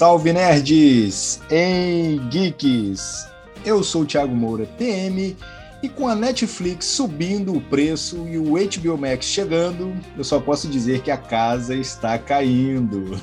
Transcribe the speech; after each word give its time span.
Salve 0.00 0.32
nerds 0.32 1.42
em 1.50 2.26
geeks! 2.30 3.28
Eu 3.66 3.84
sou 3.84 4.00
o 4.00 4.06
Thiago 4.06 4.34
Moura, 4.34 4.64
TM, 4.78 5.36
e 5.82 5.90
com 5.90 6.08
a 6.08 6.14
Netflix 6.14 6.86
subindo 6.86 7.54
o 7.54 7.60
preço 7.60 8.26
e 8.26 8.38
o 8.38 8.52
HBO 8.52 8.96
Max 8.96 9.26
chegando, 9.26 9.94
eu 10.16 10.24
só 10.24 10.40
posso 10.40 10.68
dizer 10.68 11.02
que 11.02 11.10
a 11.10 11.18
casa 11.18 11.74
está 11.74 12.18
caindo. 12.18 13.20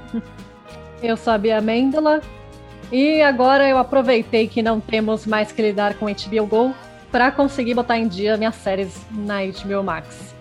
Eu 1.02 1.16
sou 1.16 1.32
a 1.32 1.38
Bia 1.38 1.62
Mendola 1.62 2.20
e 2.92 3.22
agora 3.22 3.66
eu 3.66 3.78
aproveitei 3.78 4.46
que 4.46 4.60
não 4.60 4.80
temos 4.80 5.24
mais 5.24 5.50
que 5.50 5.62
lidar 5.62 5.94
com 5.94 6.04
HBO 6.04 6.46
Go 6.46 6.74
para 7.10 7.32
conseguir 7.32 7.72
botar 7.72 7.96
em 7.96 8.06
dia 8.06 8.36
minhas 8.36 8.56
séries 8.56 8.92
na 9.10 9.38
HBO 9.46 9.82
Max. 9.82 10.34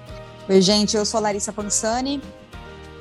Oi, 0.49 0.59
gente, 0.59 0.98
eu 0.98 1.05
sou 1.05 1.20
a 1.20 1.21
Larissa 1.21 1.53
Pansani 1.53 2.21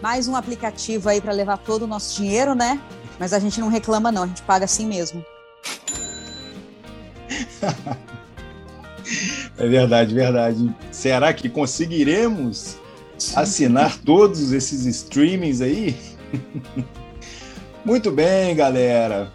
mais 0.03 0.29
um 0.29 0.37
aplicativo 0.37 1.09
aí 1.09 1.21
para 1.21 1.33
levar 1.33 1.59
todo 1.59 1.83
o 1.83 1.87
nosso 1.87 2.17
dinheiro, 2.17 2.55
né? 2.55 2.81
Mas 3.19 3.33
a 3.33 3.39
gente 3.39 3.61
não 3.61 3.69
reclama, 3.69 4.13
não, 4.13 4.23
a 4.23 4.27
gente 4.27 4.43
paga 4.43 4.65
assim 4.65 4.87
mesmo. 4.87 5.25
é 9.59 9.67
verdade, 9.67 10.15
verdade. 10.15 10.75
Será 10.93 11.33
que 11.33 11.49
conseguiremos 11.49 12.77
assinar 13.35 13.99
todos 13.99 14.53
esses 14.53 14.87
streamings 14.87 15.61
aí? 15.61 15.97
Muito 17.85 18.13
bem, 18.13 18.55
galera. 18.55 19.33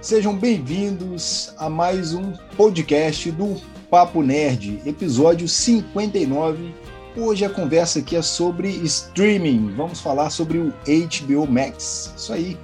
Sejam 0.00 0.36
bem-vindos 0.36 1.52
a 1.58 1.68
mais 1.68 2.14
um 2.14 2.32
podcast 2.56 3.28
do 3.32 3.60
Papo 3.90 4.22
Nerd, 4.22 4.80
episódio 4.86 5.48
59 5.48 6.85
Hoje 7.18 7.46
a 7.46 7.48
conversa 7.48 8.00
aqui 8.00 8.14
é 8.14 8.20
sobre 8.20 8.68
streaming. 8.68 9.72
Vamos 9.74 10.00
falar 10.00 10.28
sobre 10.28 10.58
o 10.58 10.74
HBO 10.86 11.50
Max. 11.50 12.12
Isso 12.14 12.30
aí. 12.30 12.58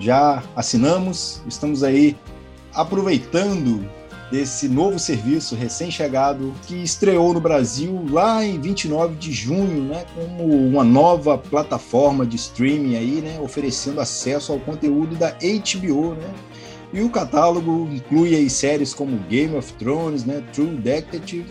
Já 0.00 0.42
assinamos, 0.56 1.40
estamos 1.46 1.84
aí 1.84 2.16
aproveitando 2.74 3.88
desse 4.28 4.68
novo 4.68 4.98
serviço 4.98 5.54
recém-chegado 5.54 6.52
que 6.66 6.74
estreou 6.74 7.32
no 7.32 7.40
Brasil 7.40 8.04
lá 8.10 8.44
em 8.44 8.60
29 8.60 9.14
de 9.14 9.30
junho, 9.30 9.84
né, 9.84 10.04
como 10.16 10.52
uma 10.52 10.82
nova 10.82 11.38
plataforma 11.38 12.26
de 12.26 12.34
streaming 12.34 12.96
aí, 12.96 13.20
né, 13.20 13.38
oferecendo 13.40 14.00
acesso 14.00 14.52
ao 14.52 14.58
conteúdo 14.58 15.14
da 15.14 15.30
HBO, 15.30 16.14
né? 16.14 16.34
E 16.92 17.02
o 17.02 17.08
catálogo 17.08 17.88
inclui 17.92 18.34
aí 18.34 18.50
séries 18.50 18.92
como 18.92 19.16
Game 19.28 19.54
of 19.54 19.72
Thrones, 19.74 20.24
né, 20.24 20.42
True 20.52 20.74
Detective, 20.76 21.46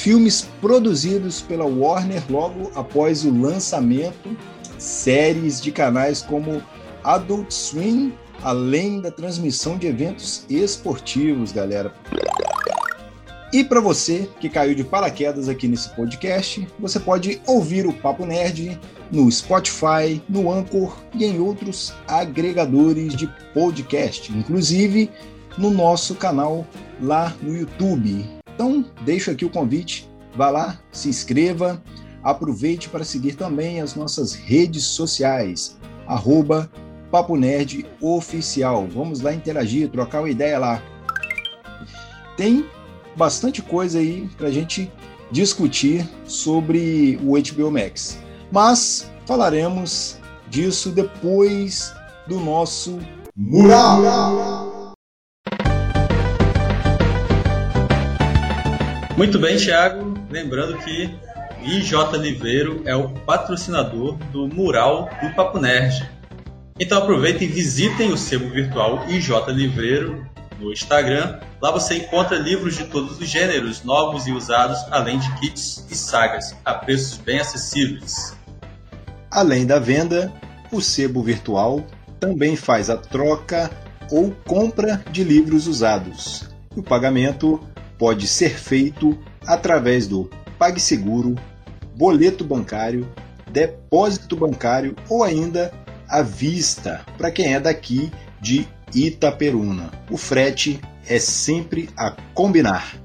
filmes 0.00 0.48
produzidos 0.62 1.42
pela 1.42 1.66
Warner 1.66 2.22
logo 2.30 2.70
após 2.74 3.22
o 3.22 3.30
lançamento, 3.30 4.34
séries 4.78 5.60
de 5.60 5.70
canais 5.70 6.22
como 6.22 6.62
Adult 7.04 7.50
Swim, 7.52 8.14
além 8.42 9.02
da 9.02 9.10
transmissão 9.10 9.76
de 9.76 9.86
eventos 9.86 10.46
esportivos, 10.48 11.52
galera. 11.52 11.92
E 13.52 13.62
para 13.62 13.78
você 13.78 14.26
que 14.40 14.48
caiu 14.48 14.74
de 14.74 14.84
paraquedas 14.84 15.50
aqui 15.50 15.68
nesse 15.68 15.90
podcast, 15.90 16.66
você 16.78 16.98
pode 16.98 17.42
ouvir 17.46 17.86
o 17.86 17.92
Papo 17.92 18.24
Nerd 18.24 18.80
no 19.12 19.30
Spotify, 19.30 20.22
no 20.26 20.50
Anchor 20.50 20.96
e 21.12 21.26
em 21.26 21.40
outros 21.40 21.92
agregadores 22.08 23.14
de 23.14 23.26
podcast, 23.52 24.32
inclusive 24.32 25.10
no 25.58 25.70
nosso 25.70 26.14
canal 26.14 26.66
lá 27.02 27.34
no 27.42 27.54
YouTube. 27.54 28.39
Então, 28.60 28.84
deixo 29.06 29.30
aqui 29.30 29.42
o 29.42 29.48
convite, 29.48 30.06
vá 30.36 30.50
lá, 30.50 30.78
se 30.92 31.08
inscreva, 31.08 31.82
aproveite 32.22 32.90
para 32.90 33.04
seguir 33.04 33.32
também 33.32 33.80
as 33.80 33.94
nossas 33.94 34.34
redes 34.34 34.84
sociais, 34.84 35.78
arroba 36.06 36.70
Papo 37.10 37.38
Nerd 37.38 37.86
Oficial. 38.02 38.86
Vamos 38.86 39.22
lá 39.22 39.32
interagir, 39.32 39.88
trocar 39.88 40.20
uma 40.20 40.28
ideia 40.28 40.58
lá. 40.58 40.82
Tem 42.36 42.66
bastante 43.16 43.62
coisa 43.62 43.98
aí 43.98 44.28
para 44.36 44.48
a 44.48 44.52
gente 44.52 44.92
discutir 45.30 46.06
sobre 46.26 47.18
o 47.24 47.40
HBO 47.40 47.70
Max, 47.70 48.18
mas 48.52 49.10
falaremos 49.24 50.18
disso 50.50 50.90
depois 50.90 51.94
do 52.28 52.38
nosso 52.38 52.98
Mural! 53.34 54.69
Muito 59.20 59.38
bem, 59.38 59.58
Thiago. 59.58 60.14
Lembrando 60.30 60.78
que 60.78 61.14
IJ 61.62 62.16
Liveiro 62.18 62.80
é 62.86 62.96
o 62.96 63.10
patrocinador 63.10 64.16
do 64.32 64.48
mural 64.48 65.10
do 65.20 65.28
Papo 65.34 65.58
Nerd. 65.58 66.10
Então 66.80 66.96
aproveitem 66.96 67.46
e 67.46 67.50
visitem 67.50 68.12
o 68.12 68.16
sebo 68.16 68.48
virtual 68.48 69.04
IJ 69.10 69.28
Livreiro 69.48 70.26
no 70.58 70.72
Instagram. 70.72 71.38
Lá 71.60 71.70
você 71.70 71.96
encontra 71.96 72.38
livros 72.38 72.74
de 72.74 72.84
todos 72.84 73.20
os 73.20 73.28
gêneros, 73.28 73.84
novos 73.84 74.26
e 74.26 74.32
usados, 74.32 74.78
além 74.90 75.18
de 75.18 75.30
kits 75.34 75.86
e 75.90 75.94
sagas, 75.94 76.56
a 76.64 76.72
preços 76.72 77.18
bem 77.18 77.40
acessíveis. 77.40 78.34
Além 79.30 79.66
da 79.66 79.78
venda, 79.78 80.32
o 80.72 80.80
sebo 80.80 81.22
virtual 81.22 81.84
também 82.18 82.56
faz 82.56 82.88
a 82.88 82.96
troca 82.96 83.70
ou 84.10 84.34
compra 84.46 85.04
de 85.10 85.22
livros 85.22 85.66
usados. 85.66 86.48
O 86.74 86.82
pagamento 86.82 87.60
pode 88.00 88.26
ser 88.26 88.58
feito 88.58 89.16
através 89.46 90.08
do 90.08 90.30
PagSeguro, 90.58 91.36
boleto 91.94 92.42
bancário, 92.42 93.06
depósito 93.52 94.34
bancário 94.34 94.96
ou 95.06 95.22
ainda 95.22 95.70
à 96.08 96.22
vista 96.22 97.04
para 97.18 97.30
quem 97.30 97.52
é 97.52 97.60
daqui 97.60 98.10
de 98.40 98.66
Itaperuna. 98.94 99.90
O 100.10 100.16
frete 100.16 100.80
é 101.06 101.18
sempre 101.18 101.90
a 101.94 102.16
combinar. 102.32 102.96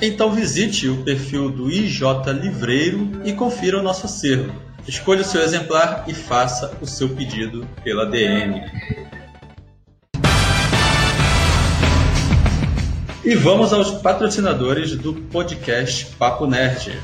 Então 0.00 0.32
visite 0.32 0.88
o 0.88 1.04
perfil 1.04 1.50
do 1.50 1.70
IJ 1.70 2.00
Livreiro 2.40 3.20
e 3.22 3.34
confira 3.34 3.78
o 3.78 3.82
nosso 3.82 4.06
acervo. 4.06 4.50
Escolha 4.88 5.20
o 5.20 5.24
seu 5.24 5.42
exemplar 5.42 6.06
e 6.08 6.14
faça 6.14 6.74
o 6.80 6.86
seu 6.86 7.10
pedido 7.10 7.68
pela 7.84 8.06
DM. 8.06 8.62
E 13.22 13.34
vamos 13.34 13.70
aos 13.74 13.90
patrocinadores 13.90 14.96
do 14.96 15.12
podcast 15.12 16.06
Papo 16.16 16.46
Nerd. 16.46 16.98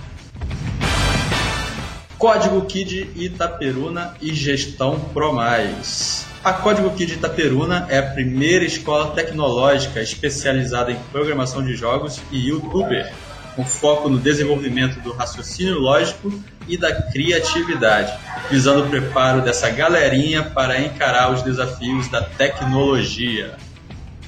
Código 2.16 2.64
Kid 2.64 3.10
Itaperuna 3.14 4.14
e 4.22 4.32
Gestão 4.32 4.98
ProMais. 5.12 6.24
A 6.42 6.54
Código 6.54 6.88
Kid 6.96 7.12
Itaperuna 7.12 7.86
é 7.90 7.98
a 7.98 8.02
primeira 8.02 8.64
escola 8.64 9.10
tecnológica 9.10 10.00
especializada 10.00 10.90
em 10.90 10.96
programação 11.12 11.62
de 11.62 11.76
jogos 11.76 12.18
e 12.32 12.48
youtuber, 12.48 13.12
com 13.54 13.66
foco 13.66 14.08
no 14.08 14.18
desenvolvimento 14.18 14.98
do 15.00 15.12
raciocínio 15.12 15.78
lógico 15.78 16.32
e 16.66 16.78
da 16.78 16.94
criatividade, 16.94 18.18
visando 18.50 18.84
o 18.84 18.88
preparo 18.88 19.42
dessa 19.42 19.68
galerinha 19.68 20.42
para 20.42 20.80
encarar 20.80 21.30
os 21.30 21.42
desafios 21.42 22.08
da 22.08 22.22
tecnologia 22.22 23.54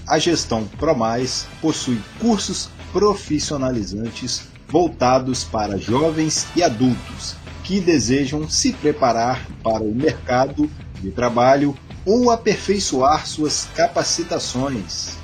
a 0.08 0.18
gestão 0.18 0.64
ProMais 0.64 1.46
possui 1.60 2.00
cursos 2.18 2.70
profissionalizantes 2.92 4.48
voltados 4.66 5.44
para 5.44 5.78
jovens 5.78 6.46
e 6.56 6.62
adultos 6.62 7.36
que 7.62 7.80
desejam 7.80 8.48
se 8.48 8.72
preparar 8.72 9.46
para 9.62 9.82
o 9.82 9.94
mercado 9.94 10.70
de 11.00 11.10
trabalho 11.10 11.76
ou 12.04 12.30
aperfeiçoar 12.30 13.26
suas 13.26 13.68
capacitações. 13.74 15.18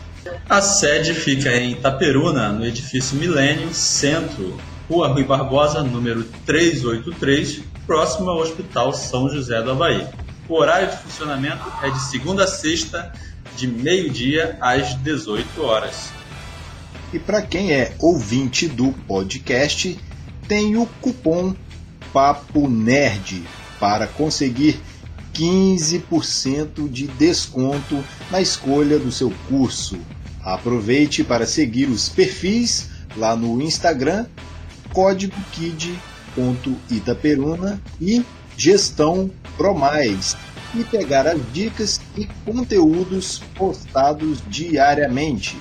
A 0.48 0.60
sede 0.60 1.14
fica 1.14 1.50
em 1.50 1.72
Itaperuna, 1.72 2.52
no 2.52 2.64
edifício 2.64 3.16
Milênio 3.16 3.72
Centro, 3.72 4.58
Rua 4.88 5.08
Rui 5.08 5.24
Barbosa, 5.24 5.82
número 5.82 6.24
383, 6.44 7.62
próximo 7.86 8.28
ao 8.30 8.38
Hospital 8.38 8.92
São 8.92 9.30
José 9.30 9.62
do 9.62 9.70
Havaí. 9.70 10.06
O 10.46 10.54
horário 10.54 10.90
de 10.90 10.96
funcionamento 10.98 11.64
é 11.82 11.90
de 11.90 12.00
segunda 12.02 12.44
a 12.44 12.46
sexta, 12.46 13.12
de 13.56 13.66
meio-dia 13.66 14.56
às 14.60 14.94
18 14.94 15.62
horas. 15.62 16.12
E 17.12 17.18
para 17.18 17.42
quem 17.42 17.72
é 17.72 17.94
ouvinte 17.98 18.66
do 18.66 18.92
podcast, 19.06 19.98
tem 20.48 20.76
o 20.76 20.86
cupom 21.00 21.54
Papo 22.12 22.68
Nerd 22.68 23.44
para 23.78 24.06
conseguir 24.06 24.80
15% 25.32 26.88
de 26.88 27.06
desconto 27.08 28.02
na 28.30 28.40
escolha 28.40 28.98
do 28.98 29.12
seu 29.12 29.32
curso. 29.48 29.98
Aproveite 30.42 31.24
para 31.24 31.46
seguir 31.46 31.88
os 31.88 32.08
perfis 32.08 32.88
lá 33.16 33.34
no 33.34 33.60
Instagram, 33.60 34.26
código 34.92 35.34
kid.itaperuna 35.52 37.80
e 38.00 38.24
gestão 38.56 39.30
Promais 39.56 40.36
e 40.74 40.84
pegar 40.84 41.26
as 41.26 41.40
dicas 41.52 42.00
e 42.16 42.26
conteúdos 42.44 43.40
postados 43.54 44.42
diariamente. 44.48 45.56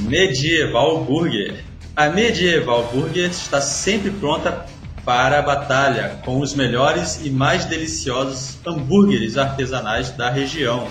Medieval 0.00 1.04
Burger. 1.04 1.64
A 1.94 2.08
Medieval 2.08 2.90
Burger 2.92 3.30
está 3.30 3.60
sempre 3.60 4.10
pronta 4.10 4.66
para 5.04 5.38
a 5.38 5.42
batalha 5.42 6.20
com 6.24 6.40
os 6.40 6.54
melhores 6.54 7.20
e 7.24 7.30
mais 7.30 7.64
deliciosos 7.64 8.58
hambúrgueres 8.66 9.36
artesanais 9.36 10.10
da 10.10 10.30
região. 10.30 10.88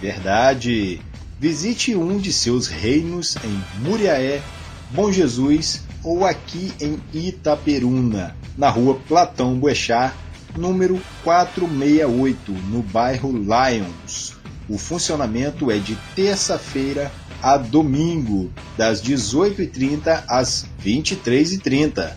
Verdade! 0.00 1.00
Visite 1.38 1.94
um 1.94 2.18
de 2.18 2.32
seus 2.32 2.66
reinos 2.66 3.36
em 3.36 3.64
Muriaé, 3.80 4.42
Bom 4.90 5.10
Jesus 5.12 5.84
ou 6.02 6.24
aqui 6.24 6.72
em 6.80 6.98
Itaperuna, 7.12 8.36
na 8.56 8.68
rua 8.68 8.98
Platão 9.06 9.54
Boechat, 9.54 10.14
número 10.56 11.00
468, 11.22 12.52
no 12.70 12.82
bairro 12.82 13.32
Lions. 13.32 14.34
O 14.68 14.78
funcionamento 14.78 15.70
é 15.70 15.78
de 15.78 15.96
terça-feira 16.14 17.10
a 17.42 17.56
domingo, 17.56 18.52
das 18.76 19.02
18h30 19.02 20.24
às 20.28 20.66
23h30. 20.84 22.12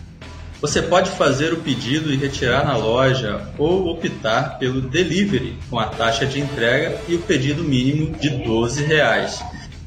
Você 0.60 0.80
pode 0.80 1.10
fazer 1.10 1.52
o 1.52 1.60
pedido 1.60 2.12
e 2.12 2.16
retirar 2.16 2.64
na 2.64 2.76
loja 2.76 3.52
ou 3.58 3.88
optar 3.88 4.58
pelo 4.58 4.80
delivery 4.80 5.58
com 5.68 5.78
a 5.78 5.86
taxa 5.86 6.24
de 6.24 6.40
entrega 6.40 6.98
e 7.06 7.16
o 7.16 7.18
pedido 7.18 7.62
mínimo 7.62 8.16
de 8.16 8.30
12 8.30 8.84
reais. 8.84 9.40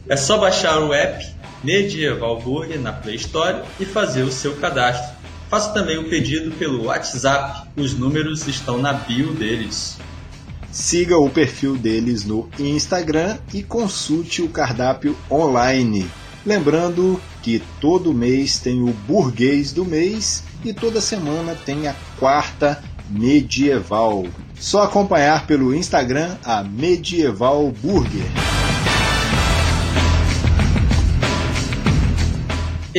É 0.08 0.16
só 0.16 0.38
baixar 0.38 0.80
o 0.80 0.94
app 0.94 1.37
Medieval 1.64 2.40
Burger 2.42 2.80
na 2.80 2.94
Play 2.94 3.16
Store 3.16 3.64
e 3.80 3.86
fazer 3.86 4.24
o 4.24 4.32
seu 4.32 4.56
cadastro. 4.56 5.16
Faça 5.50 5.72
também 5.72 5.98
o 5.98 6.10
pedido 6.10 6.52
pelo 6.52 6.86
WhatsApp, 6.86 7.70
os 7.78 7.94
números 7.94 8.48
estão 8.48 8.78
na 8.78 8.94
bio 8.94 9.34
deles. 9.34 9.98
Siga 10.72 11.18
o 11.18 11.30
perfil 11.30 11.78
deles 11.78 12.26
no 12.26 12.50
Instagram 12.60 13.38
e 13.54 13.64
consulte 13.64 14.42
o 14.42 14.50
cardápio 14.50 15.18
online. 15.32 16.08
Lembrando 16.46 17.20
que 17.42 17.64
todo 17.80 18.14
mês 18.14 18.60
tem 18.60 18.82
o 18.82 18.94
burguês 19.08 19.72
do 19.72 19.86
mês 19.86 20.44
e 20.64 20.74
toda 20.74 21.02
semana 21.02 21.56
tem 21.56 21.88
a 21.88 21.96
quarta 22.20 22.84
medieval. 23.10 24.26
Só 24.60 24.84
acompanhar 24.84 25.48
pelo 25.48 25.74
Instagram 25.74 26.38
a 26.44 26.64
Medieval 26.64 27.72
Burger. 27.72 28.47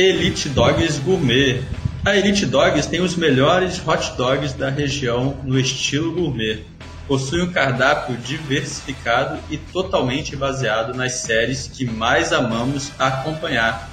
Elite 0.01 0.47
Dogs 0.47 0.97
Gourmet. 0.99 1.61
A 2.05 2.15
Elite 2.15 2.45
Dogs 2.45 2.87
tem 2.87 3.01
os 3.01 3.17
melhores 3.17 3.85
hot 3.85 4.15
dogs 4.15 4.53
da 4.53 4.69
região 4.69 5.35
no 5.43 5.59
estilo 5.59 6.13
gourmet. 6.13 6.63
Possui 7.05 7.41
um 7.41 7.51
cardápio 7.51 8.15
diversificado 8.15 9.37
e 9.49 9.57
totalmente 9.57 10.37
baseado 10.37 10.95
nas 10.95 11.15
séries 11.15 11.67
que 11.67 11.83
mais 11.83 12.31
amamos 12.31 12.93
acompanhar. 12.97 13.91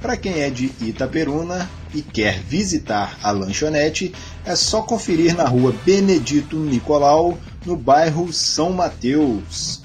Para 0.00 0.16
quem 0.16 0.40
é 0.40 0.48
de 0.48 0.72
Itaperuna 0.80 1.68
e 1.94 2.00
quer 2.00 2.40
visitar 2.40 3.18
a 3.22 3.30
lanchonete, 3.30 4.14
é 4.46 4.56
só 4.56 4.80
conferir 4.80 5.36
na 5.36 5.44
rua 5.46 5.74
Benedito 5.84 6.56
Nicolau, 6.56 7.36
no 7.66 7.76
bairro 7.76 8.32
São 8.32 8.72
Mateus. 8.72 9.82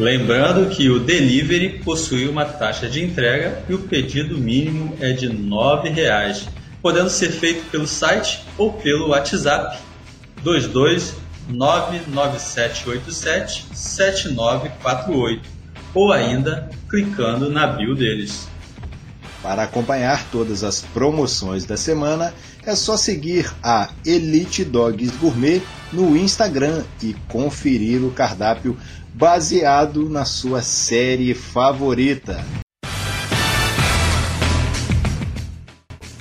Lembrando 0.00 0.68
que 0.70 0.88
o 0.88 0.98
delivery 0.98 1.80
possui 1.84 2.26
uma 2.26 2.46
taxa 2.46 2.88
de 2.88 3.04
entrega 3.04 3.62
e 3.68 3.74
o 3.74 3.80
pedido 3.80 4.38
mínimo 4.38 4.96
é 4.98 5.12
de 5.12 5.26
R$ 5.26 5.34
9,00, 5.34 6.48
podendo 6.80 7.10
ser 7.10 7.30
feito 7.30 7.70
pelo 7.70 7.86
site 7.86 8.42
ou 8.56 8.72
pelo 8.72 9.08
WhatsApp 9.08 9.78
22 10.42 11.16
99787 11.50 13.66
7948 13.74 15.46
ou 15.92 16.10
ainda 16.10 16.70
clicando 16.88 17.50
na 17.50 17.66
bio 17.66 17.94
deles. 17.94 18.48
Para 19.42 19.64
acompanhar 19.64 20.30
todas 20.30 20.64
as 20.64 20.80
promoções 20.80 21.66
da 21.66 21.76
semana, 21.76 22.32
é 22.64 22.74
só 22.74 22.96
seguir 22.96 23.52
a 23.62 23.90
Elite 24.06 24.64
Dogs 24.64 25.14
Gourmet 25.18 25.60
no 25.92 26.16
Instagram 26.16 26.84
e 27.02 27.14
conferir 27.28 28.02
o 28.02 28.10
cardápio 28.10 28.78
baseado 29.14 30.08
na 30.08 30.24
sua 30.24 30.62
série 30.62 31.34
favorita. 31.34 32.44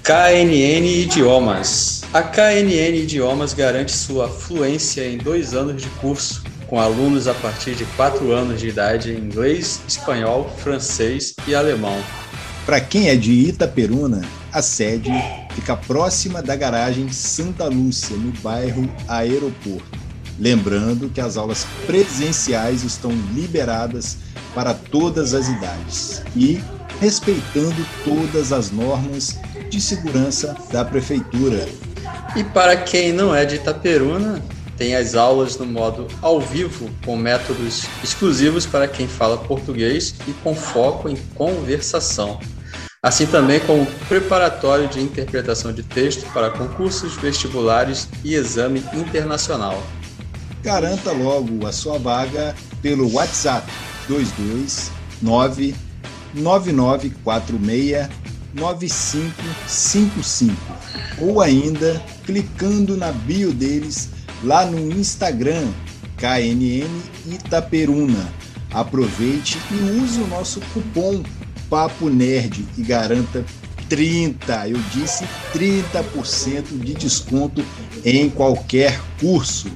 KNN 0.03 1.03
Idiomas. 1.03 2.01
A 2.11 2.23
KNN 2.23 3.03
Idiomas 3.03 3.53
garante 3.53 3.91
sua 3.91 4.27
fluência 4.27 5.07
em 5.07 5.17
dois 5.17 5.53
anos 5.53 5.81
de 5.81 5.87
curso, 6.01 6.43
com 6.67 6.79
alunos 6.79 7.27
a 7.27 7.33
partir 7.35 7.75
de 7.75 7.85
quatro 7.95 8.31
anos 8.31 8.59
de 8.59 8.69
idade 8.69 9.11
em 9.11 9.17
inglês, 9.17 9.81
espanhol, 9.87 10.49
francês 10.57 11.35
e 11.47 11.53
alemão. 11.53 12.01
Para 12.65 12.81
quem 12.81 13.09
é 13.09 13.15
de 13.15 13.31
Itaperuna, 13.31 14.21
a 14.51 14.61
sede 14.61 15.11
fica 15.53 15.77
próxima 15.77 16.41
da 16.41 16.55
garagem 16.55 17.11
Santa 17.11 17.65
Lúcia, 17.65 18.17
no 18.17 18.31
bairro 18.41 18.89
Aeroporto. 19.07 19.98
Lembrando 20.39 21.09
que 21.09 21.19
as 21.19 21.35
aulas 21.35 21.65
presenciais 21.85 22.83
estão 22.83 23.11
liberadas 23.33 24.17
para 24.55 24.73
todas 24.73 25.33
as 25.33 25.49
idades 25.49 26.23
e 26.35 26.61
respeitando 27.01 27.85
todas 28.03 28.51
as 28.53 28.71
normas 28.71 29.37
de 29.69 29.81
segurança 29.81 30.55
da 30.71 30.85
prefeitura. 30.85 31.67
E 32.35 32.43
para 32.43 32.77
quem 32.77 33.11
não 33.11 33.35
é 33.35 33.45
de 33.45 33.55
Itaperuna, 33.55 34.41
tem 34.77 34.95
as 34.95 35.13
aulas 35.13 35.57
no 35.57 35.65
modo 35.65 36.07
ao 36.21 36.39
vivo, 36.39 36.89
com 37.05 37.17
métodos 37.17 37.85
exclusivos 38.01 38.65
para 38.65 38.87
quem 38.87 39.07
fala 39.07 39.37
português 39.37 40.15
e 40.25 40.31
com 40.31 40.55
foco 40.55 41.09
em 41.09 41.17
conversação. 41.35 42.39
Assim 43.03 43.25
também 43.25 43.59
com 43.59 43.81
o 43.81 43.85
preparatório 44.07 44.87
de 44.87 45.01
interpretação 45.01 45.73
de 45.73 45.83
texto 45.83 46.25
para 46.33 46.49
concursos 46.49 47.15
vestibulares 47.15 48.07
e 48.23 48.35
exame 48.35 48.83
internacional. 48.93 49.81
Garanta 50.63 51.11
logo 51.11 51.65
a 51.65 51.71
sua 51.71 51.97
vaga 51.97 52.55
pelo 52.81 53.11
WhatsApp 53.13 53.71
229 54.07 55.75
9946 56.33 58.09
9555 58.53 60.55
ou 61.19 61.41
ainda 61.41 62.01
clicando 62.25 62.97
na 62.97 63.11
bio 63.11 63.53
deles 63.53 64.09
lá 64.43 64.65
no 64.65 64.91
Instagram 64.91 65.67
KNN 66.17 66.89
Itaperuna. 67.25 68.27
Aproveite 68.71 69.57
e 69.71 69.75
use 70.01 70.19
o 70.19 70.27
nosso 70.27 70.59
cupom 70.73 71.23
Papo 71.69 72.09
Nerd 72.09 72.65
e 72.77 72.81
garanta 72.81 73.45
30, 73.87 74.67
eu 74.67 74.79
disse 74.93 75.23
30% 75.53 76.79
de 76.79 76.93
desconto 76.93 77.63
em 78.05 78.29
qualquer 78.29 78.99
curso. 79.19 79.71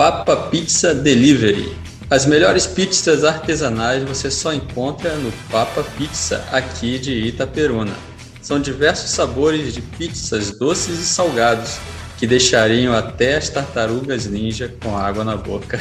Papa 0.00 0.34
Pizza 0.34 0.94
Delivery. 0.94 1.76
As 2.08 2.24
melhores 2.24 2.66
pizzas 2.66 3.22
artesanais 3.22 4.02
você 4.02 4.30
só 4.30 4.50
encontra 4.50 5.14
no 5.16 5.30
Papa 5.50 5.84
Pizza, 5.98 6.42
aqui 6.50 6.98
de 6.98 7.12
Itaperuna. 7.12 7.92
São 8.40 8.58
diversos 8.58 9.10
sabores 9.10 9.74
de 9.74 9.82
pizzas 9.82 10.58
doces 10.58 10.98
e 11.00 11.04
salgados 11.04 11.76
que 12.16 12.26
deixariam 12.26 12.94
até 12.94 13.36
as 13.36 13.50
tartarugas 13.50 14.24
ninja 14.24 14.74
com 14.82 14.96
água 14.96 15.22
na 15.22 15.36
boca. 15.36 15.78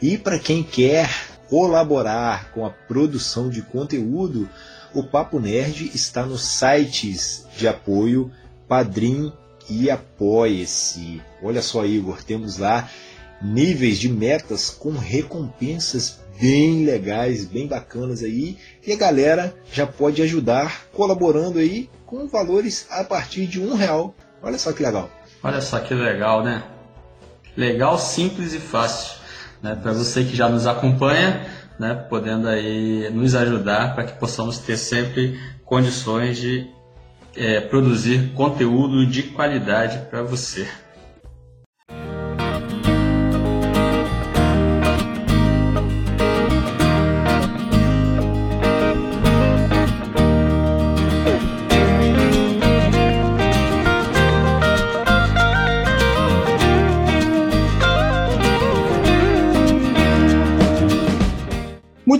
E 0.00 0.16
para 0.16 0.38
quem 0.38 0.62
quer 0.62 1.10
colaborar 1.48 2.52
com 2.52 2.64
a 2.64 2.70
produção 2.70 3.50
de 3.50 3.62
conteúdo, 3.62 4.48
o 4.94 5.02
Papo 5.02 5.40
Nerd 5.40 5.90
está 5.94 6.24
nos 6.24 6.42
sites 6.42 7.44
de 7.56 7.66
apoio 7.66 8.30
Padrim 8.68 9.32
e 9.68 9.90
Apoie-se. 9.90 11.20
Olha 11.42 11.62
só, 11.62 11.84
Igor, 11.84 12.22
temos 12.22 12.58
lá 12.58 12.88
níveis 13.42 13.98
de 13.98 14.08
metas 14.08 14.70
com 14.70 14.92
recompensas 14.92 16.20
bem 16.40 16.84
legais, 16.84 17.44
bem 17.44 17.66
bacanas 17.66 18.22
aí, 18.22 18.56
e 18.86 18.92
a 18.92 18.96
galera 18.96 19.54
já 19.72 19.86
pode 19.86 20.22
ajudar 20.22 20.86
colaborando 20.92 21.58
aí 21.58 21.88
com 22.06 22.28
valores 22.28 22.86
a 22.90 23.04
partir 23.04 23.46
de 23.46 23.60
um 23.60 23.74
real. 23.74 24.14
Olha 24.42 24.58
só 24.58 24.72
que 24.72 24.82
legal. 24.82 25.10
Olha 25.42 25.60
só 25.60 25.78
que 25.78 25.94
legal, 25.94 26.42
né? 26.42 26.62
Legal, 27.56 27.98
simples 27.98 28.54
e 28.54 28.58
fácil 28.58 29.22
né, 29.62 29.78
para 29.80 29.92
você 29.92 30.24
que 30.24 30.34
já 30.34 30.48
nos 30.48 30.66
acompanha, 30.66 31.46
né, 31.78 31.94
podendo 31.94 32.48
aí 32.48 33.08
nos 33.10 33.34
ajudar 33.34 33.94
para 33.94 34.04
que 34.04 34.18
possamos 34.18 34.58
ter 34.58 34.76
sempre 34.76 35.40
condições 35.64 36.38
de 36.38 36.68
é, 37.36 37.60
produzir 37.60 38.32
conteúdo 38.34 39.06
de 39.06 39.22
qualidade 39.22 40.10
para 40.10 40.22
você. 40.22 40.68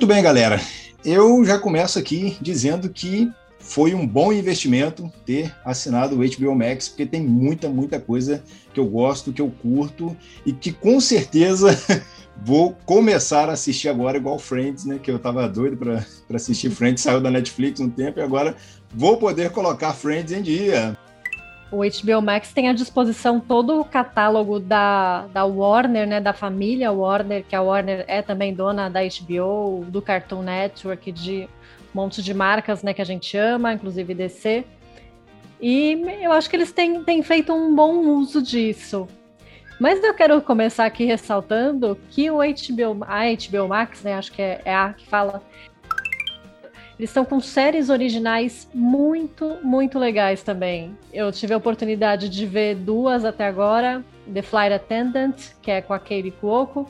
Muito 0.03 0.15
bem, 0.15 0.21
galera. 0.21 0.61
Eu 1.05 1.45
já 1.45 1.61
começo 1.61 1.97
aqui 1.97 2.37
dizendo 2.41 2.89
que 2.89 3.31
foi 3.61 3.95
um 3.95 4.05
bom 4.05 4.33
investimento 4.33 5.09
ter 5.25 5.55
assinado 5.65 6.17
o 6.17 6.29
HBO 6.29 6.57
Max, 6.57 6.89
porque 6.89 7.07
tem 7.07 7.23
muita, 7.23 7.69
muita 7.69 8.01
coisa 8.01 8.43
que 8.75 8.81
eu 8.81 8.87
gosto, 8.87 9.33
que 9.33 9.41
eu 9.41 9.49
curto 9.63 10.17
e 10.45 10.53
que 10.53 10.73
com 10.73 10.99
certeza 10.99 11.79
vou 12.45 12.77
começar 12.85 13.49
a 13.49 13.53
assistir 13.53 13.89
agora, 13.89 14.17
igual 14.17 14.41
Friends, 14.41 14.85
né? 14.85 14.99
Que 15.01 15.09
eu 15.09 15.21
tava 15.21 15.49
doido 15.49 15.77
para 15.77 16.05
assistir 16.35 16.71
Friends, 16.71 17.01
saiu 17.01 17.21
da 17.21 17.31
Netflix 17.31 17.79
um 17.79 17.89
tempo 17.89 18.19
e 18.19 18.25
agora 18.25 18.57
vou 18.93 19.19
poder 19.19 19.51
colocar 19.53 19.93
Friends 19.93 20.33
em 20.33 20.43
dia. 20.43 20.99
O 21.73 21.79
HBO 21.79 22.21
Max 22.21 22.53
tem 22.53 22.69
à 22.69 22.75
disposição 22.75 23.41
todo 23.41 23.81
o 23.81 23.85
catálogo 23.85 24.61
da, 24.61 25.27
da 25.33 25.47
Warner, 25.47 26.07
né, 26.07 26.21
da 26.21 26.35
família 26.35 26.93
Warner, 26.93 27.43
que 27.49 27.57
a 27.57 27.63
Warner 27.63 28.05
é 28.07 28.21
também 28.21 28.53
dona 28.53 28.91
da 28.91 29.01
HBO, 29.01 29.83
do 29.89 30.03
Cartoon 30.03 30.43
Network, 30.43 31.11
de 31.11 31.49
um 31.95 32.01
monte 32.03 32.23
de 32.23 32.35
marcas 32.35 32.83
né, 32.83 32.93
que 32.93 33.01
a 33.01 33.07
gente 33.07 33.39
ama, 33.39 33.73
inclusive 33.73 34.13
DC. 34.13 34.67
E 35.63 35.99
eu 36.21 36.33
acho 36.33 36.51
que 36.51 36.57
eles 36.57 36.73
têm, 36.73 37.03
têm 37.05 37.23
feito 37.23 37.55
um 37.55 37.75
bom 37.75 38.01
uso 38.19 38.43
disso. 38.43 39.09
Mas 39.81 40.05
eu 40.05 40.13
quero 40.13 40.43
começar 40.43 40.85
aqui 40.85 41.07
ressaltando 41.07 41.99
que 42.11 42.31
o 42.31 42.37
HBO, 42.37 43.03
a 43.07 43.23
HBO 43.25 43.69
Max, 43.69 44.03
né, 44.03 44.13
acho 44.13 44.31
que 44.31 44.43
é, 44.43 44.61
é 44.63 44.75
a 44.75 44.93
que 44.93 45.07
fala, 45.07 45.43
eles 47.03 47.11
estão 47.11 47.25
com 47.25 47.41
séries 47.41 47.91
originais 47.91 48.69
muito, 48.73 49.59
muito 49.65 49.99
legais 49.99 50.45
também. 50.45 50.97
Eu 51.13 51.33
tive 51.33 51.53
a 51.53 51.57
oportunidade 51.57 52.29
de 52.29 52.47
ver 52.47 52.77
duas 52.77 53.25
até 53.25 53.45
agora: 53.45 54.05
The 54.33 54.41
Flight 54.41 54.73
Attendant, 54.73 55.35
que 55.61 55.73
é 55.73 55.83
com 55.83 55.93
a 55.93 55.99
Katie 55.99 56.31
Cuoco, 56.31 56.89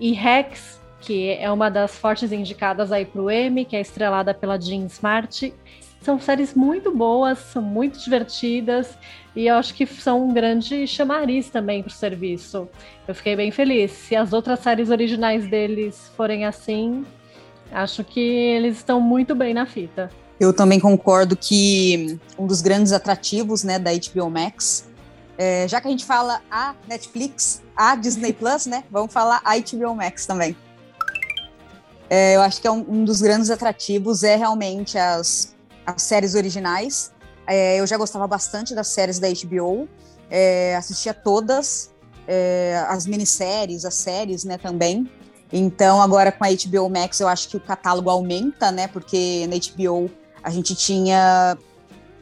e 0.00 0.12
Rex, 0.12 0.80
que 0.98 1.32
é 1.32 1.52
uma 1.52 1.70
das 1.70 1.94
fortes 1.94 2.32
indicadas 2.32 2.90
aí 2.90 3.04
para 3.04 3.20
o 3.20 3.30
Emmy, 3.30 3.66
que 3.66 3.76
é 3.76 3.82
estrelada 3.82 4.32
pela 4.32 4.58
Jean 4.58 4.86
Smart. 4.86 5.52
São 6.00 6.18
séries 6.18 6.54
muito 6.54 6.90
boas, 6.90 7.36
são 7.38 7.60
muito 7.60 7.98
divertidas 8.02 8.96
e 9.36 9.46
eu 9.46 9.56
acho 9.56 9.74
que 9.74 9.84
são 9.86 10.26
um 10.26 10.32
grande 10.32 10.86
chamariz 10.86 11.50
também 11.50 11.82
para 11.82 11.90
o 11.90 11.92
serviço. 11.92 12.66
Eu 13.06 13.14
fiquei 13.14 13.36
bem 13.36 13.50
feliz. 13.50 13.90
Se 13.90 14.16
as 14.16 14.32
outras 14.32 14.60
séries 14.60 14.88
originais 14.88 15.46
deles 15.46 16.10
forem 16.16 16.46
assim, 16.46 17.04
Acho 17.72 18.04
que 18.04 18.20
eles 18.20 18.76
estão 18.76 19.00
muito 19.00 19.34
bem 19.34 19.52
na 19.54 19.66
fita. 19.66 20.10
Eu 20.38 20.52
também 20.52 20.80
concordo 20.80 21.36
que 21.36 22.18
um 22.38 22.46
dos 22.46 22.60
grandes 22.60 22.92
atrativos 22.92 23.62
né, 23.62 23.78
da 23.78 23.90
HBO 23.92 24.28
Max, 24.28 24.84
é, 25.38 25.66
já 25.68 25.80
que 25.80 25.88
a 25.88 25.90
gente 25.90 26.04
fala 26.04 26.40
a 26.50 26.74
Netflix, 26.88 27.62
a 27.76 27.94
Disney 27.96 28.32
Plus, 28.34 28.66
né? 28.66 28.84
Vamos 28.90 29.12
falar 29.12 29.40
a 29.44 29.56
HBO 29.58 29.94
Max 29.94 30.26
também. 30.26 30.56
É, 32.10 32.36
eu 32.36 32.42
acho 32.42 32.60
que 32.60 32.66
é 32.66 32.70
um, 32.70 32.84
um, 32.88 33.04
dos 33.04 33.20
grandes 33.22 33.50
atrativos 33.50 34.22
é 34.22 34.36
realmente 34.36 34.98
as, 34.98 35.54
as 35.86 36.02
séries 36.02 36.34
originais. 36.34 37.12
É, 37.46 37.80
eu 37.80 37.86
já 37.86 37.96
gostava 37.96 38.26
bastante 38.26 38.74
das 38.74 38.88
séries 38.88 39.18
da 39.18 39.28
HBO, 39.28 39.88
é, 40.30 40.76
assistia 40.76 41.12
todas, 41.12 41.92
é, 42.26 42.84
as 42.88 43.06
minisséries, 43.06 43.84
as 43.84 43.94
séries, 43.94 44.44
né, 44.44 44.58
também. 44.58 45.08
Então, 45.56 46.02
agora 46.02 46.32
com 46.32 46.44
a 46.44 46.48
HBO 46.48 46.90
Max, 46.90 47.20
eu 47.20 47.28
acho 47.28 47.48
que 47.48 47.56
o 47.56 47.60
catálogo 47.60 48.10
aumenta, 48.10 48.72
né? 48.72 48.88
Porque 48.88 49.46
na 49.46 49.54
HBO 49.54 50.10
a 50.42 50.50
gente 50.50 50.74
tinha 50.74 51.56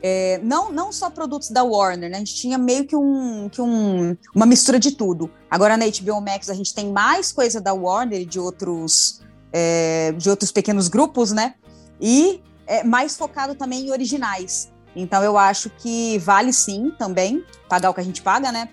é, 0.03 0.39
não, 0.43 0.71
não 0.71 0.93
só 0.93 1.09
produtos 1.09 1.51
da 1.51 1.65
Warner, 1.65 2.11
né? 2.11 2.17
A 2.17 2.19
gente 2.19 2.35
tinha 2.35 2.59
meio 2.59 2.85
que, 2.87 2.95
um, 2.95 3.49
que 3.49 3.63
um, 3.63 4.15
uma 4.35 4.45
mistura 4.45 4.79
de 4.79 4.91
tudo. 4.91 5.31
Agora 5.51 5.79
na 5.79 5.87
HBO 5.87 6.21
Max 6.21 6.51
a 6.51 6.55
gente 6.55 6.75
tem 6.75 6.93
mais 6.93 7.33
coisa 7.33 7.59
da 7.59 7.73
Warner 7.73 8.21
e 8.21 8.27
de 8.27 8.39
outros, 8.39 9.23
é, 9.51 10.13
de 10.13 10.29
outros 10.29 10.53
pequenos 10.53 10.89
grupos, 10.89 11.33
né? 11.33 11.55
E 11.99 12.43
é 12.67 12.85
mais 12.85 13.17
focado 13.17 13.55
também 13.55 13.87
em 13.87 13.91
originais. 13.93 14.71
Então 14.95 15.23
eu 15.25 15.39
acho 15.39 15.71
que 15.71 16.19
vale 16.19 16.53
sim 16.53 16.93
também 16.99 17.43
pagar 17.67 17.89
o 17.89 17.95
que 17.95 18.01
a 18.01 18.05
gente 18.05 18.21
paga, 18.21 18.53
né? 18.53 18.69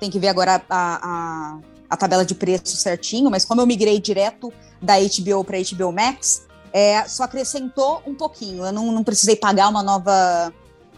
Tem 0.00 0.08
que 0.08 0.18
ver 0.18 0.28
agora 0.28 0.62
a, 0.70 0.98
a 1.02 1.71
a 1.92 1.96
tabela 1.96 2.24
de 2.24 2.34
preço 2.34 2.74
certinho, 2.74 3.30
mas 3.30 3.44
como 3.44 3.60
eu 3.60 3.66
migrei 3.66 4.00
direto 4.00 4.50
da 4.80 4.94
HBO 4.98 5.44
para 5.44 5.58
HBO 5.58 5.92
Max, 5.92 6.46
é, 6.72 7.06
só 7.06 7.24
acrescentou 7.24 8.02
um 8.06 8.14
pouquinho. 8.14 8.64
Eu 8.64 8.72
não, 8.72 8.90
não 8.90 9.04
precisei 9.04 9.36
pagar 9.36 9.68
uma 9.68 9.82
nova, 9.82 10.50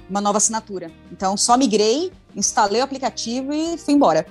uma 0.08 0.20
nova 0.20 0.38
assinatura. 0.38 0.92
Então, 1.10 1.36
só 1.36 1.56
migrei, 1.56 2.12
instalei 2.36 2.80
o 2.80 2.84
aplicativo 2.84 3.52
e 3.52 3.76
fui 3.76 3.94
embora. 3.94 4.24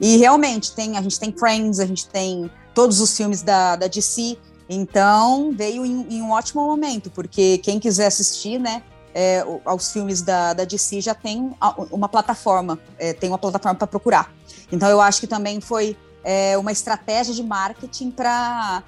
E 0.00 0.16
realmente, 0.16 0.72
tem, 0.72 0.96
a 0.96 1.02
gente 1.02 1.20
tem 1.20 1.30
Friends, 1.30 1.78
a 1.78 1.84
gente 1.84 2.08
tem 2.08 2.50
todos 2.72 3.00
os 3.00 3.14
filmes 3.14 3.42
da, 3.42 3.76
da 3.76 3.86
DC. 3.86 4.38
Então, 4.66 5.52
veio 5.54 5.84
em, 5.84 6.06
em 6.08 6.22
um 6.22 6.30
ótimo 6.30 6.64
momento, 6.64 7.10
porque 7.10 7.58
quem 7.58 7.78
quiser 7.78 8.06
assistir, 8.06 8.58
né, 8.58 8.82
é, 9.20 9.44
aos 9.64 9.90
filmes 9.90 10.22
da, 10.22 10.52
da 10.52 10.64
DC 10.64 11.00
já 11.00 11.12
tem 11.12 11.52
uma 11.90 12.08
plataforma, 12.08 12.78
é, 12.96 13.12
tem 13.12 13.28
uma 13.28 13.36
plataforma 13.36 13.76
para 13.76 13.88
procurar. 13.88 14.32
Então 14.70 14.88
eu 14.88 15.00
acho 15.00 15.18
que 15.18 15.26
também 15.26 15.60
foi 15.60 15.96
é, 16.22 16.56
uma 16.56 16.70
estratégia 16.70 17.34
de 17.34 17.42
marketing 17.42 18.12
para 18.12 18.84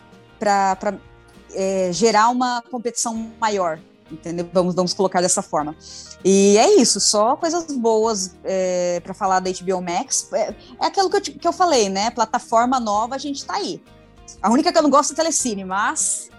é, 1.53 1.91
gerar 1.93 2.29
uma 2.29 2.63
competição 2.71 3.33
maior, 3.41 3.81
entendeu? 4.09 4.49
Vamos, 4.53 4.73
vamos 4.73 4.95
colocar 4.95 5.21
dessa 5.21 5.43
forma. 5.43 5.75
E 6.25 6.57
é 6.59 6.81
isso, 6.81 7.01
só 7.01 7.35
coisas 7.35 7.65
boas 7.77 8.37
é, 8.45 9.01
para 9.01 9.13
falar 9.13 9.41
da 9.41 9.51
HBO 9.51 9.83
Max. 9.83 10.29
É, 10.33 10.55
é 10.81 10.87
aquilo 10.87 11.11
que 11.11 11.17
eu, 11.17 11.21
que 11.23 11.49
eu 11.49 11.53
falei, 11.53 11.89
né? 11.89 12.09
Plataforma 12.13 12.79
nova, 12.79 13.17
a 13.17 13.19
gente 13.19 13.39
está 13.39 13.57
aí. 13.57 13.83
A 14.41 14.49
única 14.49 14.71
que 14.71 14.79
eu 14.79 14.83
não 14.83 14.91
gosto 14.91 15.13
é 15.13 15.17
Telecine, 15.17 15.65
mas 15.65 16.31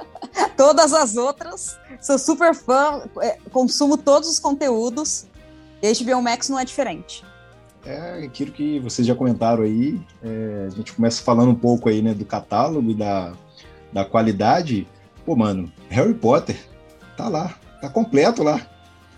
Todas 0.56 0.92
as 0.92 1.16
outras, 1.16 1.76
sou 2.00 2.18
super 2.18 2.54
fã, 2.54 3.02
é, 3.20 3.38
consumo 3.50 3.96
todos 3.96 4.28
os 4.28 4.38
conteúdos. 4.38 5.26
E 5.82 5.88
a 5.88 5.92
HBO 5.92 6.22
Max 6.22 6.48
não 6.48 6.58
é 6.58 6.64
diferente. 6.64 7.24
É 7.84 8.24
aquilo 8.24 8.52
que 8.52 8.78
vocês 8.78 9.06
já 9.06 9.14
comentaram 9.14 9.64
aí. 9.64 10.00
É, 10.22 10.66
a 10.68 10.70
gente 10.70 10.92
começa 10.92 11.22
falando 11.22 11.50
um 11.50 11.54
pouco 11.54 11.88
aí, 11.88 12.00
né, 12.00 12.14
do 12.14 12.24
catálogo 12.24 12.90
e 12.90 12.94
da, 12.94 13.32
da 13.92 14.04
qualidade. 14.04 14.86
Pô, 15.26 15.34
mano, 15.34 15.70
Harry 15.88 16.14
Potter 16.14 16.56
tá 17.16 17.28
lá, 17.28 17.58
tá 17.80 17.88
completo 17.88 18.42
lá. 18.42 18.64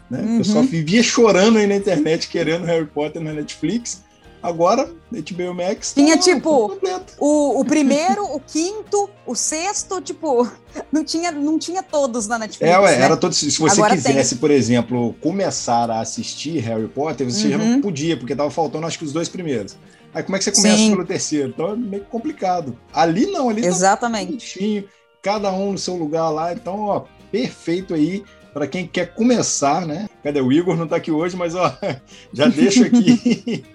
Né? 0.09 0.21
Uhum. 0.21 0.35
O 0.35 0.39
pessoal 0.39 0.65
vivia 0.65 1.03
chorando 1.03 1.59
aí 1.59 1.67
na 1.67 1.77
internet 1.77 2.29
querendo 2.29 2.65
Harry 2.65 2.87
Potter 2.87 3.23
na 3.23 3.33
Netflix. 3.33 4.03
Agora, 4.45 4.93
HBO 5.11 5.55
Max. 5.55 5.95
Tá 5.95 6.03
tinha, 6.03 6.19
tipo, 6.19 6.79
o, 7.19 7.61
o 7.61 7.65
primeiro, 7.65 8.25
o 8.25 8.39
quinto, 8.39 9.09
o 9.27 9.35
sexto, 9.35 10.03
tipo, 10.03 10.47
não 10.93 11.03
tinha, 11.03 11.33
não 11.33 11.59
tinha 11.59 11.83
todos 11.83 12.29
na 12.29 12.39
Netflix. 12.39 12.71
É, 12.71 12.79
ué, 12.79 12.99
né? 12.99 13.05
era 13.07 13.17
todos. 13.17 13.39
Se 13.39 13.59
você 13.59 13.81
Agora 13.81 13.97
quisesse, 13.97 14.35
tem. 14.35 14.39
por 14.39 14.51
exemplo, 14.51 15.15
começar 15.23 15.91
a 15.91 16.01
assistir 16.01 16.59
Harry 16.59 16.87
Potter, 16.89 17.27
você 17.27 17.45
uhum. 17.45 17.51
já 17.53 17.57
não 17.57 17.65
uhum. 17.65 17.81
podia, 17.81 18.19
porque 18.19 18.37
tava 18.37 18.51
faltando, 18.51 18.87
acho 18.87 18.99
que, 18.99 19.07
os 19.07 19.15
dois 19.15 19.31
primeiros. 19.31 19.79
Aí 20.13 20.23
como 20.23 20.37
é 20.37 20.39
que 20.39 20.45
você 20.45 20.53
começa 20.53 20.77
Sim. 20.77 20.91
pelo 20.91 21.07
terceiro? 21.07 21.49
Então 21.49 21.73
é 21.73 21.77
meio 21.77 22.05
complicado. 22.05 22.79
Ali 22.93 23.25
não, 23.25 23.49
ali 23.49 23.63
tá 23.63 23.69
Exatamente. 23.69 24.83
tá 24.83 24.89
cada 25.23 25.51
um 25.53 25.73
no 25.73 25.79
seu 25.79 25.97
lugar 25.97 26.29
lá. 26.29 26.53
Então, 26.53 26.81
ó, 26.81 27.05
perfeito 27.33 27.95
aí 27.95 28.23
para 28.53 28.67
quem 28.67 28.87
quer 28.87 29.15
começar, 29.15 29.87
né? 29.87 30.07
Cadê 30.23 30.41
o 30.43 30.53
Igor? 30.53 30.77
Não 30.77 30.85
está 30.85 30.97
aqui 30.97 31.11
hoje, 31.11 31.35
mas 31.35 31.55
ó, 31.55 31.77
já 32.31 32.47
deixo 32.47 32.85
aqui 32.85 33.65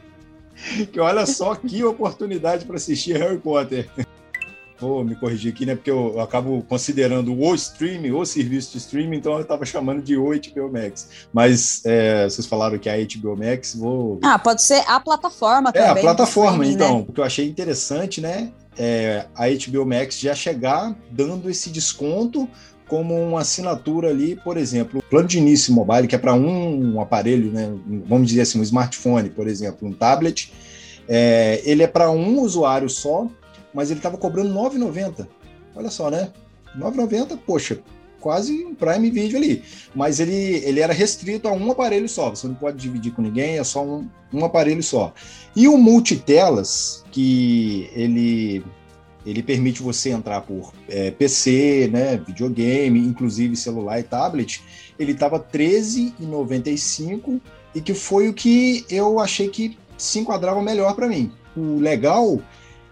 que 0.92 1.00
olha 1.00 1.26
só 1.26 1.56
que 1.56 1.84
oportunidade 1.84 2.66
para 2.66 2.76
assistir 2.76 3.18
Harry 3.18 3.38
Potter. 3.38 3.90
Vou 4.80 5.04
me 5.04 5.14
corrigir 5.14 5.52
aqui, 5.52 5.66
né? 5.66 5.76
Porque 5.76 5.92
eu, 5.92 6.22
acabo 6.22 6.64
considerando 6.64 7.38
o 7.38 7.54
streaming, 7.54 8.12
o 8.12 8.26
serviço 8.26 8.72
de 8.72 8.78
streaming, 8.78 9.18
então 9.18 9.34
eu 9.34 9.42
estava 9.42 9.66
chamando 9.66 10.02
de 10.02 10.16
o 10.16 10.30
HBO 10.30 10.72
Max. 10.72 11.28
Mas 11.34 11.82
é, 11.86 12.24
vocês 12.24 12.48
falaram 12.48 12.78
que 12.78 12.88
é 12.88 12.94
a 12.94 13.06
HBO 13.06 13.36
Max, 13.36 13.76
vou. 13.76 14.20
Ah, 14.24 14.40
pode 14.40 14.62
ser 14.62 14.82
a 14.88 14.98
plataforma 15.02 15.74
também. 15.74 15.86
É, 15.86 15.92
a 15.92 15.96
plataforma, 15.96 16.66
então. 16.66 17.00
Né? 17.00 17.06
O 17.10 17.12
que 17.12 17.20
eu 17.20 17.26
achei 17.26 17.46
interessante, 17.46 18.22
né? 18.22 18.54
É 18.78 19.26
a 19.36 19.48
HBO 19.50 19.86
Max 19.86 20.18
já 20.18 20.34
chegar 20.34 20.96
dando 21.12 21.50
esse 21.50 21.70
desconto 21.70 22.50
como 22.90 23.16
uma 23.16 23.42
assinatura 23.42 24.10
ali, 24.10 24.36
por 24.36 24.58
exemplo, 24.58 25.02
plano 25.10 25.28
de 25.28 25.38
início 25.38 25.72
mobile, 25.72 26.08
que 26.08 26.16
é 26.16 26.18
para 26.18 26.34
um 26.34 27.00
aparelho, 27.00 27.52
né, 27.52 27.72
vamos 28.06 28.28
dizer 28.28 28.42
assim, 28.42 28.60
um 28.60 28.64
smartphone, 28.64 29.30
por 29.30 29.48
exemplo, 29.48 29.88
um 29.88 29.94
tablet, 29.94 30.52
é, 31.08 31.62
ele 31.64 31.84
é 31.84 31.88
para 31.88 32.10
um 32.10 32.40
usuário 32.42 32.90
só, 32.90 33.28
mas 33.74 33.92
ele 33.92 34.00
estava 34.00 34.18
cobrando 34.18 34.50
R$ 34.50 34.70
9,90. 34.78 35.28
Olha 35.76 35.90
só, 35.92 36.10
né? 36.10 36.32
R$ 36.74 36.82
9,90, 36.82 37.38
poxa, 37.46 37.80
quase 38.20 38.66
um 38.66 38.74
Prime 38.74 39.10
Video 39.12 39.38
ali. 39.38 39.64
Mas 39.94 40.20
ele, 40.20 40.34
ele 40.34 40.80
era 40.80 40.92
restrito 40.92 41.48
a 41.48 41.52
um 41.52 41.72
aparelho 41.72 42.10
só, 42.10 42.32
você 42.32 42.48
não 42.48 42.56
pode 42.56 42.78
dividir 42.78 43.14
com 43.14 43.22
ninguém, 43.22 43.60
é 43.60 43.64
só 43.64 43.84
um, 43.84 44.08
um 44.34 44.44
aparelho 44.44 44.82
só. 44.82 45.14
E 45.56 45.68
o 45.68 45.78
multitelas, 45.78 47.04
que 47.12 47.90
ele 47.94 48.64
ele 49.26 49.44
permite 49.44 49.82
você 49.82 50.10
entrar 50.10 50.42
por 50.42 50.74
é, 50.88 51.12
PC, 51.12 51.90
né, 51.92 52.18
videogame, 52.18 53.00
inclusive 53.00 53.56
celular 53.56 54.00
e 54.00 54.04
tablet. 54.04 54.64
Ele 54.98 55.12
estava 55.12 55.38
R$ 55.38 55.44
13,95 55.52 57.42
e 57.76 57.82
que 57.82 57.94
foi 57.94 58.28
o 58.30 58.34
que 58.34 58.86
eu 58.90 59.20
achei 59.20 59.50
que 59.50 59.78
se 59.98 60.20
enquadrava 60.20 60.62
melhor 60.62 60.96
para 60.96 61.08
mim. 61.08 61.32
O 61.56 61.80
legal 61.80 62.42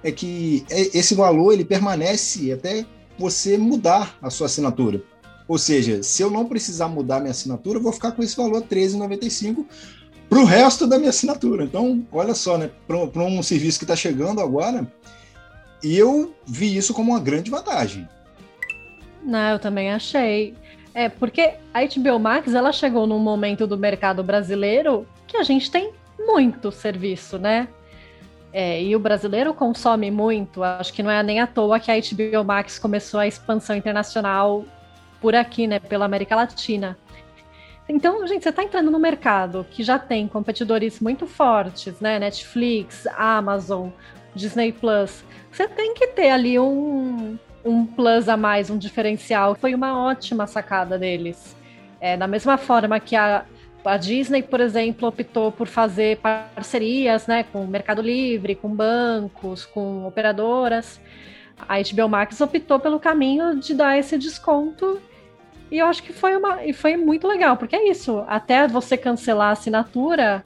é 0.03 0.12
que 0.12 0.65
é, 0.69 0.98
esse 0.98 1.15
valor 1.15 1.53
ele 1.53 1.65
permanece 1.65 2.51
até 2.51 2.86
você 3.17 3.57
mudar 3.57 4.17
a 4.22 4.29
sua 4.29 4.46
assinatura. 4.48 5.01
Ou 5.48 5.57
seja, 5.57 6.03
se 6.03 6.22
eu 6.22 6.29
não 6.29 6.46
precisar 6.46 6.89
mudar 6.89 7.19
minha 7.19 7.31
assinatura, 7.31 7.79
eu 7.79 7.84
vou 7.84 7.93
ficar 7.93 8.12
com 8.12 8.22
esse 8.22 8.36
valor 8.36 8.62
R$ 8.62 8.67
13,95 8.69 9.65
para 10.29 10.39
o 10.39 10.43
resto 10.43 10.86
da 10.86 10.98
minha 10.98 11.10
assinatura. 11.10 11.63
Então, 11.63 12.05
olha 12.12 12.34
só, 12.34 12.57
né? 12.57 12.69
Para 12.86 13.24
um 13.24 13.41
serviço 13.41 13.79
que 13.79 13.86
está 13.86 13.96
chegando 13.96 14.41
agora, 14.41 14.91
eu 15.84 16.35
vi 16.46 16.75
isso 16.75 16.94
como 16.94 17.11
uma 17.11 17.20
grande 17.20 17.50
vantagem. 17.50 18.07
Não, 19.24 19.51
eu 19.51 19.59
também 19.59 19.92
achei. 19.92 20.55
É, 20.94 21.09
porque 21.09 21.53
a 21.74 21.81
HBO 21.85 22.20
Max, 22.20 22.53
ela 22.53 22.72
chegou 22.72 23.05
num 23.05 23.20
momento 23.20 23.68
do 23.68 23.77
mercado 23.77 24.24
brasileiro 24.24 25.07
que 25.27 25.37
a 25.37 25.44
gente 25.44 25.70
tem 25.70 25.92
muito 26.18 26.72
serviço, 26.72 27.37
né? 27.37 27.68
É, 28.51 28.81
e 28.81 28.96
o 28.96 29.00
brasileiro 29.00 29.53
consome 29.53 30.09
muito. 30.09 30.63
Acho 30.63 30.92
que 30.92 31.03
não 31.03 31.11
é 31.11 31.22
nem 31.22 31.40
à 31.40 31.46
toa 31.46 31.79
que 31.79 31.92
a 31.92 31.96
HBO 32.00 32.44
Max 32.44 32.79
começou 32.79 33.20
a 33.20 33.27
expansão 33.27 33.75
internacional 33.75 34.66
por 35.22 35.35
aqui, 35.35 35.68
né? 35.68 35.79
Pela 35.79 36.05
América 36.05 36.35
Latina. 36.35 36.98
Então, 37.90 38.25
gente, 38.27 38.44
você 38.44 38.50
está 38.50 38.63
entrando 38.63 38.92
no 38.92 39.00
mercado 39.00 39.66
que 39.70 39.83
já 39.83 40.00
tem 40.00 40.27
competidores 40.27 41.00
muito 41.00 41.27
fortes, 41.27 42.00
né? 42.00 42.18
Netflix, 42.20 43.05
Amazon, 43.16 43.90
Disney 44.33 44.72
Plus 44.72 45.24
você 45.57 45.67
tem 45.67 45.96
que 45.96 46.05
ter 46.05 46.29
ali 46.29 46.59
um, 46.59 47.35
um 47.65 47.83
plus 47.83 48.29
a 48.29 48.37
mais, 48.37 48.70
um 48.70 48.77
diferencial. 48.77 49.55
Foi 49.55 49.74
uma 49.74 50.05
ótima 50.05 50.46
sacada 50.46 51.00
deles. 51.00 51.57
É, 52.00 52.15
da 52.15 52.27
mesma 52.27 52.59
forma 52.59 53.00
que 53.00 53.15
a, 53.15 53.43
a 53.83 53.98
Disney, 53.98 54.43
por 54.43 54.61
exemplo, 54.61 55.07
optou 55.07 55.51
por 55.51 55.67
fazer 55.67 56.17
parcerias 56.17 57.25
né, 57.25 57.43
com 57.43 57.63
o 57.63 57.67
Mercado 57.67 58.03
Livre, 58.03 58.53
com 58.53 58.70
bancos, 58.70 59.65
com 59.65 60.05
operadoras. 60.05 61.01
A 61.67 61.77
HBO 61.81 62.07
Max 62.07 62.39
optou 62.39 62.79
pelo 62.79 63.00
caminho 63.00 63.59
de 63.59 63.74
dar 63.74 63.98
esse 63.98 64.15
desconto 64.15 65.01
e 65.72 65.79
eu 65.79 65.87
acho 65.87 66.03
que 66.03 66.13
foi 66.13 66.37
uma 66.37 66.63
e 66.63 66.72
foi 66.72 66.96
muito 66.96 67.27
legal, 67.27 67.57
porque 67.57 67.75
é 67.75 67.89
isso, 67.89 68.24
até 68.27 68.67
você 68.67 68.96
cancelar 68.96 69.50
a 69.50 69.51
assinatura, 69.51 70.43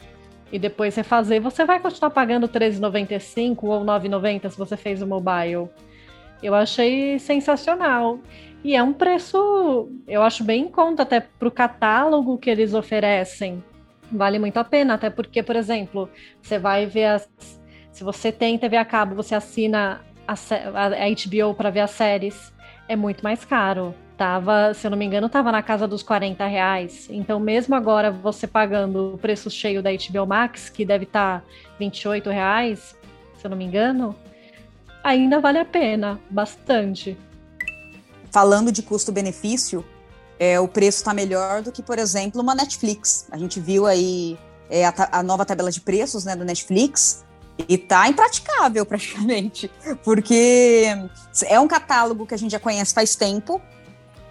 e 0.51 0.59
depois 0.59 0.95
refazer, 0.95 1.41
você 1.41 1.63
vai 1.65 1.79
continuar 1.79 2.09
pagando 2.09 2.45
R$13,95 2.45 3.57
ou 3.63 3.79
R$9,90 3.79 4.49
se 4.49 4.57
você 4.57 4.75
fez 4.75 5.01
o 5.01 5.07
mobile. 5.07 5.69
Eu 6.43 6.53
achei 6.53 7.17
sensacional. 7.19 8.19
E 8.63 8.75
é 8.75 8.83
um 8.83 8.93
preço, 8.93 9.89
eu 10.07 10.21
acho 10.21 10.43
bem 10.43 10.63
em 10.63 10.69
conta 10.69 11.03
até 11.03 11.19
para 11.19 11.47
o 11.47 11.51
catálogo 11.51 12.37
que 12.37 12.49
eles 12.49 12.73
oferecem. 12.73 13.63
Vale 14.11 14.37
muito 14.37 14.57
a 14.57 14.63
pena, 14.63 14.95
até 14.95 15.09
porque, 15.09 15.41
por 15.41 15.55
exemplo, 15.55 16.09
você 16.41 16.59
vai 16.59 16.85
ver 16.85 17.05
as. 17.05 17.29
Se 17.91 18.03
você 18.03 18.31
tem 18.31 18.57
TV 18.57 18.77
a 18.77 18.85
cabo, 18.85 19.15
você 19.15 19.33
assina 19.33 20.01
a, 20.27 20.33
a 20.33 21.09
HBO 21.09 21.53
para 21.55 21.69
ver 21.69 21.79
as 21.81 21.91
séries, 21.91 22.53
é 22.87 22.95
muito 22.95 23.23
mais 23.23 23.45
caro 23.45 23.95
tava, 24.21 24.71
se 24.75 24.85
eu 24.85 24.91
não 24.91 24.97
me 24.99 25.03
engano, 25.03 25.27
tava 25.27 25.51
na 25.51 25.63
casa 25.63 25.87
dos 25.87 26.03
40 26.03 26.45
reais. 26.45 27.07
Então, 27.09 27.39
mesmo 27.39 27.73
agora 27.73 28.11
você 28.11 28.45
pagando 28.45 29.15
o 29.15 29.17
preço 29.17 29.49
cheio 29.49 29.81
da 29.81 29.89
HBO 29.89 30.27
Max, 30.27 30.69
que 30.69 30.85
deve 30.85 31.05
estar 31.05 31.39
tá 31.39 31.45
28 31.79 32.29
reais, 32.29 32.95
se 33.39 33.47
eu 33.47 33.49
não 33.49 33.57
me 33.57 33.65
engano, 33.65 34.15
ainda 35.03 35.39
vale 35.39 35.57
a 35.57 35.65
pena, 35.65 36.19
bastante. 36.29 37.17
Falando 38.29 38.71
de 38.71 38.83
custo-benefício, 38.83 39.83
é, 40.37 40.59
o 40.59 40.67
preço 40.67 40.99
está 40.99 41.15
melhor 41.15 41.63
do 41.63 41.71
que, 41.71 41.81
por 41.81 41.97
exemplo, 41.97 42.43
uma 42.43 42.53
Netflix. 42.53 43.25
A 43.31 43.39
gente 43.39 43.59
viu 43.59 43.87
aí 43.87 44.37
é, 44.69 44.85
a, 44.85 44.93
a, 45.13 45.23
nova 45.23 45.47
tabela 45.47 45.71
de 45.71 45.81
preços 45.81 46.25
né, 46.25 46.35
do 46.35 46.45
Netflix 46.45 47.25
e 47.67 47.75
tá 47.75 48.07
impraticável 48.07 48.85
praticamente, 48.85 49.67
porque 50.03 50.85
é 51.45 51.59
um 51.59 51.67
catálogo 51.67 52.27
que 52.27 52.35
a 52.35 52.37
gente 52.37 52.51
já 52.51 52.59
conhece 52.59 52.93
faz 52.93 53.15
tempo, 53.15 53.59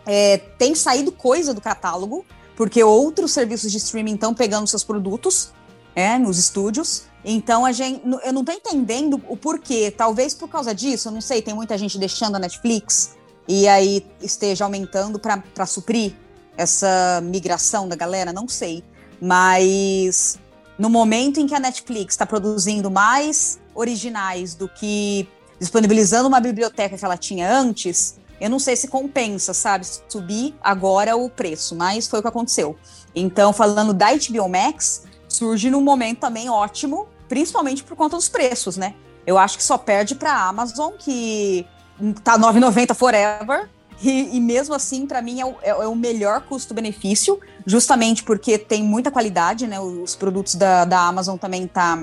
é, 0.07 0.39
tem 0.39 0.75
saído 0.75 1.13
coisa 1.13 1.53
do 1.53 1.61
catálogo, 1.61 2.25
porque 2.57 2.83
outros 2.83 3.33
serviços 3.33 3.71
de 3.71 3.79
streaming 3.79 4.15
estão 4.15 4.35
pegando 4.35 4.67
seus 4.67 4.85
produtos 4.85 5.53
é, 5.95 6.19
nos 6.19 6.39
estúdios. 6.39 7.05
Então 7.25 7.65
a 7.65 7.73
gente, 7.73 8.03
eu 8.25 8.33
não 8.33 8.41
estou 8.41 8.55
entendendo 8.55 9.23
o 9.29 9.37
porquê. 9.37 9.91
Talvez 9.91 10.35
por 10.35 10.49
causa 10.49 10.75
disso, 10.75 11.09
eu 11.09 11.13
não 11.13 11.21
sei, 11.21 11.43
tem 11.43 11.55
muita 11.55 11.77
gente 11.77 11.99
deixando 11.99 12.37
a 12.37 12.39
Netflix 12.39 13.17
e 13.47 13.67
aí 13.67 14.07
esteja 14.21 14.65
aumentando 14.65 15.19
para 15.19 15.67
suprir 15.67 16.15
essa 16.57 17.21
migração 17.23 17.89
da 17.89 17.97
galera, 17.97 18.33
não 18.33 18.49
sei. 18.49 18.85
Mas 19.21 20.39
no 20.79 20.89
momento 20.89 21.41
em 21.41 21.47
que 21.47 21.55
a 21.55 21.61
Netflix 21.61 22.15
está 22.15 22.25
produzindo 22.25 22.91
mais 22.91 23.59
originais 23.75 24.55
do 24.55 24.69
que 24.69 25.29
disponibilizando 25.59 26.29
uma 26.29 26.41
biblioteca 26.41 26.97
que 26.97 27.05
ela 27.05 27.19
tinha 27.19 27.53
antes, 27.53 28.19
eu 28.41 28.49
não 28.49 28.59
sei 28.59 28.75
se 28.75 28.89
compensa, 28.89 29.53
sabe, 29.53 29.87
subir 30.09 30.55
agora 30.63 31.17
o 31.17 31.29
preço, 31.29 31.75
mas 31.75 32.09
foi 32.09 32.21
o 32.21 32.23
que 32.23 32.29
aconteceu. 32.29 32.77
Então, 33.15 33.53
falando 33.53 33.93
da 33.93 34.07
HBO 34.13 34.49
Max, 34.49 35.05
surge 35.29 35.71
num 35.71 35.83
momento 35.83 36.21
também 36.21 36.49
ótimo, 36.49 37.07
principalmente 37.29 37.85
por 37.85 37.97
conta 37.97 38.17
dos 38.17 38.29
preços, 38.29 38.77
né? 38.77 38.95
Eu 39.27 39.37
acho 39.37 39.59
que 39.59 39.65
só 39.65 39.77
perde 39.77 40.15
para 40.15 40.33
a 40.33 40.49
Amazon, 40.49 40.93
que 40.99 41.67
tá 42.25 42.39
9,90 42.39 42.95
forever, 42.95 43.69
e, 44.03 44.37
e, 44.37 44.41
mesmo 44.41 44.75
assim, 44.75 45.07
para 45.07 45.21
mim, 45.21 45.41
é 45.41 45.45
o, 45.45 45.55
é, 45.63 45.69
é 45.69 45.87
o 45.87 45.95
melhor 45.95 46.41
custo-benefício, 46.43 47.39
justamente 47.67 48.23
porque 48.25 48.57
tem 48.57 48.83
muita 48.83 49.11
qualidade, 49.11 49.67
né? 49.67 49.79
Os 49.79 50.17
produtos 50.17 50.55
da, 50.55 50.87
da 50.87 51.01
Amazon 51.01 51.37
também 51.37 51.67
tá 51.67 52.03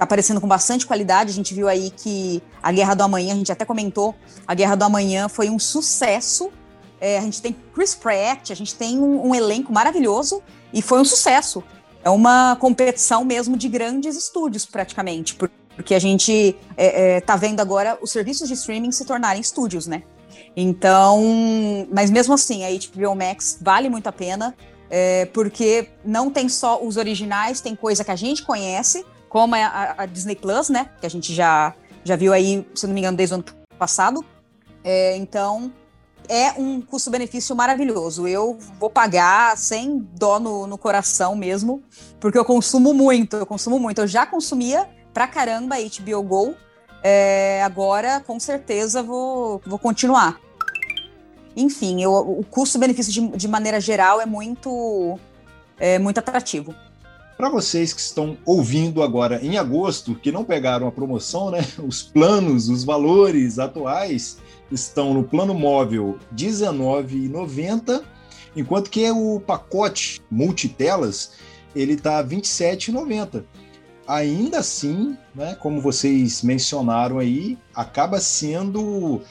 tá 0.00 0.04
aparecendo 0.04 0.40
com 0.40 0.48
bastante 0.48 0.86
qualidade. 0.86 1.30
A 1.30 1.34
gente 1.34 1.52
viu 1.52 1.68
aí 1.68 1.90
que 1.90 2.42
a 2.62 2.72
Guerra 2.72 2.94
do 2.94 3.02
Amanhã, 3.02 3.34
a 3.34 3.36
gente 3.36 3.52
até 3.52 3.64
comentou, 3.64 4.14
a 4.46 4.54
Guerra 4.54 4.74
do 4.74 4.84
Amanhã 4.84 5.28
foi 5.28 5.50
um 5.50 5.58
sucesso. 5.58 6.50
É, 6.98 7.18
a 7.18 7.22
gente 7.22 7.40
tem 7.40 7.54
Chris 7.74 7.94
Pratt, 7.94 8.50
a 8.50 8.54
gente 8.54 8.74
tem 8.74 8.98
um, 8.98 9.28
um, 9.28 9.34
elenco 9.34 9.72
maravilhoso 9.72 10.42
e 10.72 10.82
foi 10.82 11.00
um 11.00 11.04
sucesso. 11.04 11.62
é 12.02 12.10
uma 12.10 12.56
competição 12.56 13.24
mesmo 13.24 13.56
de 13.56 13.68
grandes 13.68 14.16
estúdios, 14.16 14.66
praticamente, 14.66 15.34
porque 15.34 15.94
a 15.94 15.98
gente 15.98 16.56
é, 16.76 17.16
é, 17.16 17.20
tá 17.20 17.36
vendo 17.36 17.60
agora 17.60 17.98
os 18.02 18.10
serviços 18.10 18.48
de 18.48 18.54
streaming 18.54 18.92
se 18.92 19.04
tornarem 19.04 19.40
estúdios, 19.40 19.86
né? 19.86 20.02
Então, 20.56 21.22
mas 21.92 22.10
mesmo 22.10 22.34
assim, 22.34 22.64
a 22.64 22.68
HBO 22.68 23.14
Max 23.14 23.58
vale 23.60 23.88
muito 23.88 24.06
a 24.06 24.12
pena, 24.12 24.54
é, 24.90 25.26
porque 25.26 25.88
não 26.04 26.30
tem 26.30 26.48
só 26.48 26.82
os 26.82 26.96
originais, 26.96 27.60
tem 27.60 27.74
coisa 27.76 28.04
que 28.04 28.10
a 28.10 28.16
gente 28.16 28.42
conhece, 28.42 29.04
como 29.30 29.54
a, 29.54 29.94
a, 29.96 30.06
Disney 30.06 30.34
Plus, 30.34 30.68
né? 30.68 30.90
Que 31.00 31.06
a 31.06 31.08
gente 31.08 31.32
já, 31.32 31.72
já 32.04 32.16
viu 32.16 32.32
aí, 32.32 32.66
se 32.74 32.86
não 32.86 32.92
me 32.92 33.00
engano, 33.00 33.16
desde 33.16 33.32
o 33.32 33.36
ano 33.36 33.44
passado. 33.78 34.22
É, 34.82 35.16
então, 35.16 35.72
é 36.28 36.52
um 36.58 36.82
custo-benefício 36.82 37.54
maravilhoso. 37.54 38.26
Eu 38.26 38.58
vou 38.78 38.90
pagar 38.90 39.56
sem 39.56 39.98
dó 39.98 40.40
no, 40.40 40.66
no, 40.66 40.76
coração 40.76 41.36
mesmo, 41.36 41.80
porque 42.18 42.36
eu 42.36 42.44
consumo 42.44 42.92
muito, 42.92 43.36
eu 43.36 43.46
consumo 43.46 43.78
muito. 43.78 44.00
Eu 44.00 44.08
já 44.08 44.26
consumia 44.26 44.88
pra 45.14 45.28
caramba 45.28 45.76
HBO 45.76 46.22
Go, 46.24 46.54
é, 47.02 47.62
agora 47.62 48.20
com 48.26 48.38
certeza 48.40 49.00
vou, 49.00 49.62
vou 49.64 49.78
continuar. 49.78 50.40
Enfim, 51.56 52.02
eu, 52.02 52.12
o 52.12 52.44
custo-benefício 52.44 53.12
de, 53.12 53.28
de 53.28 53.46
maneira 53.48 53.80
geral 53.80 54.20
é 54.20 54.26
muito, 54.26 55.18
é 55.78 56.00
muito 56.00 56.18
atrativo. 56.18 56.74
Para 57.40 57.48
vocês 57.48 57.94
que 57.94 58.02
estão 58.02 58.36
ouvindo 58.44 59.02
agora 59.02 59.42
em 59.42 59.56
agosto, 59.56 60.14
que 60.14 60.30
não 60.30 60.44
pegaram 60.44 60.86
a 60.86 60.92
promoção, 60.92 61.50
né? 61.50 61.66
Os 61.82 62.02
planos, 62.02 62.68
os 62.68 62.84
valores 62.84 63.58
atuais 63.58 64.36
estão 64.70 65.14
no 65.14 65.24
plano 65.24 65.54
móvel 65.54 66.18
R$19,90, 66.32 68.02
enquanto 68.54 68.90
que 68.90 69.10
o 69.10 69.40
pacote 69.40 70.20
multitelas 70.30 71.32
ele 71.74 71.94
está 71.94 72.20
R$27,90. 72.20 73.42
Ainda 74.06 74.58
assim, 74.58 75.16
né, 75.34 75.56
como 75.58 75.80
vocês 75.80 76.42
mencionaram 76.42 77.18
aí, 77.18 77.56
acaba 77.74 78.20
sendo 78.20 79.22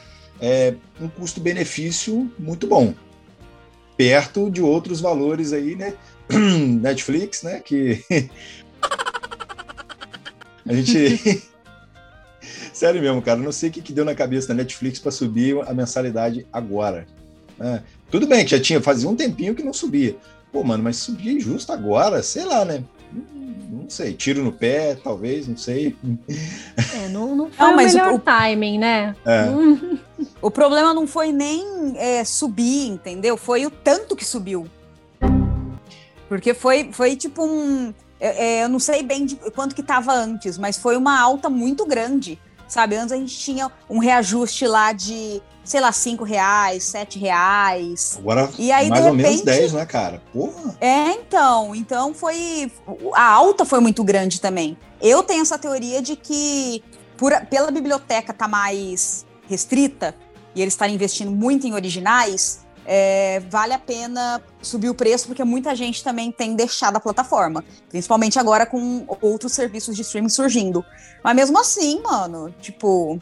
é, 0.41 0.74
um 1.00 1.08
custo-benefício 1.08 2.32
muito 2.39 2.65
bom, 2.65 2.91
perto 3.95 4.50
de 4.50 4.63
outros 4.63 5.00
valores 5.00 5.54
aí, 5.54 5.76
né? 5.76 5.93
Netflix, 6.81 7.43
né? 7.43 7.59
Que 7.59 8.03
a 10.65 10.73
gente. 10.73 11.43
Sério 12.73 13.01
mesmo, 13.01 13.21
cara, 13.21 13.39
não 13.39 13.51
sei 13.51 13.69
o 13.69 13.73
que, 13.73 13.81
que 13.81 13.91
deu 13.91 14.05
na 14.05 14.15
cabeça 14.15 14.47
da 14.47 14.53
Netflix 14.53 14.99
para 14.99 15.11
subir 15.11 15.59
a 15.67 15.73
mensalidade 15.73 16.47
agora. 16.53 17.05
É, 17.59 17.81
tudo 18.09 18.25
bem 18.25 18.45
que 18.45 18.51
já 18.51 18.59
tinha, 18.59 18.81
fazia 18.81 19.09
um 19.09 19.15
tempinho 19.15 19.53
que 19.53 19.63
não 19.63 19.73
subia. 19.73 20.15
Pô, 20.51 20.63
mano, 20.63 20.83
mas 20.83 20.95
subir 20.95 21.39
justo 21.41 21.73
agora, 21.73 22.23
sei 22.23 22.45
lá, 22.45 22.63
né? 22.63 22.83
Não 23.69 23.89
sei, 23.89 24.13
tiro 24.13 24.43
no 24.43 24.51
pé, 24.51 24.95
talvez, 24.95 25.47
não 25.47 25.57
sei. 25.57 25.95
É, 26.95 27.09
não, 27.09 27.35
não 27.35 27.51
foi 27.51 27.67
não, 27.67 27.73
o 27.73 27.77
melhor 27.77 28.13
o, 28.13 28.19
timing, 28.19 28.79
né? 28.79 29.15
É. 29.25 29.45
O 30.41 30.49
problema 30.49 30.93
não 30.93 31.05
foi 31.05 31.31
nem 31.31 31.93
é, 31.97 32.23
subir, 32.23 32.87
entendeu? 32.87 33.35
Foi 33.35 33.65
o 33.65 33.69
tanto 33.69 34.15
que 34.15 34.25
subiu. 34.25 34.65
Porque 36.29 36.53
foi, 36.53 36.91
foi 36.93 37.15
tipo 37.15 37.43
um. 37.43 37.91
É, 38.19 38.63
eu 38.63 38.69
não 38.69 38.79
sei 38.79 39.01
bem 39.01 39.25
de 39.25 39.35
quanto 39.35 39.73
que 39.73 39.81
estava 39.81 40.13
antes, 40.13 40.57
mas 40.57 40.77
foi 40.77 40.95
uma 40.95 41.19
alta 41.19 41.49
muito 41.49 41.85
grande. 41.85 42.39
Sabe? 42.67 42.95
Antes 42.95 43.11
a 43.11 43.17
gente 43.17 43.35
tinha 43.35 43.71
um 43.89 43.97
reajuste 43.97 44.67
lá 44.67 44.91
de, 44.93 45.41
sei 45.63 45.81
lá, 45.81 45.91
cinco 45.91 46.23
reais, 46.23 46.83
sete 46.83 47.17
reais. 47.17 48.15
Agora, 48.19 48.47
e 48.59 48.71
aí, 48.71 48.89
mais 48.89 49.05
ou 49.05 49.11
repente, 49.11 49.27
menos 49.27 49.41
10, 49.41 49.73
né, 49.73 49.85
cara? 49.87 50.21
Porra. 50.31 50.77
É, 50.79 51.13
então. 51.13 51.73
Então 51.73 52.13
foi. 52.13 52.71
A 53.15 53.23
alta 53.23 53.65
foi 53.65 53.79
muito 53.79 54.03
grande 54.03 54.39
também. 54.39 54.77
Eu 55.01 55.23
tenho 55.23 55.41
essa 55.41 55.57
teoria 55.57 55.99
de 55.99 56.15
que, 56.15 56.83
por, 57.17 57.33
pela 57.47 57.71
biblioteca 57.71 58.31
tá 58.31 58.47
mais 58.47 59.25
restrita 59.47 60.13
e 60.53 60.61
eles 60.61 60.75
estarem 60.75 60.93
investindo 60.93 61.31
muito 61.31 61.65
em 61.65 61.73
originais, 61.73 62.59
é, 62.91 63.39
vale 63.41 63.71
a 63.71 63.78
pena 63.78 64.41
subir 64.63 64.89
o 64.89 64.95
preço, 64.95 65.28
porque 65.28 65.43
muita 65.43 65.75
gente 65.75 66.04
também 66.04 66.32
tem 66.32 66.56
deixado 66.56 66.95
a 66.95 66.99
plataforma. 66.99 67.63
Principalmente 67.88 68.39
agora 68.39 68.65
com 68.65 69.06
outros 69.21 69.54
serviços 69.54 69.95
de 69.95 70.02
streaming 70.02 70.30
surgindo. 70.30 70.84
Mas 71.23 71.36
mesmo 71.36 71.60
assim, 71.60 72.02
mano, 72.02 72.52
tipo. 72.60 73.19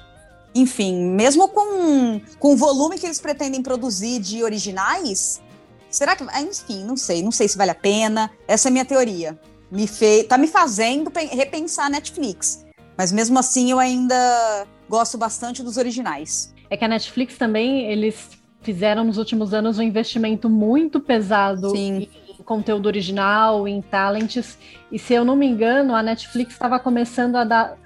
Enfim, 0.55 0.95
mesmo 1.09 1.49
com, 1.49 2.21
com 2.39 2.53
o 2.53 2.55
volume 2.55 2.97
que 2.97 3.05
eles 3.05 3.19
pretendem 3.19 3.61
produzir 3.61 4.19
de 4.19 4.41
originais, 4.41 5.41
será 5.89 6.15
que. 6.15 6.23
Ah, 6.29 6.41
enfim, 6.41 6.85
não 6.85 6.95
sei. 6.95 7.21
Não 7.21 7.31
sei 7.31 7.49
se 7.49 7.57
vale 7.57 7.71
a 7.71 7.75
pena. 7.75 8.31
Essa 8.47 8.69
é 8.69 8.69
a 8.69 8.71
minha 8.71 8.85
teoria. 8.85 9.37
Me 9.69 9.85
fe, 9.85 10.23
tá 10.23 10.37
me 10.37 10.47
fazendo 10.47 11.11
repensar 11.13 11.87
a 11.87 11.89
Netflix. 11.89 12.65
Mas 12.97 13.11
mesmo 13.11 13.37
assim, 13.37 13.69
eu 13.69 13.79
ainda 13.79 14.65
gosto 14.87 15.17
bastante 15.17 15.61
dos 15.61 15.75
originais. 15.75 16.53
É 16.69 16.77
que 16.77 16.85
a 16.85 16.87
Netflix 16.87 17.37
também, 17.37 17.91
eles 17.91 18.36
fizeram 18.61 19.03
nos 19.03 19.17
últimos 19.17 19.53
anos 19.53 19.79
um 19.79 19.83
investimento 19.83 20.49
muito 20.49 20.99
pesado 20.99 21.69
Sim. 21.69 22.07
em 22.39 22.43
conteúdo 22.43 22.85
original, 22.85 23.67
em 23.67 23.81
talents. 23.81 24.57
E 24.91 24.99
se 24.99 25.13
eu 25.13 25.23
não 25.23 25.35
me 25.35 25.45
engano, 25.45 25.95
a 25.95 26.03
Netflix 26.03 26.53
estava 26.53 26.79
começando 26.79 27.35
a 27.35 27.43
dar. 27.43 27.77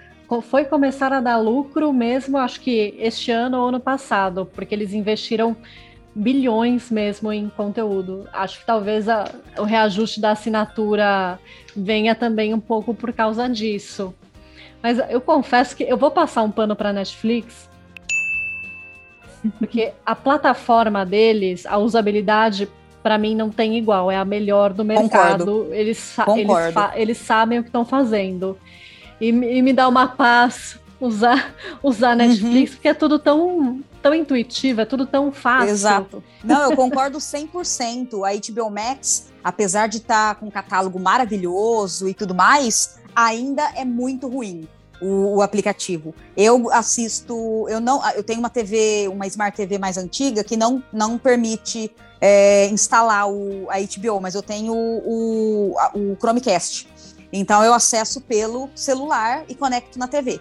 Foi 0.44 0.64
começar 0.64 1.12
a 1.12 1.20
dar 1.20 1.38
lucro 1.38 1.92
mesmo, 1.92 2.38
acho 2.38 2.62
que 2.62 2.96
este 2.98 3.32
ano 3.32 3.58
ou 3.58 3.68
ano 3.68 3.82
passado, 3.82 4.50
porque 4.54 4.74
eles 4.74 4.94
investiram 4.94 5.58
bilhões 6.16 6.90
mesmo 6.90 7.34
em 7.34 7.50
conteúdo. 7.50 8.28
Acho 8.32 8.60
que 8.60 8.66
talvez 8.66 9.10
a, 9.10 9.30
o 9.58 9.64
reajuste 9.64 10.22
da 10.22 10.32
assinatura 10.32 11.38
venha 11.76 12.16
também 12.16 12.54
um 12.54 12.62
pouco 12.62 12.94
por 12.94 13.12
causa 13.12 13.50
disso. 13.50 14.14
Mas 14.82 15.00
eu 15.10 15.22
confesso 15.22 15.76
que 15.76 15.84
eu 15.84 15.98
vou 15.98 16.12
passar 16.12 16.44
um 16.44 16.52
pano 16.52 16.76
para 16.76 16.90
a 16.90 16.94
Netflix, 16.94 17.70
porque 19.58 19.94
a 20.06 20.16
plataforma 20.16 21.06
deles, 21.06 21.66
a 21.66 21.78
usabilidade, 21.78 22.70
para 23.02 23.18
mim 23.18 23.36
não 23.36 23.50
tem 23.50 23.78
igual, 23.78 24.12
é 24.12 24.18
a 24.18 24.26
melhor 24.26 24.74
do 24.74 24.86
mercado. 24.86 25.68
Eles, 25.72 26.16
eles, 26.36 26.76
eles, 26.96 27.18
sabem 27.18 27.60
o 27.60 27.64
que 27.64 27.70
estão 27.70 27.86
fazendo. 27.86 28.58
E, 29.20 29.28
e, 29.30 29.62
me 29.62 29.74
dá 29.74 29.88
uma 29.88 30.08
paz 30.08 30.80
usar, 31.00 31.54
usar 31.82 32.16
Netflix, 32.16 32.72
uhum. 32.72 32.76
porque 32.76 32.88
é 32.88 32.94
tudo 32.94 33.20
tão, 33.20 33.82
tão 34.02 34.14
intuitivo, 34.14 34.82
é 34.82 34.86
tudo 34.86 35.06
tão 35.06 35.32
fácil. 35.32 35.70
Exato. 35.70 36.24
Não, 36.44 36.70
eu 36.70 36.76
concordo 36.76 37.18
100%. 37.18 38.24
A 38.24 38.52
HBO 38.52 38.70
Max, 38.70 39.32
apesar 39.44 39.88
de 39.88 39.98
estar 39.98 40.36
tá 40.36 40.40
com 40.40 40.48
um 40.48 40.52
catálogo 40.52 41.00
maravilhoso 41.00 42.08
e 42.08 42.14
tudo 42.14 42.36
mais, 42.36 43.00
ainda 43.16 43.64
é 43.76 43.86
muito 43.86 44.28
ruim 44.28 44.68
o, 45.02 45.38
o, 45.38 45.42
aplicativo. 45.42 46.14
Eu 46.38 46.72
assisto, 46.72 47.68
eu 47.70 47.80
não, 47.80 48.06
eu 48.12 48.24
tenho 48.24 48.40
uma 48.40 48.50
TV, 48.50 49.08
uma 49.08 49.26
Smart 49.28 49.56
TV 49.56 49.78
mais 49.78 49.98
antiga 49.98 50.44
que 50.44 50.56
não, 50.56 50.84
não 50.94 51.18
permite 51.18 51.92
é, 52.20 52.68
instalar 52.68 53.30
o, 53.30 53.68
a 53.70 53.80
HBO, 53.80 54.22
mas 54.22 54.36
eu 54.36 54.42
tenho 54.42 54.74
o, 54.74 55.74
o, 55.74 56.12
o 56.14 56.18
Chromecast. 56.18 56.88
Então 57.34 57.64
eu 57.64 57.74
acesso 57.74 58.22
pelo 58.22 58.70
celular 58.76 59.44
e 59.50 59.56
conecto 59.56 59.98
na 59.98 60.08
TV. 60.08 60.40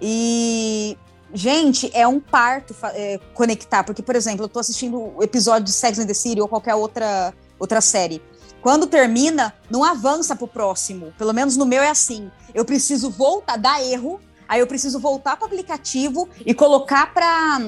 E 0.00 0.96
Gente, 1.32 1.90
é 1.92 2.08
um 2.08 2.18
parto 2.18 2.74
é, 2.94 3.20
conectar, 3.34 3.84
porque, 3.84 4.02
por 4.02 4.16
exemplo, 4.16 4.44
eu 4.44 4.48
tô 4.48 4.58
assistindo 4.58 5.12
o 5.14 5.22
episódio 5.22 5.64
de 5.64 5.72
Sex 5.72 5.98
and 5.98 6.06
the 6.06 6.14
City 6.14 6.40
ou 6.40 6.48
qualquer 6.48 6.74
outra, 6.74 7.34
outra 7.58 7.82
série. 7.82 8.22
Quando 8.68 8.86
termina, 8.86 9.54
não 9.70 9.82
avança 9.82 10.36
pro 10.36 10.46
próximo. 10.46 11.10
Pelo 11.16 11.32
menos 11.32 11.56
no 11.56 11.64
meu 11.64 11.82
é 11.82 11.88
assim. 11.88 12.30
Eu 12.52 12.66
preciso 12.66 13.08
voltar, 13.08 13.56
dar 13.56 13.82
erro, 13.82 14.20
aí 14.46 14.60
eu 14.60 14.66
preciso 14.66 15.00
voltar 15.00 15.38
pro 15.38 15.46
aplicativo 15.46 16.28
e 16.44 16.52
colocar 16.52 17.14
pra, 17.14 17.58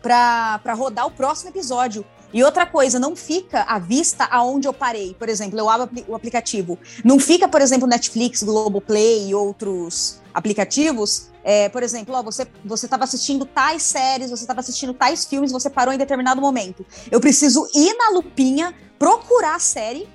pra, 0.00 0.58
pra 0.60 0.72
rodar 0.72 1.06
o 1.06 1.10
próximo 1.10 1.50
episódio. 1.50 2.02
E 2.32 2.42
outra 2.42 2.64
coisa, 2.64 2.98
não 2.98 3.14
fica 3.14 3.64
à 3.64 3.78
vista 3.78 4.24
aonde 4.24 4.66
eu 4.66 4.72
parei. 4.72 5.12
Por 5.12 5.28
exemplo, 5.28 5.58
eu 5.58 5.68
abro 5.68 5.90
o 6.08 6.14
aplicativo. 6.14 6.78
Não 7.04 7.18
fica, 7.18 7.46
por 7.46 7.60
exemplo, 7.60 7.86
Netflix, 7.86 8.42
Globoplay 8.42 9.28
e 9.28 9.34
outros 9.34 10.22
aplicativos. 10.32 11.30
É, 11.44 11.68
por 11.68 11.82
exemplo, 11.82 12.14
ó, 12.14 12.22
você 12.22 12.46
você 12.64 12.86
estava 12.86 13.04
assistindo 13.04 13.44
tais 13.44 13.82
séries, 13.82 14.30
você 14.30 14.44
estava 14.44 14.60
assistindo 14.60 14.94
tais 14.94 15.26
filmes, 15.26 15.52
você 15.52 15.68
parou 15.68 15.92
em 15.92 15.98
determinado 15.98 16.40
momento. 16.40 16.86
Eu 17.10 17.20
preciso 17.20 17.68
ir 17.74 17.94
na 17.98 18.08
lupinha, 18.14 18.74
procurar 18.98 19.56
a 19.56 19.58
série 19.58 20.08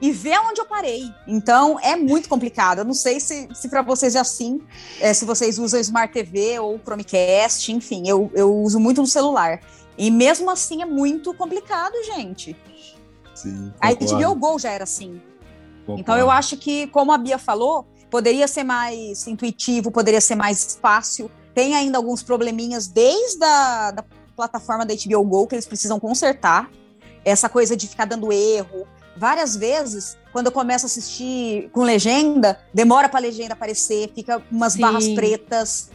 e 0.00 0.12
ver 0.12 0.38
onde 0.40 0.60
eu 0.60 0.66
parei. 0.66 1.12
Então 1.26 1.78
é 1.80 1.96
muito 1.96 2.28
complicado. 2.28 2.78
Eu 2.78 2.84
não 2.84 2.94
sei 2.94 3.20
se, 3.20 3.48
se 3.52 3.68
para 3.68 3.82
vocês 3.82 4.14
é 4.14 4.20
assim, 4.20 4.60
é, 5.00 5.12
se 5.12 5.24
vocês 5.24 5.58
usam 5.58 5.80
Smart 5.80 6.12
TV 6.12 6.58
ou 6.58 6.78
Chromecast, 6.78 7.72
enfim, 7.72 8.06
eu, 8.06 8.30
eu 8.34 8.54
uso 8.54 8.78
muito 8.78 9.00
no 9.00 9.06
celular. 9.06 9.60
E 9.96 10.10
mesmo 10.10 10.48
assim 10.50 10.82
é 10.82 10.86
muito 10.86 11.34
complicado, 11.34 11.94
gente. 12.04 12.56
Sim, 13.34 13.72
a 13.80 13.92
HBO 13.92 14.34
Go 14.34 14.58
já 14.58 14.70
era 14.70 14.84
assim. 14.84 15.20
Concordo. 15.80 16.00
Então 16.00 16.16
eu 16.16 16.30
acho 16.30 16.56
que, 16.56 16.86
como 16.88 17.12
a 17.12 17.18
Bia 17.18 17.38
falou, 17.38 17.86
poderia 18.10 18.46
ser 18.46 18.62
mais 18.62 19.26
intuitivo, 19.26 19.90
poderia 19.90 20.20
ser 20.20 20.36
mais 20.36 20.78
fácil. 20.80 21.30
Tem 21.54 21.74
ainda 21.74 21.98
alguns 21.98 22.22
probleminhas 22.22 22.86
desde 22.86 23.44
a 23.44 23.90
da 23.90 24.04
plataforma 24.36 24.86
da 24.86 24.94
HBO 24.94 25.24
Go 25.24 25.46
que 25.48 25.56
eles 25.56 25.66
precisam 25.66 25.98
consertar. 25.98 26.70
Essa 27.24 27.48
coisa 27.48 27.76
de 27.76 27.88
ficar 27.88 28.04
dando 28.04 28.32
erro, 28.32 28.86
várias 29.18 29.56
vezes, 29.56 30.16
quando 30.32 30.46
eu 30.46 30.52
começo 30.52 30.86
a 30.86 30.88
assistir 30.88 31.68
com 31.72 31.82
legenda, 31.82 32.58
demora 32.72 33.08
para 33.08 33.18
a 33.18 33.22
legenda 33.22 33.54
aparecer, 33.54 34.10
fica 34.14 34.42
umas 34.50 34.74
Sim. 34.74 34.80
barras 34.80 35.08
pretas. 35.08 35.90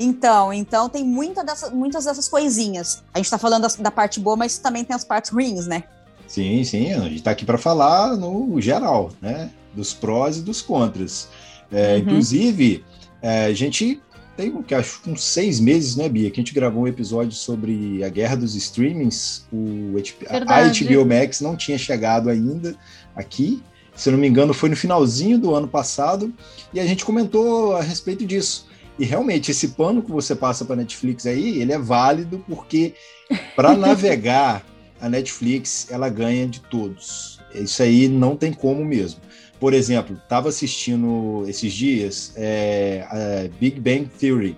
Então, 0.00 0.52
então 0.52 0.88
tem 0.88 1.04
muita 1.04 1.44
dessa, 1.44 1.70
muitas 1.70 2.04
dessas 2.04 2.28
coisinhas. 2.28 3.04
A 3.12 3.18
gente 3.18 3.26
está 3.26 3.38
falando 3.38 3.62
da, 3.62 3.68
da, 3.68 3.90
parte 3.90 4.18
boa, 4.18 4.36
mas 4.36 4.58
também 4.58 4.84
tem 4.84 4.96
as 4.96 5.04
partes 5.04 5.30
ruins, 5.30 5.66
né? 5.66 5.84
Sim, 6.26 6.64
sim. 6.64 6.92
A 6.92 7.00
gente 7.00 7.16
está 7.16 7.30
aqui 7.30 7.44
para 7.44 7.58
falar 7.58 8.16
no 8.16 8.60
geral, 8.60 9.10
né? 9.20 9.50
Dos 9.74 9.92
prós 9.92 10.38
e 10.38 10.42
dos 10.42 10.62
contras. 10.62 11.28
É, 11.70 11.94
uhum. 11.94 11.98
Inclusive, 11.98 12.84
é, 13.20 13.44
a 13.46 13.54
gente 13.54 14.00
tem 14.36 14.62
que 14.62 14.74
acho 14.74 15.00
uns 15.06 15.22
seis 15.22 15.60
meses, 15.60 15.96
né, 15.96 16.08
Bia, 16.08 16.30
que 16.30 16.40
a 16.40 16.42
gente 16.42 16.54
gravou 16.54 16.84
um 16.84 16.88
episódio 16.88 17.32
sobre 17.32 18.02
a 18.02 18.08
guerra 18.08 18.36
dos 18.36 18.54
streamings. 18.54 19.46
O 19.52 19.94
a 20.48 20.62
HBO 20.68 21.06
Max 21.06 21.40
não 21.40 21.56
tinha 21.56 21.76
chegado 21.76 22.30
ainda 22.30 22.74
aqui. 23.14 23.62
Se 23.94 24.08
eu 24.08 24.12
não 24.12 24.20
me 24.20 24.26
engano, 24.26 24.54
foi 24.54 24.70
no 24.70 24.76
finalzinho 24.76 25.38
do 25.38 25.54
ano 25.54 25.68
passado, 25.68 26.32
e 26.72 26.80
a 26.80 26.86
gente 26.86 27.04
comentou 27.04 27.76
a 27.76 27.82
respeito 27.82 28.24
disso. 28.24 28.66
E 28.98 29.04
realmente, 29.04 29.50
esse 29.50 29.68
pano 29.68 30.02
que 30.02 30.10
você 30.10 30.34
passa 30.34 30.64
para 30.64 30.74
a 30.74 30.78
Netflix 30.78 31.26
aí, 31.26 31.60
ele 31.60 31.72
é 31.72 31.78
válido 31.78 32.42
porque 32.48 32.94
para 33.54 33.74
navegar 33.76 34.64
a 35.00 35.08
Netflix, 35.08 35.88
ela 35.90 36.08
ganha 36.08 36.46
de 36.46 36.60
todos. 36.60 37.40
Isso 37.54 37.82
aí 37.82 38.08
não 38.08 38.36
tem 38.36 38.52
como 38.52 38.84
mesmo. 38.84 39.20
Por 39.62 39.74
exemplo, 39.74 40.16
estava 40.20 40.48
assistindo 40.48 41.44
esses 41.46 41.72
dias 41.72 42.32
é, 42.34 43.48
Big 43.60 43.78
Bang 43.78 44.10
Theory. 44.18 44.56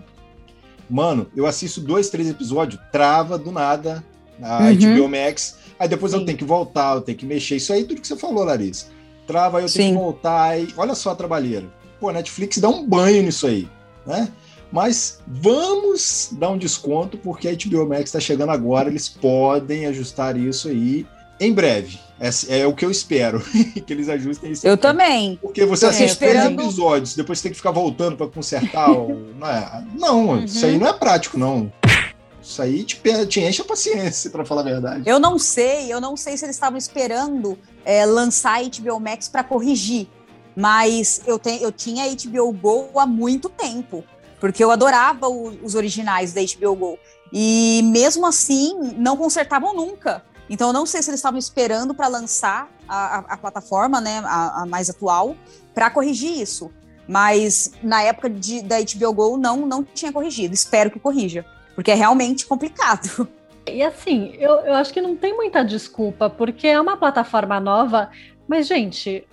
Mano, 0.88 1.27
eu 1.37 1.45
assisto 1.45 1.83
dois, 1.83 2.09
três 2.09 2.27
episódios, 2.27 2.81
trava 2.90 3.37
do 3.37 3.53
nada 3.53 4.03
a 4.43 4.61
uhum. 4.61 5.03
HBO 5.03 5.09
Max. 5.11 5.59
Aí 5.79 5.87
depois 5.87 6.12
Sim. 6.12 6.21
eu 6.21 6.25
tenho 6.25 6.38
que 6.38 6.45
voltar, 6.45 6.95
eu 6.95 7.03
tenho 7.03 7.19
que 7.19 7.27
mexer. 7.27 7.57
Isso 7.57 7.71
aí 7.75 7.85
tudo 7.85 8.01
que 8.01 8.09
você 8.09 8.17
falou, 8.17 8.45
Larissa. 8.45 8.87
Trava, 9.27 9.59
eu 9.61 9.69
tenho 9.71 9.88
Sim. 9.88 9.93
que 9.93 9.99
voltar. 9.99 10.43
Aí, 10.43 10.69
olha 10.75 10.95
só 10.95 11.11
a 11.11 11.14
trabalheira. 11.14 11.67
Pô, 12.01 12.09
a 12.09 12.12
Netflix 12.14 12.57
dá 12.57 12.71
um 12.71 12.88
banho 12.88 13.23
nisso 13.25 13.47
aí, 13.47 13.69
né? 14.07 14.33
Mas 14.73 15.21
vamos 15.27 16.31
dar 16.33 16.49
um 16.49 16.57
desconto, 16.57 17.19
porque 17.19 17.47
a 17.47 17.53
HBO 17.53 17.87
Max 17.87 18.05
está 18.05 18.21
chegando 18.21 18.53
agora, 18.53 18.88
eles 18.88 19.11
podem 19.11 19.85
ajustar 19.85 20.35
isso 20.38 20.69
aí 20.69 21.07
em 21.38 21.53
breve. 21.53 21.99
É, 22.20 22.61
é, 22.61 22.66
o 22.66 22.74
que 22.74 22.85
eu 22.85 22.90
espero, 22.90 23.40
que 23.87 23.92
eles 23.92 24.09
ajustem 24.09 24.53
isso. 24.53 24.66
Eu 24.66 24.74
aqui. 24.74 24.83
também. 24.83 25.38
Porque 25.42 25.64
você 25.64 25.87
assiste 25.87 26.12
esperando... 26.12 26.55
três 26.55 26.68
episódios, 26.68 27.16
depois 27.16 27.38
você 27.38 27.44
tem 27.44 27.53
que 27.53 27.57
ficar 27.57 27.72
voltando 27.72 28.16
para 28.16 28.27
consertar. 28.29 28.90
o... 28.92 29.35
não, 29.37 29.48
é... 29.48 29.85
não 29.94 30.29
uhum. 30.29 30.44
isso 30.44 30.64
aí 30.64 30.79
não 30.79 30.87
é 30.87 30.92
prático, 30.92 31.38
não. 31.38 31.72
Isso 32.40 32.61
aí 32.61 32.85
te, 32.85 33.00
te 33.27 33.40
enche 33.40 33.62
a 33.62 33.64
paciência, 33.64 34.31
para 34.31 34.44
falar 34.44 34.61
a 34.61 34.64
verdade. 34.64 35.03
Eu 35.07 35.18
não 35.18 35.38
sei, 35.38 35.90
eu 35.92 35.98
não 35.98 36.14
sei 36.14 36.37
se 36.37 36.44
eles 36.44 36.57
estavam 36.57 36.77
esperando 36.77 37.59
é, 37.85 38.05
lançar 38.05 38.61
a 38.61 38.62
HBO 38.62 39.00
Max 39.00 39.29
para 39.29 39.42
corrigir. 39.42 40.07
Mas 40.55 41.22
eu, 41.27 41.38
te, 41.38 41.62
eu 41.62 41.72
tinha 41.72 42.05
HBO 42.07 42.53
Go 42.53 42.98
há 42.98 43.07
muito 43.07 43.48
tempo, 43.48 44.05
porque 44.38 44.62
eu 44.62 44.70
adorava 44.70 45.27
o, 45.27 45.48
os 45.64 45.74
originais 45.74 46.33
da 46.33 46.42
HBO 46.42 46.77
Go. 46.77 46.98
E 47.33 47.81
mesmo 47.85 48.27
assim, 48.27 48.94
não 48.96 49.16
consertavam 49.16 49.74
nunca. 49.74 50.22
Então, 50.48 50.68
eu 50.68 50.72
não 50.72 50.87
sei 50.87 51.02
se 51.02 51.11
eles 51.11 51.18
estavam 51.18 51.38
esperando 51.38 51.94
para 51.94 52.09
lançar 52.09 52.68
a, 52.88 53.18
a, 53.18 53.18
a, 53.35 53.37
plataforma, 53.37 54.00
né, 54.00 54.20
a, 54.24 54.62
a 54.62 54.66
mais 54.66 54.90
atual, 54.90 55.37
para 55.74 55.90
corrigir 55.90 56.40
isso. 56.40 56.70
Mas 57.09 57.72
na 57.83 58.02
época 58.02 58.30
de, 58.30 58.62
da 58.62 58.76
HBO 58.80 59.12
Go 59.12 59.37
não, 59.37 59.66
não 59.66 59.83
tinha 59.83 60.12
corrigido. 60.12 60.54
Espero 60.54 60.90
que 60.90 60.98
corrija, 60.98 61.44
porque 61.74 61.90
é 61.90 61.94
realmente 61.94 62.46
complicado. 62.46 63.28
E 63.66 63.83
assim, 63.83 64.35
eu, 64.38 64.52
eu 64.61 64.74
acho 64.74 64.92
que 64.92 65.00
não 65.00 65.16
tem 65.16 65.35
muita 65.35 65.64
desculpa, 65.64 66.28
porque 66.28 66.66
é 66.66 66.78
uma 66.78 66.98
plataforma 66.98 67.59
nova, 67.59 68.11
mas, 68.46 68.66
gente, 68.66 69.26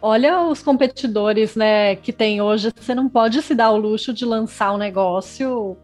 olha 0.00 0.42
os 0.42 0.62
competidores 0.62 1.56
né, 1.56 1.96
que 1.96 2.12
tem 2.12 2.40
hoje. 2.40 2.72
Você 2.74 2.94
não 2.94 3.08
pode 3.08 3.42
se 3.42 3.54
dar 3.54 3.70
o 3.70 3.76
luxo 3.76 4.12
de 4.12 4.24
lançar 4.24 4.72
um 4.72 4.78
negócio 4.78 5.76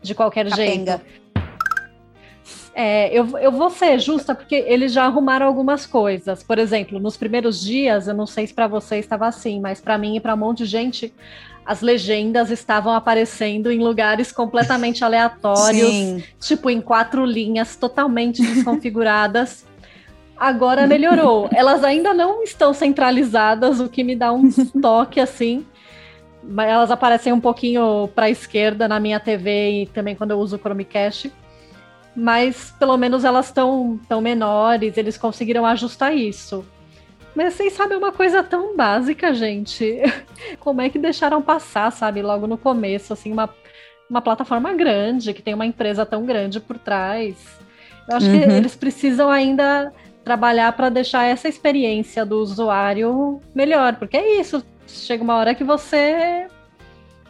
de 0.00 0.14
qualquer 0.14 0.48
Capenga. 0.48 1.02
jeito. 1.02 1.23
É, 2.76 3.16
eu, 3.16 3.38
eu 3.38 3.52
vou 3.52 3.70
ser 3.70 4.00
justa 4.00 4.34
porque 4.34 4.56
eles 4.66 4.92
já 4.92 5.04
arrumaram 5.04 5.46
algumas 5.46 5.86
coisas. 5.86 6.42
Por 6.42 6.58
exemplo, 6.58 6.98
nos 6.98 7.16
primeiros 7.16 7.60
dias, 7.60 8.08
eu 8.08 8.14
não 8.14 8.26
sei 8.26 8.48
se 8.48 8.52
para 8.52 8.66
você 8.66 8.96
estava 8.96 9.28
assim, 9.28 9.60
mas 9.60 9.80
para 9.80 9.96
mim 9.96 10.16
e 10.16 10.20
para 10.20 10.34
um 10.34 10.38
monte 10.38 10.58
de 10.58 10.66
gente, 10.66 11.14
as 11.64 11.80
legendas 11.80 12.50
estavam 12.50 12.92
aparecendo 12.92 13.70
em 13.70 13.78
lugares 13.78 14.32
completamente 14.32 15.02
aleatórios, 15.06 15.88
Sim. 15.88 16.24
tipo 16.40 16.68
em 16.68 16.80
quatro 16.80 17.24
linhas 17.24 17.76
totalmente 17.76 18.42
desconfiguradas. 18.42 19.64
Agora 20.36 20.84
melhorou. 20.88 21.48
Elas 21.52 21.84
ainda 21.84 22.12
não 22.12 22.42
estão 22.42 22.74
centralizadas, 22.74 23.78
o 23.78 23.88
que 23.88 24.02
me 24.02 24.16
dá 24.16 24.32
um 24.32 24.50
toque 24.82 25.20
assim. 25.20 25.64
Elas 26.58 26.90
aparecem 26.90 27.32
um 27.32 27.40
pouquinho 27.40 28.08
para 28.16 28.26
a 28.26 28.30
esquerda 28.30 28.88
na 28.88 28.98
minha 28.98 29.20
TV 29.20 29.82
e 29.82 29.86
também 29.86 30.16
quando 30.16 30.32
eu 30.32 30.40
uso 30.40 30.56
o 30.56 30.58
Chromecast 30.58 31.32
mas 32.14 32.72
pelo 32.78 32.96
menos 32.96 33.24
elas 33.24 33.46
estão 33.46 33.98
tão 34.08 34.20
menores, 34.20 34.96
eles 34.96 35.18
conseguiram 35.18 35.66
ajustar 35.66 36.16
isso. 36.16 36.64
Mas 37.34 37.54
vocês 37.54 37.72
sabem 37.72 37.98
uma 37.98 38.12
coisa 38.12 38.42
tão 38.42 38.76
básica, 38.76 39.34
gente. 39.34 40.00
Como 40.60 40.80
é 40.80 40.88
que 40.88 40.98
deixaram 40.98 41.42
passar, 41.42 41.90
sabe, 41.90 42.22
logo 42.22 42.46
no 42.46 42.56
começo, 42.56 43.12
assim, 43.12 43.32
uma, 43.32 43.50
uma 44.08 44.22
plataforma 44.22 44.72
grande, 44.72 45.34
que 45.34 45.42
tem 45.42 45.54
uma 45.54 45.66
empresa 45.66 46.06
tão 46.06 46.24
grande 46.24 46.60
por 46.60 46.78
trás. 46.78 47.36
Eu 48.08 48.16
acho 48.16 48.26
uhum. 48.26 48.38
que 48.38 48.50
eles 48.50 48.76
precisam 48.76 49.30
ainda 49.30 49.92
trabalhar 50.24 50.72
para 50.72 50.88
deixar 50.88 51.24
essa 51.24 51.48
experiência 51.48 52.24
do 52.24 52.38
usuário 52.38 53.40
melhor, 53.54 53.96
porque 53.96 54.16
é 54.16 54.40
isso. 54.40 54.64
Chega 54.86 55.24
uma 55.24 55.36
hora 55.36 55.54
que 55.54 55.64
você 55.64 56.46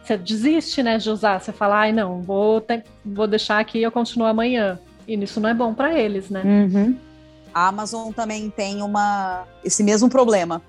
você 0.04 0.16
desiste, 0.16 0.82
né, 0.82 0.98
de 0.98 1.08
usar. 1.08 1.40
Você 1.40 1.52
fala, 1.52 1.80
ai, 1.80 1.92
não, 1.92 2.20
vou, 2.22 2.60
ter, 2.60 2.84
vou 3.04 3.26
deixar 3.26 3.58
aqui 3.58 3.78
e 3.78 3.82
eu 3.82 3.90
continuo 3.90 4.26
amanhã. 4.26 4.78
E 5.08 5.14
isso 5.22 5.40
não 5.40 5.48
é 5.48 5.54
bom 5.54 5.72
para 5.74 5.98
eles, 5.98 6.28
né? 6.30 6.42
Uhum. 6.44 6.96
A 7.52 7.68
Amazon 7.68 8.12
também 8.12 8.50
tem 8.50 8.82
uma, 8.82 9.44
esse 9.64 9.82
mesmo 9.82 10.08
problema 10.08 10.60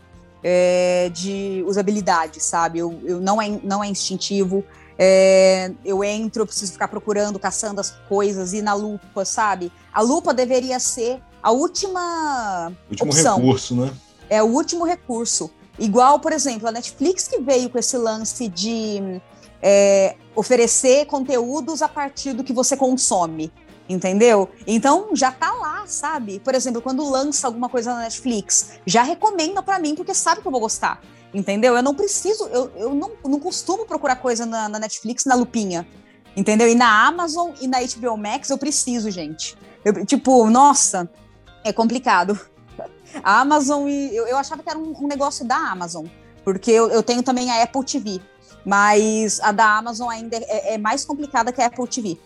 é, 0.44 1.10
de 1.14 1.64
usabilidade, 1.66 2.40
sabe? 2.40 2.80
Eu, 2.80 3.00
eu 3.04 3.20
não, 3.20 3.42
é, 3.42 3.60
não 3.64 3.84
é 3.84 3.88
instintivo. 3.88 4.64
É, 4.98 5.72
eu 5.84 6.04
entro, 6.04 6.44
eu 6.44 6.46
preciso 6.46 6.72
ficar 6.72 6.88
procurando, 6.88 7.40
caçando 7.40 7.82
as 7.82 7.92
coisas, 8.08 8.54
e 8.54 8.62
na 8.62 8.74
lupa, 8.74 9.26
sabe? 9.26 9.72
A 9.94 10.02
lupa 10.02 10.34
deveria 10.34 10.80
ser 10.80 11.20
a 11.42 11.52
última 11.52 12.72
último 12.90 13.12
opção. 13.12 13.38
recurso, 13.38 13.76
né? 13.76 13.92
É 14.30 14.42
o 14.42 14.48
último 14.48 14.86
recurso. 14.86 15.52
Igual, 15.78 16.20
por 16.20 16.32
exemplo, 16.32 16.68
a 16.68 16.72
Netflix 16.72 17.28
que 17.28 17.40
veio 17.40 17.70
com 17.70 17.78
esse 17.78 17.98
lance 17.98 18.48
de 18.48 19.22
é, 19.62 20.16
oferecer 20.36 21.06
conteúdos 21.06 21.82
a 21.82 21.88
partir 21.90 22.34
do 22.34 22.44
que 22.44 22.54
você 22.54 22.78
consome, 22.78 23.52
entendeu? 23.90 24.50
Então 24.66 25.10
já 25.14 25.32
tá 25.32 25.52
lá, 25.52 25.84
sabe? 25.86 26.40
Por 26.40 26.56
exemplo, 26.56 26.82
quando 26.82 27.08
lança 27.10 27.48
alguma 27.48 27.68
coisa 27.68 27.94
na 27.94 28.02
Netflix, 28.02 28.80
já 28.86 29.04
recomenda 29.04 29.62
para 29.62 29.80
mim 29.80 29.96
porque 29.96 30.14
sabe 30.14 30.42
que 30.42 30.48
eu 30.48 30.52
vou 30.52 30.62
gostar, 30.62 31.02
entendeu? 31.34 31.76
Eu 31.76 31.84
não 31.84 31.94
preciso, 31.94 32.46
eu, 32.48 32.72
eu 32.76 32.96
não, 32.96 33.12
não 33.24 33.40
costumo 33.40 33.86
procurar 33.86 34.16
coisa 34.16 34.46
na, 34.46 34.70
na 34.70 34.80
Netflix 34.80 35.26
na 35.26 35.36
lupinha, 35.36 35.86
entendeu? 36.38 36.70
E 36.70 36.76
na 36.76 37.06
Amazon 37.06 37.52
e 37.60 37.68
na 37.68 37.80
HBO 37.80 38.16
Max 38.16 38.50
eu 38.50 38.58
preciso, 38.58 39.12
gente. 39.12 39.58
Eu, 39.84 40.06
tipo, 40.06 40.50
nossa, 40.50 41.10
é 41.64 41.74
complicado. 41.74 42.40
A 43.24 43.42
Amazon 43.42 43.88
e. 43.88 44.16
Eu, 44.16 44.28
eu 44.28 44.38
achava 44.38 44.64
que 44.64 44.70
era 44.70 44.78
um, 44.78 44.94
um, 45.00 45.08
negócio 45.08 45.46
da 45.46 45.56
Amazon, 45.56 46.06
porque 46.44 46.72
eu, 46.72 46.90
eu, 46.90 47.04
tenho 47.04 47.24
também 47.24 47.50
a 47.52 47.64
Apple 47.64 47.84
TV, 47.84 48.22
mas 48.66 49.40
a 49.42 49.52
da 49.52 49.78
Amazon 49.78 50.10
ainda 50.10 50.38
é, 50.38 50.74
é 50.74 50.78
mais 50.78 51.06
complicada 51.06 51.52
que 51.52 51.62
a 51.62 51.68
Apple 51.68 51.88
TV, 51.88 52.18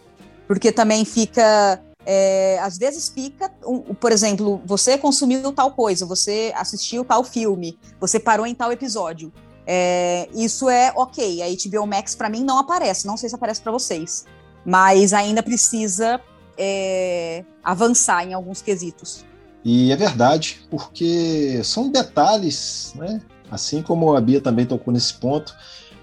porque 0.47 0.71
também 0.71 1.05
fica. 1.05 1.81
É, 2.05 2.57
às 2.61 2.77
vezes 2.77 3.09
fica, 3.09 3.51
um, 3.63 3.93
por 3.93 4.11
exemplo, 4.11 4.61
você 4.65 4.97
consumiu 4.97 5.51
tal 5.51 5.71
coisa, 5.73 6.05
você 6.05 6.51
assistiu 6.55 7.03
tal 7.05 7.23
filme, 7.23 7.77
você 7.99 8.19
parou 8.19 8.47
em 8.47 8.55
tal 8.55 8.71
episódio. 8.71 9.31
É, 9.67 10.27
isso 10.33 10.67
é 10.69 10.91
ok. 10.95 11.43
A 11.43 11.45
HBO 11.45 11.85
Max 11.85 12.15
para 12.15 12.29
mim 12.29 12.43
não 12.43 12.57
aparece, 12.57 13.05
não 13.05 13.15
sei 13.15 13.29
se 13.29 13.35
aparece 13.35 13.61
para 13.61 13.71
vocês, 13.71 14.25
mas 14.65 15.13
ainda 15.13 15.43
precisa 15.43 16.19
é, 16.57 17.45
avançar 17.63 18.25
em 18.25 18.33
alguns 18.33 18.61
quesitos. 18.61 19.25
E 19.63 19.91
é 19.91 19.95
verdade, 19.95 20.61
porque 20.69 21.61
são 21.63 21.91
detalhes, 21.91 22.93
né? 22.95 23.21
Assim 23.51 23.81
como 23.81 24.15
a 24.15 24.21
Bia 24.21 24.39
também 24.39 24.65
tocou 24.65 24.93
nesse 24.93 25.13
ponto. 25.15 25.55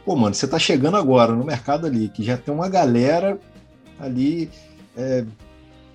Pô, 0.05 0.15
mano, 0.15 0.35
você 0.35 0.47
tá 0.47 0.59
chegando 0.59 0.97
agora 0.97 1.35
no 1.35 1.45
mercado 1.45 1.87
ali, 1.87 2.09
que 2.09 2.23
já 2.23 2.37
tem 2.37 2.53
uma 2.53 2.69
galera 2.69 3.39
ali 3.99 4.51
é, 4.97 5.25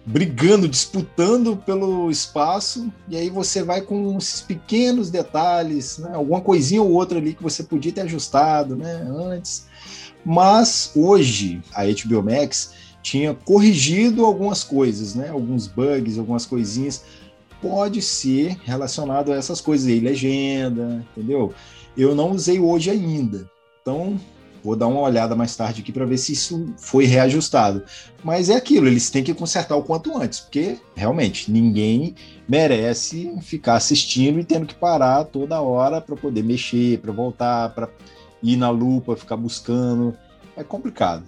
brigando, 0.06 0.67
disputando 0.67 1.56
pelo 1.56 2.10
espaço, 2.10 2.91
e 3.08 3.15
aí 3.15 3.30
você 3.30 3.62
vai 3.62 3.82
com 3.82 4.17
esses 4.17 4.41
pequenos 4.41 5.10
detalhes, 5.10 6.00
né? 6.00 6.12
Alguma 6.13 6.41
coisinha 6.41 6.82
ou 6.82 6.91
outra 6.91 7.19
ali 7.19 7.34
que 7.34 7.43
você 7.43 7.63
podia 7.63 7.91
ter 7.91 8.02
ajustado, 8.02 8.76
né? 8.76 9.08
Antes. 9.08 9.67
Mas 10.26 10.91
hoje 10.95 11.62
a 11.74 11.84
HBO 11.84 12.24
Max 12.24 12.74
tinha 13.02 13.34
corrigido 13.34 14.26
algumas 14.26 14.63
coisas, 14.63 15.15
né? 15.15 15.30
Alguns 15.30 15.67
bugs, 15.67 16.17
algumas 16.17 16.45
coisinhas 16.45 17.04
pode 17.62 18.02
ser 18.02 18.58
relacionado 18.63 19.32
a 19.32 19.36
essas 19.36 19.62
coisas 19.62 19.88
aí, 19.88 20.00
legenda, 20.00 21.06
entendeu? 21.12 21.54
Eu 21.95 22.15
não 22.15 22.32
usei 22.32 22.60
hoje 22.60 22.89
ainda, 22.89 23.50
então 23.82 24.19
vou 24.63 24.76
dar 24.76 24.88
uma 24.88 25.02
olhada 25.02 25.36
mais 25.36 25.56
tarde 25.56 25.82
aqui 25.82 25.91
para 25.91 26.06
ver 26.06 26.17
se 26.17 26.34
isso 26.34 26.74
foi 26.78 27.06
reajustado. 27.06 27.84
Mas 28.24 28.50
é 28.50 28.56
aquilo, 28.56 28.88
eles 28.88 29.10
têm 29.10 29.24
que 29.24 29.34
consertar 29.34 29.76
o 29.76 29.84
quanto 29.84 30.15
antes, 30.17 30.39
porque 30.39 30.78
realmente 30.95 31.52
ninguém 31.52 32.15
merece 32.47 33.34
ficar 33.41 33.76
assistindo 33.76 34.39
e 34.39 34.43
tendo 34.43 34.65
que 34.65 34.76
parar 34.76 35.26
toda 35.26 35.62
hora 35.62 36.00
para 36.00 36.15
poder 36.15 36.43
mexer, 36.43 37.00
para 37.00 37.12
voltar, 37.12 37.74
para 37.74 37.89
ir 38.41 38.58
na 38.58 38.69
lupa, 38.69 39.15
ficar 39.15 39.38
buscando. 39.38 40.15
É 40.56 40.63
complicado. 40.63 41.24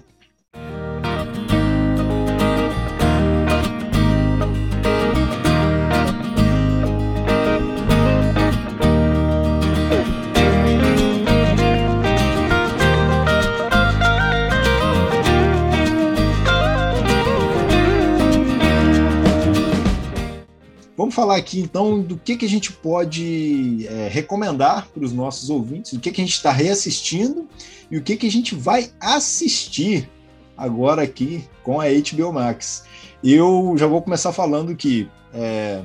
Vamos 21.13 21.27
falar 21.27 21.39
aqui 21.39 21.59
então 21.59 22.01
do 22.01 22.17
que, 22.17 22.35
que 22.35 22.43
a 22.43 22.49
gente 22.49 22.73
pode 22.73 23.85
é, 23.87 24.07
recomendar 24.11 24.87
para 24.87 25.03
os 25.03 25.13
nossos 25.13 25.47
ouvintes, 25.47 25.93
o 25.93 25.99
que, 25.99 26.11
que 26.11 26.19
a 26.19 26.23
gente 26.23 26.33
está 26.33 26.51
reassistindo 26.51 27.47
e 27.91 27.97
o 27.97 28.01
que, 28.01 28.17
que 28.17 28.25
a 28.25 28.31
gente 28.31 28.55
vai 28.55 28.89
assistir 28.99 30.09
agora 30.57 31.03
aqui 31.03 31.47
com 31.61 31.79
a 31.79 31.85
HBO 31.85 32.33
Max. 32.33 32.85
Eu 33.23 33.75
já 33.77 33.85
vou 33.85 34.01
começar 34.01 34.33
falando 34.33 34.75
que 34.75 35.07
é, 35.31 35.83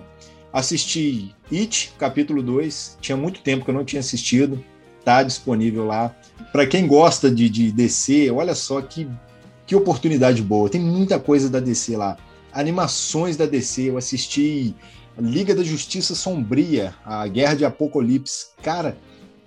assisti 0.51 1.35
It, 1.53 1.93
capítulo 1.99 2.43
2, 2.43 2.97
tinha 2.99 3.15
muito 3.15 3.43
tempo 3.43 3.67
que 3.67 3.71
eu 3.71 3.75
não 3.75 3.85
tinha 3.85 4.01
assistido, 4.01 4.65
tá 5.05 5.23
disponível 5.23 5.85
lá. 5.85 6.17
Para 6.53 6.67
quem 6.67 6.87
gosta 6.87 7.31
de, 7.31 7.51
de 7.51 7.71
DC, 7.71 8.31
olha 8.31 8.55
só 8.55 8.81
que, 8.81 9.07
que 9.67 9.77
oportunidade 9.77 10.43
boa, 10.43 10.71
tem 10.71 10.81
muita 10.81 11.21
coisa 11.21 11.51
da 11.51 11.61
DC 11.61 11.99
lá. 11.99 12.17
Animações 12.51 13.37
da 13.37 13.45
DC, 13.45 13.91
eu 13.91 13.99
assisti 13.99 14.75
Liga 15.21 15.55
da 15.55 15.63
Justiça 15.63 16.15
Sombria, 16.15 16.95
a 17.05 17.27
Guerra 17.27 17.55
de 17.55 17.65
Apocalipse. 17.65 18.49
Cara, 18.63 18.97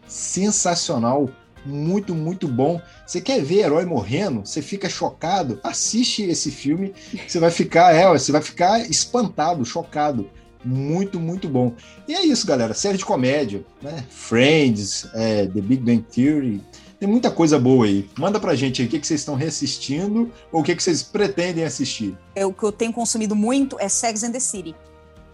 sensacional, 0.08 1.30
muito, 1.66 2.14
muito 2.14 2.48
bom. 2.48 2.82
Você 3.06 3.22
quer 3.22 3.42
ver 3.42 3.60
herói 3.60 3.86
morrendo? 3.86 4.42
Você 4.46 4.62
fica 4.62 4.90
chocado? 4.90 5.60
Assiste 5.64 6.24
esse 6.24 6.52
filme, 6.52 6.94
você 7.28 7.40
vai 7.40 7.52
ficar, 7.52 7.94
é, 7.96 8.08
você 8.08 8.32
vai 8.32 8.42
ficar 8.42 8.80
espantado, 8.90 9.64
chocado. 9.66 10.30
Muito, 10.64 11.20
muito 11.20 11.50
bom. 11.50 11.74
E 12.08 12.14
é 12.14 12.24
isso, 12.24 12.46
galera. 12.46 12.74
Série 12.74 12.98
de 12.98 13.06
comédia, 13.06 13.64
né? 13.82 14.04
Friends, 14.10 15.08
é, 15.14 15.48
The 15.48 15.62
Big 15.62 15.82
Bang 15.82 16.04
Theory. 16.04 16.62
Tem 17.00 17.10
muita 17.10 17.32
coisa 17.32 17.58
boa 17.58 17.86
aí. 17.86 18.08
Manda 18.16 18.40
pra 18.40 18.54
gente 18.54 18.80
aí 18.80 18.88
o 18.88 18.92
que, 18.92 19.00
que 19.00 19.08
vocês 19.08 19.22
estão 19.22 19.34
reassistindo 19.34 20.32
ou 20.52 20.62
o 20.62 20.64
que, 20.64 20.76
que 20.76 20.84
vocês 20.84 21.02
pretendem 21.02 21.64
assistir. 21.64 22.16
É, 22.36 22.46
o 22.46 22.54
que 22.54 22.62
eu 22.62 22.72
tenho 22.72 22.94
consumido 22.94 23.36
muito 23.36 23.76
é 23.80 23.90
Sex 23.90 24.24
and 24.24 24.34
the 24.34 24.40
City. 24.40 24.76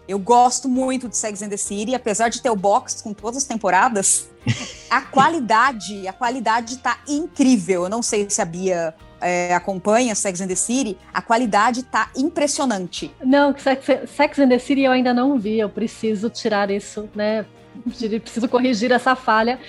Eu 0.08 0.18
gosto 0.18 0.70
muito 0.70 1.06
de 1.06 1.16
Sex 1.16 1.42
and 1.42 1.50
the 1.50 1.58
City, 1.58 1.94
apesar 1.94 2.30
de 2.30 2.40
ter 2.40 2.48
o 2.48 2.56
box 2.56 3.02
com 3.02 3.12
todas 3.12 3.36
as 3.36 3.44
temporadas, 3.44 4.30
a 4.88 5.02
qualidade, 5.02 6.08
a 6.08 6.12
qualidade 6.14 6.78
tá 6.78 6.98
incrível. 7.06 7.84
Eu 7.84 7.90
não 7.90 8.00
sei 8.00 8.28
se 8.30 8.40
a 8.40 8.44
Bia 8.46 8.94
é, 9.20 9.54
acompanha 9.54 10.14
Sex 10.14 10.40
and 10.40 10.48
the 10.48 10.54
City, 10.54 10.96
a 11.12 11.20
qualidade 11.20 11.82
tá 11.82 12.10
impressionante. 12.16 13.14
Não, 13.22 13.54
Sex, 13.56 13.84
Sex 14.10 14.38
and 14.38 14.48
the 14.48 14.58
City 14.58 14.80
eu 14.80 14.92
ainda 14.92 15.12
não 15.12 15.38
vi, 15.38 15.58
eu 15.58 15.68
preciso 15.68 16.30
tirar 16.30 16.70
isso, 16.70 17.06
né? 17.14 17.44
Preciso 17.84 18.48
corrigir 18.48 18.90
essa 18.90 19.14
falha. 19.14 19.60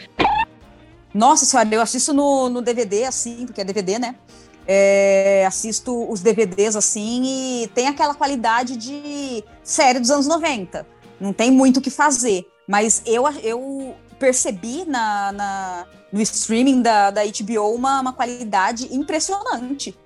Nossa 1.13 1.45
senhora, 1.45 1.67
eu 1.69 1.81
assisto 1.81 2.13
no, 2.13 2.49
no 2.49 2.61
DVD, 2.61 3.03
assim, 3.03 3.45
porque 3.45 3.59
é 3.59 3.65
DVD, 3.65 3.99
né? 3.99 4.15
É, 4.71 5.45
assisto 5.47 6.11
os 6.11 6.21
DVDs 6.21 6.75
assim 6.75 7.23
e 7.63 7.67
tem 7.69 7.87
aquela 7.87 8.13
qualidade 8.13 8.77
de 8.77 9.43
série 9.63 9.99
dos 9.99 10.11
anos 10.11 10.27
90. 10.27 10.85
Não 11.19 11.33
tem 11.33 11.49
muito 11.49 11.77
o 11.77 11.81
que 11.81 11.89
fazer. 11.89 12.47
Mas 12.67 13.01
eu, 13.03 13.27
eu 13.41 13.95
percebi 14.19 14.85
na, 14.85 15.31
na 15.31 15.87
no 16.11 16.21
streaming 16.21 16.81
da, 16.81 17.09
da 17.09 17.21
HBO 17.23 17.73
uma, 17.73 18.01
uma 18.01 18.13
qualidade 18.13 18.87
impressionante. 18.91 19.97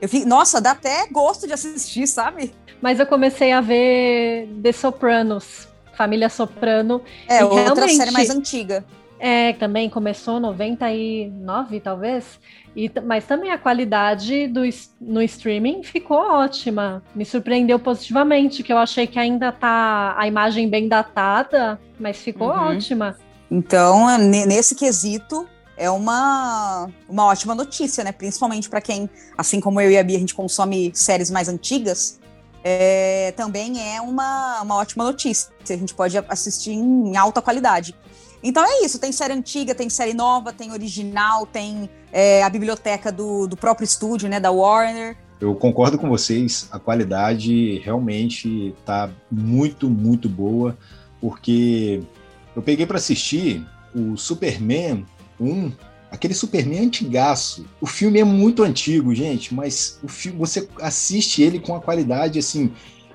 Eu 0.00 0.08
fico, 0.08 0.26
nossa, 0.26 0.60
dá 0.60 0.72
até 0.72 1.06
gosto 1.08 1.46
de 1.46 1.52
assistir, 1.52 2.06
sabe? 2.06 2.52
Mas 2.80 2.98
eu 2.98 3.06
comecei 3.06 3.52
a 3.52 3.60
ver 3.60 4.48
The 4.62 4.72
Sopranos, 4.72 5.68
Família 5.96 6.28
Soprano. 6.28 7.02
É, 7.28 7.44
outra 7.44 7.88
série 7.88 8.10
mais 8.10 8.30
antiga. 8.30 8.84
É, 9.24 9.52
também 9.52 9.88
começou 9.88 10.40
99, 10.40 11.78
talvez. 11.78 12.40
E, 12.74 12.90
mas 13.04 13.24
também 13.24 13.52
a 13.52 13.56
qualidade 13.56 14.48
do, 14.48 14.62
no 15.00 15.22
streaming 15.22 15.84
ficou 15.84 16.16
ótima. 16.16 17.00
Me 17.14 17.24
surpreendeu 17.24 17.78
positivamente, 17.78 18.64
que 18.64 18.72
eu 18.72 18.78
achei 18.78 19.06
que 19.06 19.20
ainda 19.20 19.52
tá 19.52 20.16
a 20.18 20.26
imagem 20.26 20.68
bem 20.68 20.88
datada, 20.88 21.80
mas 22.00 22.16
ficou 22.16 22.48
uhum. 22.48 22.74
ótima. 22.74 23.16
Então, 23.48 24.08
nesse 24.18 24.74
quesito, 24.74 25.46
é 25.76 25.88
uma, 25.88 26.90
uma 27.08 27.26
ótima 27.26 27.54
notícia, 27.54 28.02
né? 28.02 28.10
Principalmente 28.10 28.68
para 28.68 28.80
quem, 28.80 29.08
assim 29.38 29.60
como 29.60 29.80
eu 29.80 29.88
e 29.88 29.96
a 29.96 30.02
Bia, 30.02 30.16
a 30.16 30.20
gente 30.20 30.34
consome 30.34 30.90
séries 30.96 31.30
mais 31.30 31.48
antigas. 31.48 32.18
É, 32.64 33.32
também 33.36 33.80
é 33.94 34.00
uma, 34.00 34.62
uma 34.62 34.74
ótima 34.74 35.04
notícia. 35.04 35.52
A 35.70 35.76
gente 35.76 35.94
pode 35.94 36.18
assistir 36.28 36.72
em 36.72 37.16
alta 37.16 37.40
qualidade. 37.40 37.94
Então 38.42 38.64
é 38.64 38.84
isso, 38.84 38.98
tem 38.98 39.12
série 39.12 39.32
antiga, 39.32 39.74
tem 39.74 39.88
série 39.88 40.14
nova, 40.14 40.52
tem 40.52 40.72
original, 40.72 41.46
tem 41.46 41.88
é, 42.12 42.42
a 42.42 42.50
biblioteca 42.50 43.12
do, 43.12 43.46
do 43.46 43.56
próprio 43.56 43.84
estúdio, 43.84 44.28
né, 44.28 44.40
da 44.40 44.50
Warner. 44.50 45.16
Eu 45.40 45.54
concordo 45.54 45.98
com 45.98 46.08
vocês, 46.08 46.68
a 46.70 46.78
qualidade 46.78 47.78
realmente 47.78 48.74
tá 48.84 49.10
muito, 49.30 49.88
muito 49.88 50.28
boa, 50.28 50.76
porque 51.20 52.00
eu 52.54 52.62
peguei 52.62 52.86
para 52.86 52.98
assistir 52.98 53.66
o 53.94 54.16
Superman 54.16 55.04
1, 55.40 55.72
aquele 56.10 56.34
Superman 56.34 56.86
antigaço. 56.86 57.66
O 57.80 57.86
filme 57.86 58.20
é 58.20 58.24
muito 58.24 58.62
antigo, 58.62 59.14
gente, 59.14 59.54
mas 59.54 59.98
o 60.02 60.08
filme 60.08 60.38
você 60.38 60.68
assiste 60.80 61.42
ele 61.42 61.58
com 61.58 61.74
a 61.74 61.80
qualidade 61.80 62.38
assim 62.38 62.72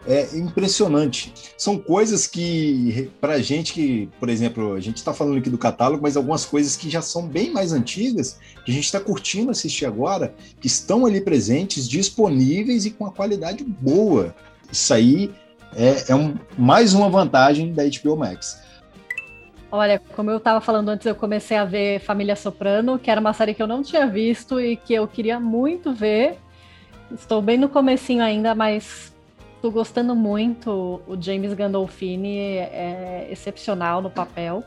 é 0.07 0.37
impressionante. 0.37 1.33
São 1.57 1.77
coisas 1.77 2.25
que, 2.25 3.11
para 3.19 3.39
gente 3.39 3.73
que, 3.73 4.09
por 4.19 4.29
exemplo, 4.29 4.73
a 4.73 4.79
gente 4.79 4.97
está 4.97 5.13
falando 5.13 5.37
aqui 5.37 5.49
do 5.49 5.57
catálogo, 5.57 6.01
mas 6.01 6.15
algumas 6.15 6.45
coisas 6.45 6.77
que 6.77 6.89
já 6.89 7.01
são 7.01 7.27
bem 7.27 7.51
mais 7.51 7.73
antigas, 7.73 8.39
que 8.63 8.71
a 8.71 8.73
gente 8.73 8.85
está 8.85 9.01
curtindo 9.01 9.51
assistir 9.51 9.85
agora, 9.85 10.33
que 10.61 10.67
estão 10.67 11.05
ali 11.05 11.19
presentes, 11.19 11.87
disponíveis 11.87 12.85
e 12.85 12.91
com 12.91 13.05
a 13.05 13.11
qualidade 13.11 13.65
boa. 13.65 14.33
Isso 14.71 14.93
aí 14.93 15.29
é, 15.75 16.11
é 16.11 16.15
um, 16.15 16.35
mais 16.57 16.93
uma 16.93 17.09
vantagem 17.09 17.73
da 17.73 17.83
HBO 17.83 18.15
Max. 18.15 18.65
Olha, 19.69 20.01
como 20.15 20.31
eu 20.31 20.37
estava 20.37 20.61
falando 20.61 20.87
antes, 20.87 21.05
eu 21.05 21.15
comecei 21.15 21.57
a 21.57 21.65
ver 21.65 21.99
Família 21.99 22.37
Soprano, 22.37 22.97
que 22.97 23.11
era 23.11 23.19
uma 23.19 23.33
série 23.33 23.53
que 23.53 23.61
eu 23.61 23.67
não 23.67 23.83
tinha 23.83 24.07
visto 24.07 24.61
e 24.61 24.77
que 24.77 24.93
eu 24.93 25.05
queria 25.05 25.37
muito 25.37 25.93
ver. 25.93 26.37
Estou 27.11 27.41
bem 27.41 27.57
no 27.57 27.67
comecinho 27.67 28.23
ainda, 28.23 28.55
mas 28.55 29.13
Tô 29.61 29.71
gostando 29.71 30.15
muito. 30.15 31.01
O 31.07 31.19
James 31.19 31.53
Gandolfini 31.53 32.57
é 32.57 33.27
excepcional 33.31 34.01
no 34.01 34.09
papel. 34.09 34.63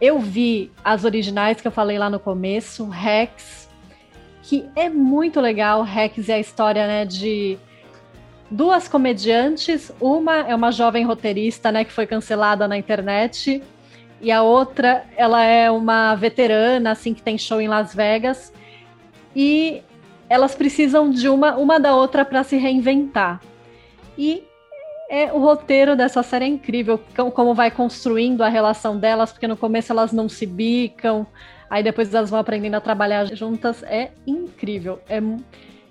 Eu 0.00 0.18
vi 0.18 0.72
as 0.84 1.04
originais 1.04 1.60
que 1.60 1.68
eu 1.68 1.72
falei 1.72 1.96
lá 1.96 2.10
no 2.10 2.18
começo, 2.18 2.88
Rex, 2.88 3.68
que 4.42 4.68
é 4.74 4.88
muito 4.88 5.40
legal. 5.40 5.82
Rex 5.82 6.28
é 6.28 6.34
a 6.34 6.40
história 6.40 6.86
né, 6.88 7.04
de 7.04 7.56
duas 8.50 8.88
comediantes. 8.88 9.92
Uma 10.00 10.38
é 10.38 10.54
uma 10.56 10.72
jovem 10.72 11.04
roteirista 11.04 11.70
né, 11.70 11.84
que 11.84 11.92
foi 11.92 12.04
cancelada 12.04 12.66
na 12.66 12.76
internet. 12.76 13.62
E 14.20 14.32
a 14.32 14.42
outra, 14.42 15.04
ela 15.16 15.44
é 15.44 15.70
uma 15.70 16.16
veterana, 16.16 16.90
assim, 16.92 17.14
que 17.14 17.22
tem 17.22 17.38
show 17.38 17.60
em 17.60 17.68
Las 17.68 17.94
Vegas. 17.94 18.52
E 19.36 19.82
elas 20.28 20.54
precisam 20.56 21.10
de 21.10 21.28
uma, 21.28 21.56
uma 21.56 21.78
da 21.78 21.94
outra 21.94 22.24
para 22.24 22.42
se 22.42 22.56
reinventar. 22.56 23.40
E 24.16 24.44
é, 25.08 25.32
o 25.32 25.38
roteiro 25.38 25.94
dessa 25.94 26.22
série 26.22 26.46
é 26.46 26.48
incrível, 26.48 26.98
como 27.34 27.54
vai 27.54 27.70
construindo 27.70 28.42
a 28.42 28.48
relação 28.48 28.96
delas, 28.98 29.30
porque 29.30 29.46
no 29.46 29.56
começo 29.56 29.92
elas 29.92 30.10
não 30.10 30.26
se 30.28 30.46
bicam, 30.46 31.26
aí 31.68 31.82
depois 31.82 32.14
elas 32.14 32.30
vão 32.30 32.38
aprendendo 32.38 32.76
a 32.76 32.80
trabalhar 32.80 33.26
juntas. 33.26 33.82
É 33.82 34.10
incrível, 34.26 35.00
é, 35.08 35.20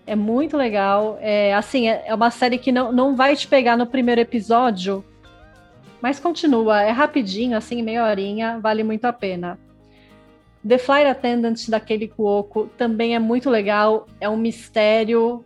é 0.08 0.16
muito 0.16 0.58
legal. 0.58 1.20
É, 1.22 1.54
assim, 1.54 1.88
é, 1.88 2.04
é 2.08 2.16
uma 2.16 2.32
série 2.32 2.58
que 2.58 2.72
não, 2.72 2.92
não 2.92 3.16
vai 3.16 3.36
te 3.36 3.48
pegar 3.48 3.78
no 3.78 3.86
primeiro 3.86 4.22
episódio, 4.22 5.06
mas 6.02 6.20
continua, 6.20 6.82
é 6.82 6.90
rapidinho, 6.90 7.56
assim, 7.56 7.84
meia 7.84 8.06
horinha, 8.06 8.60
vale 8.60 8.84
muito 8.84 9.06
a 9.06 9.14
pena. 9.14 9.60
The 10.68 10.78
Flight 10.80 11.08
Attendant 11.08 11.70
daquele 11.70 12.08
Cuoco 12.08 12.70
também 12.78 13.16
é 13.16 13.20
muito 13.20 13.50
legal, 13.50 14.08
é 14.20 14.28
um 14.28 14.38
mistério 14.38 15.46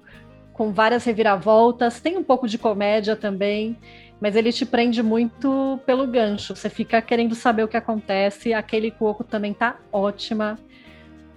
com 0.55 0.71
várias 0.71 1.03
reviravoltas, 1.03 1.99
tem 1.99 2.17
um 2.17 2.23
pouco 2.23 2.47
de 2.47 2.57
comédia 2.57 3.13
também, 3.13 3.77
mas 4.21 4.37
ele 4.37 4.53
te 4.53 4.65
prende 4.65 5.03
muito 5.03 5.77
pelo 5.85 6.07
gancho. 6.07 6.55
Você 6.55 6.69
fica 6.69 7.01
querendo 7.01 7.35
saber 7.35 7.63
o 7.63 7.67
que 7.67 7.75
acontece. 7.75 8.53
Aquele 8.53 8.89
Coco 8.89 9.21
também 9.21 9.53
tá 9.53 9.75
ótima. 9.91 10.57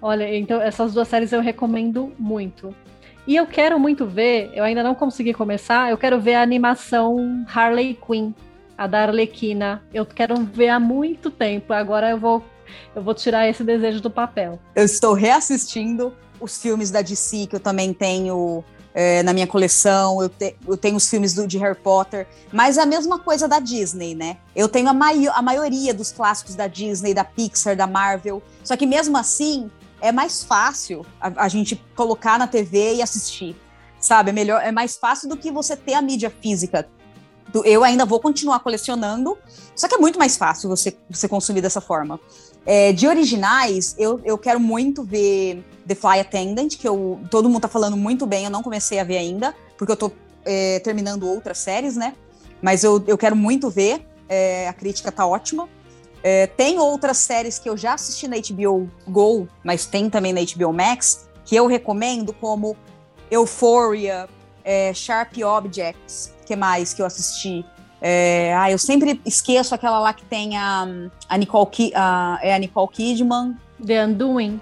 Olha, 0.01 0.33
então 0.37 0.63
essas 0.63 0.95
duas 0.95 1.09
séries 1.09 1.33
eu 1.33 1.41
recomendo 1.41 2.13
muito. 2.17 2.73
E 3.27 3.35
eu 3.35 3.45
quero 3.45 3.79
muito 3.79 4.07
ver, 4.07 4.53
eu 4.55 4.63
ainda 4.63 4.85
não 4.85 4.95
consegui 4.95 5.35
começar, 5.35 5.91
eu 5.91 5.99
quero 5.99 6.21
ver 6.21 6.35
a 6.35 6.43
animação 6.43 7.45
Harley 7.53 7.95
Quinn, 7.95 8.33
a 8.77 8.87
da 8.87 9.03
Arlequina. 9.03 9.83
Eu 9.93 10.07
quero 10.07 10.37
ver 10.45 10.69
há 10.69 10.79
muito 10.79 11.29
tempo. 11.29 11.73
Agora 11.73 12.09
eu 12.11 12.19
vou 12.19 12.45
eu 12.95 13.03
vou 13.03 13.15
tirar 13.15 13.49
esse 13.49 13.65
desejo 13.65 14.01
do 14.01 14.11
papel. 14.11 14.61
Eu 14.77 14.85
estou 14.85 15.13
reassistindo 15.13 16.15
os 16.41 16.63
filmes 16.63 16.89
da 16.89 17.03
DC 17.03 17.49
que 17.49 17.57
eu 17.57 17.61
também 17.61 17.93
tenho 17.93 18.63
é, 19.01 19.23
na 19.23 19.33
minha 19.33 19.47
coleção, 19.47 20.21
eu, 20.21 20.29
te, 20.29 20.57
eu, 20.67 20.77
tenho 20.77 20.97
os 20.97 21.09
filmes 21.09 21.33
do, 21.33 21.47
de 21.47 21.57
Harry 21.57 21.77
Potter, 21.77 22.27
mas 22.53 22.77
é 22.77 22.83
a 22.83 22.87
mesma 22.87 23.17
coisa 23.17 23.47
da 23.47 23.61
Disney, 23.61 24.13
né? 24.13 24.39
Eu 24.57 24.69
tenho 24.69 24.89
a, 24.89 24.93
mai 24.93 25.25
a 25.29 25.41
maioria 25.41 25.95
dos 25.95 26.11
clássicos 26.11 26.57
da 26.57 26.67
Disney, 26.67 27.15
da 27.15 27.23
Pixar, 27.23 27.77
da 27.77 27.87
Marvel, 27.87 28.43
só 28.65 28.77
que 28.77 28.85
mesmo 28.87 29.17
assim 29.17 29.71
é 30.01 30.11
mais 30.11 30.43
fácil 30.43 31.07
a, 31.21 31.45
a 31.45 31.49
gente 31.49 31.77
colocar 31.95 32.41
na 32.41 32.49
TV 32.49 32.97
e 32.97 33.01
assistir, 33.01 33.55
sabe? 34.01 34.31
É, 34.31 34.33
melhor, 34.33 34.61
é 34.61 34.73
mais 34.73 34.97
fácil 34.97 35.29
do 35.29 35.37
que 35.37 35.53
você 35.53 35.77
ter 35.77 35.95
a 35.95 36.03
mídia 36.03 36.29
física. 36.29 36.89
Eu 37.65 37.85
ainda 37.85 38.05
vou 38.05 38.19
continuar 38.19 38.59
colecionando, 38.59 39.39
só 39.77 39.87
que 39.87 39.95
é 39.95 39.99
muito 39.99 40.19
mais 40.19 40.37
fácil 40.37 40.69
você, 40.69 40.97
você 41.09 41.29
consumir 41.29 41.61
dessa 41.61 41.81
forma. 41.81 42.19
É, 42.67 42.93
de 42.93 43.07
originais, 43.07 43.95
eu, 43.97 44.21
eu 44.25 44.37
quero 44.37 44.59
muito 44.59 45.05
ver 45.05 45.65
The 45.89 45.95
Fly 45.95 46.21
Attendant, 46.21 46.77
que 46.77 46.87
eu, 46.87 47.19
todo 47.31 47.49
mundo 47.49 47.63
tá 47.63 47.69
falando 47.69 47.97
muito 47.97 48.27
bem, 48.27 48.45
eu 48.45 48.51
não 48.51 48.63
comecei 48.63 49.01
a 49.01 49.05
ver 49.05 49.17
ainda, 49.17 49.55
porque 49.77 49.91
eu 49.91 49.97
tô 49.97 50.13
é, 50.45 50.79
terminando 50.81 51.27
outras 51.27 51.59
séries, 51.59 51.97
né? 51.97 52.15
Mas 52.61 52.85
eu, 52.85 53.03
eu 53.07 53.17
quero 53.17 53.35
muito 53.35 53.71
ver, 53.71 54.07
é, 54.29 54.69
a 54.69 54.73
crítica 54.73 55.11
tá 55.11 55.27
ótima. 55.27 55.69
É, 56.23 56.47
tem 56.47 56.79
outras 56.79 57.17
séries 57.17 57.59
que 57.59 57.69
eu 57.69 57.77
já 57.77 57.95
assisti 57.95 58.29
na 58.29 58.37
HBO 58.37 58.91
Go, 59.07 59.49
mas 59.65 59.87
tem 59.87 60.11
também 60.11 60.33
na 60.33 60.41
HBO 60.41 60.73
Max, 60.73 61.29
que 61.45 61.57
eu 61.57 61.67
recomendo, 61.67 62.33
como 62.33 62.77
Euphoria, 63.31 64.29
é, 64.65 64.93
Sharp 64.93 65.39
Objects, 65.39 66.35
que 66.45 66.55
mais 66.55 66.93
que 66.93 67.01
eu 67.01 67.07
assisti? 67.07 67.65
É, 68.01 68.55
ah, 68.57 68.71
eu 68.71 68.79
sempre 68.79 69.21
esqueço 69.25 69.75
aquela 69.75 69.99
lá 69.99 70.13
que 70.13 70.25
tem 70.25 70.57
a, 70.57 70.87
a 71.29 71.37
Nicole, 71.37 71.93
a, 71.95 72.39
é 72.43 72.55
a 72.55 72.59
Nicole 72.59 72.89
Kidman. 72.89 73.57
The 73.85 74.07
Undoing. 74.07 74.61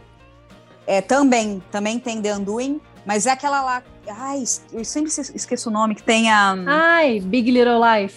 É, 0.86 1.00
também, 1.00 1.62
também 1.70 1.98
tem 1.98 2.22
The 2.22 2.36
Undoing, 2.36 2.80
mas 3.04 3.26
é 3.26 3.30
aquela 3.30 3.60
lá. 3.62 3.82
Ai, 4.08 4.44
eu 4.72 4.84
sempre 4.84 5.10
esqueço 5.10 5.68
o 5.68 5.72
nome, 5.72 5.96
que 5.96 6.02
tem 6.02 6.30
a. 6.30 6.54
Ai, 6.66 7.20
Big 7.20 7.50
Little 7.50 7.80
Lies. 7.80 8.14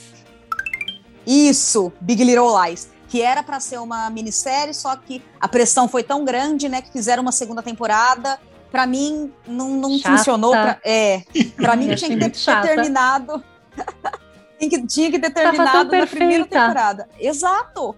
Isso, 1.26 1.92
Big 2.00 2.24
Little 2.24 2.50
Lies. 2.62 2.90
Que 3.08 3.24
era 3.24 3.42
para 3.42 3.60
ser 3.60 3.80
uma 3.80 4.08
minissérie, 4.12 4.74
só 4.74 4.96
que 4.96 5.24
a 5.42 5.48
pressão 5.48 5.88
foi 5.88 6.04
tão 6.04 6.24
grande, 6.24 6.70
né, 6.70 6.80
que 6.82 6.92
fizeram 6.92 7.24
uma 7.24 7.32
segunda 7.32 7.64
temporada. 7.64 8.40
Para 8.72 8.86
mim, 8.86 9.34
não, 9.48 9.70
não 9.70 10.00
funcionou. 10.00 10.52
Pra, 10.52 10.80
é, 10.84 11.24
para 11.56 11.76
mim 11.76 11.96
tinha 11.96 12.12
que 12.12 12.18
ter, 12.18 12.30
ter 12.30 12.62
terminado. 12.62 13.44
tinha, 14.60 14.70
que, 14.70 14.86
tinha 14.86 15.10
que 15.10 15.18
ter 15.18 15.32
terminado 15.32 15.92
na 15.92 16.06
primeira 16.06 16.46
temporada. 16.46 17.10
Exato. 17.20 17.96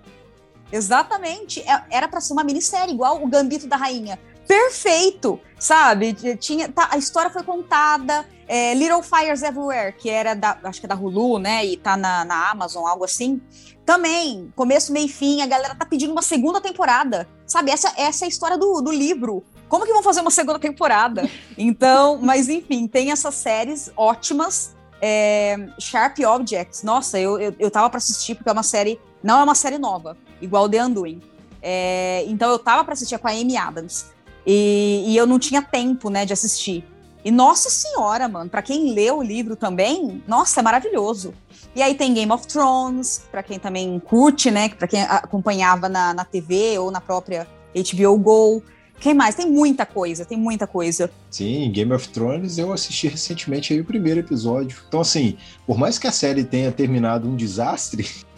Exatamente. 0.72 1.59
É, 1.59 1.84
era 1.89 2.07
para 2.07 2.22
ser 2.22 2.32
uma 2.32 2.43
minissérie, 2.45 2.93
igual 2.93 3.22
o 3.22 3.28
Gambito 3.28 3.67
da 3.67 3.76
Rainha 3.76 4.17
perfeito, 4.52 5.39
sabe? 5.58 6.14
Tinha, 6.36 6.68
tá, 6.68 6.89
a 6.91 6.97
história 6.97 7.32
foi 7.32 7.41
contada. 7.41 8.26
É, 8.49 8.74
Little 8.74 9.02
Fires 9.02 9.41
Everywhere, 9.41 9.93
que 9.93 10.10
era 10.10 10.34
da, 10.34 10.58
acho 10.66 10.82
que 10.82 10.86
é 10.86 10.89
da 10.89 10.95
Hulu, 10.95 11.39
né? 11.39 11.66
E 11.66 11.78
tá 11.78 11.95
na, 11.95 12.26
na 12.26 12.52
Amazon, 12.52 12.86
algo 12.86 13.06
assim. 13.06 13.41
Também, 13.86 14.52
começo, 14.54 14.91
meio 14.91 15.06
e 15.06 15.10
fim, 15.10 15.41
a 15.41 15.47
galera 15.47 15.74
tá 15.74 15.86
pedindo 15.86 16.12
uma 16.12 16.22
segunda 16.22 16.60
temporada. 16.60 17.30
Sabe, 17.47 17.72
essa, 17.72 17.93
essa 17.95 18.26
é 18.26 18.28
a 18.28 18.28
história 18.28 18.58
do, 18.58 18.82
do 18.82 18.91
livro. 18.91 19.41
Como 19.70 19.86
que 19.86 19.93
vão 19.93 20.04
fazer 20.04 20.20
uma 20.20 20.32
segunda 20.32 20.60
temporada? 20.60 21.30
Então, 21.58 22.18
mas 22.22 22.49
enfim, 22.49 22.88
tem 22.88 23.12
essas 23.12 23.36
séries 23.36 23.89
ótimas. 23.95 24.76
É, 25.02 25.56
Sharp 25.80 26.18
Objects, 26.20 26.84
nossa, 26.84 27.20
eu, 27.20 27.39
eu, 27.39 27.56
eu 27.58 27.72
tava 27.72 27.89
pra 27.89 27.97
assistir 27.97 28.36
porque 28.36 28.49
é 28.49 28.54
uma 28.54 28.64
série, 28.64 28.99
não 29.24 29.39
é 29.39 29.43
uma 29.43 29.56
série 29.56 29.78
nova, 29.78 30.18
igual 30.41 30.68
The 30.70 30.84
Undoing. 30.86 31.22
É, 31.62 32.24
então 32.28 32.49
eu 32.49 32.60
tava 32.60 32.84
pra 32.84 32.93
assistir 32.93 33.18
com 33.18 33.28
a 33.28 33.32
Amy 33.32 33.56
Adams. 33.56 34.12
E, 34.45 35.05
e 35.07 35.17
eu 35.17 35.25
não 35.25 35.39
tinha 35.39 35.61
tempo, 35.61 36.09
né, 36.09 36.25
de 36.25 36.33
assistir. 36.33 36.83
E 37.23 37.29
nossa 37.29 37.69
senhora, 37.69 38.27
mano, 38.27 38.49
para 38.49 38.61
quem 38.61 38.93
lê 38.93 39.11
o 39.11 39.21
livro 39.21 39.55
também, 39.55 40.23
nossa, 40.27 40.59
é 40.59 40.63
maravilhoso. 40.63 41.33
E 41.75 41.81
aí 41.81 41.93
tem 41.93 42.13
Game 42.13 42.31
of 42.31 42.47
Thrones, 42.47 43.23
para 43.31 43.43
quem 43.43 43.59
também 43.59 43.99
curte, 43.99 44.49
né, 44.49 44.69
para 44.69 44.87
quem 44.87 45.03
acompanhava 45.03 45.87
na, 45.87 46.13
na 46.13 46.25
TV 46.25 46.79
ou 46.79 46.89
na 46.89 46.99
própria 46.99 47.47
HBO 47.75 48.17
Go. 48.17 48.63
Quem 49.01 49.15
mais? 49.15 49.33
Tem 49.33 49.49
muita 49.49 49.83
coisa, 49.83 50.23
tem 50.25 50.37
muita 50.37 50.67
coisa. 50.67 51.09
Sim, 51.31 51.71
Game 51.71 51.91
of 51.91 52.07
Thrones 52.09 52.59
eu 52.59 52.71
assisti 52.71 53.07
recentemente 53.07 53.73
aí 53.73 53.81
o 53.81 53.85
primeiro 53.85 54.19
episódio. 54.19 54.77
Então, 54.87 55.01
assim, 55.01 55.37
por 55.65 55.75
mais 55.75 55.97
que 55.97 56.05
a 56.05 56.11
série 56.11 56.43
tenha 56.43 56.71
terminado 56.71 57.27
um 57.27 57.35
desastre, 57.35 58.07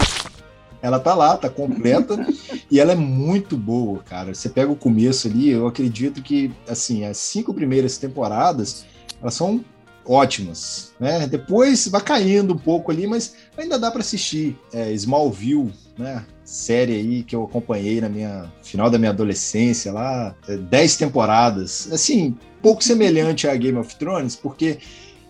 ela 0.84 1.00
tá 1.00 1.16
lá, 1.16 1.38
tá 1.38 1.50
completa 1.50 2.28
e 2.70 2.78
ela 2.78 2.92
é 2.92 2.96
muito 2.96 3.56
boa, 3.56 4.04
cara. 4.04 4.36
Você 4.36 4.50
pega 4.50 4.70
o 4.70 4.76
começo 4.76 5.30
ali, 5.30 5.50
eu 5.50 5.66
acredito 5.66 6.22
que, 6.22 6.52
assim, 6.68 7.06
as 7.06 7.18
cinco 7.18 7.54
primeiras 7.54 7.98
temporadas, 7.98 8.86
elas 9.22 9.34
são 9.34 9.64
ótimas, 10.06 10.92
né? 11.00 11.26
Depois 11.26 11.88
vai 11.88 12.02
caindo 12.02 12.54
um 12.54 12.58
pouco 12.58 12.92
ali, 12.92 13.08
mas 13.08 13.34
ainda 13.58 13.80
dá 13.80 13.90
para 13.90 14.02
assistir. 14.02 14.58
É, 14.74 14.92
Smallville, 14.92 15.72
né? 15.98 16.26
Série 16.44 16.96
aí 16.96 17.24
que 17.24 17.34
eu 17.34 17.46
acompanhei 17.46 18.02
na 18.02 18.10
minha 18.10 18.52
final 18.62 18.90
da 18.90 19.00
minha 19.00 19.12
adolescência 19.12 19.94
lá, 19.94 20.36
é, 20.50 20.58
dez 20.58 20.98
temporadas, 20.98 21.88
assim, 21.94 22.36
pouco 22.62 22.84
semelhante 22.84 23.48
a 23.48 23.56
Game 23.56 23.78
of 23.78 23.96
Thrones, 23.96 24.36
porque 24.36 24.80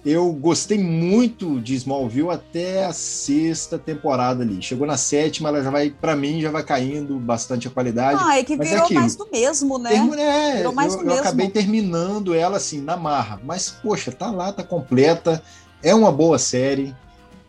eu 0.05 0.33
gostei 0.33 0.77
muito 0.77 1.61
de 1.61 1.75
Smallville 1.75 2.29
até 2.29 2.85
a 2.85 2.91
sexta 2.91 3.79
temporada 3.79 4.43
ali. 4.43 4.61
Chegou 4.61 4.85
na 4.85 4.97
sétima, 4.97 5.47
ela 5.47 5.63
já 5.63 5.69
vai, 5.69 5.89
para 5.89 6.13
mim, 6.13 6.41
já 6.41 6.51
vai 6.51 6.61
caindo 6.61 7.17
bastante 7.17 7.69
a 7.69 7.71
qualidade. 7.71 8.19
Ah, 8.21 8.37
é 8.37 8.43
que 8.43 8.53
é 8.53 8.57
virou 8.57 8.87
é 8.89 8.93
mais 8.93 9.15
do 9.15 9.27
mesmo, 9.31 9.79
né? 9.79 9.91
Termo, 9.91 10.15
é, 10.15 10.57
virou 10.57 10.73
mais 10.73 10.93
eu, 10.93 10.99
do 10.99 11.05
eu 11.05 11.07
mesmo. 11.07 11.21
acabei 11.21 11.49
terminando 11.49 12.35
ela 12.35 12.57
assim, 12.57 12.81
na 12.81 12.97
marra. 12.97 13.39
Mas, 13.45 13.69
poxa, 13.69 14.11
tá 14.11 14.29
lá, 14.29 14.51
tá 14.51 14.63
completa. 14.63 15.41
É 15.81 15.95
uma 15.95 16.11
boa 16.11 16.37
série. 16.37 16.93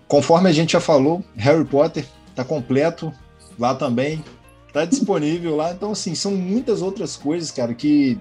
Conforme 0.07 0.48
a 0.48 0.52
gente 0.52 0.74
já 0.74 0.80
falou, 0.80 1.24
Harry 1.34 1.64
Potter 1.64 2.07
tá 2.36 2.44
completo 2.44 3.12
lá 3.59 3.74
também. 3.74 4.24
Tá 4.72 4.84
disponível 4.84 5.57
lá. 5.57 5.72
Então, 5.72 5.90
assim, 5.90 6.14
são 6.14 6.32
muitas 6.32 6.82
outras 6.82 7.16
coisas, 7.16 7.50
cara, 7.50 7.74
que 7.74 8.18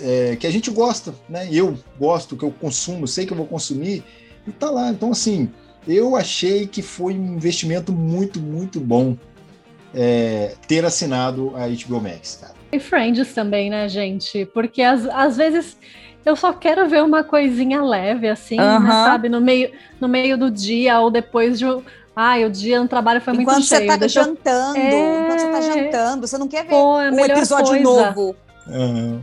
é, 0.00 0.36
que 0.36 0.46
a 0.46 0.50
gente 0.50 0.70
gosta, 0.70 1.14
né? 1.28 1.48
Eu 1.50 1.78
gosto, 1.98 2.36
que 2.36 2.44
eu 2.44 2.50
consumo, 2.50 3.06
sei 3.06 3.26
que 3.26 3.32
eu 3.32 3.36
vou 3.36 3.46
consumir, 3.46 4.04
e 4.46 4.52
tá 4.52 4.70
lá. 4.70 4.90
Então, 4.90 5.10
assim, 5.10 5.50
eu 5.86 6.16
achei 6.16 6.66
que 6.66 6.82
foi 6.82 7.14
um 7.14 7.34
investimento 7.34 7.92
muito, 7.92 8.40
muito 8.40 8.80
bom 8.80 9.16
é, 9.94 10.54
ter 10.66 10.84
assinado 10.84 11.52
a 11.56 11.68
HBO 11.68 12.00
Max, 12.00 12.38
cara. 12.40 12.54
E 12.72 12.78
Friends 12.78 13.32
também, 13.32 13.70
né, 13.70 13.88
gente? 13.88 14.44
Porque 14.46 14.82
às, 14.82 15.06
às 15.06 15.36
vezes 15.36 15.76
eu 16.24 16.34
só 16.34 16.52
quero 16.52 16.88
ver 16.88 17.02
uma 17.02 17.22
coisinha 17.22 17.80
leve, 17.82 18.28
assim, 18.28 18.56
né, 18.56 18.80
sabe? 18.88 19.28
No 19.28 19.40
meio, 19.40 19.70
no 20.00 20.08
meio 20.08 20.36
do 20.36 20.50
dia 20.50 21.00
ou 21.00 21.10
depois 21.10 21.58
de. 21.58 21.64
Ai, 22.14 22.44
o 22.44 22.50
dia 22.50 22.80
no 22.80 22.88
trabalho 22.88 23.20
foi 23.20 23.34
enquanto 23.34 23.56
muito 23.56 23.68
cheio. 23.68 23.84
Enquanto 23.84 24.00
você 24.00 24.18
tá 24.18 24.24
jantando, 24.24 24.78
é... 24.78 25.22
enquanto 25.22 25.40
você 25.40 25.50
tá 25.50 25.60
jantando, 25.60 26.26
você 26.26 26.38
não 26.38 26.48
quer 26.48 26.64
ver 26.64 26.70
Pô, 26.70 27.00
é 27.00 27.10
um 27.10 27.24
episódio 27.24 27.68
coisa. 27.68 27.84
novo. 27.84 28.36
Uhum. 28.66 29.20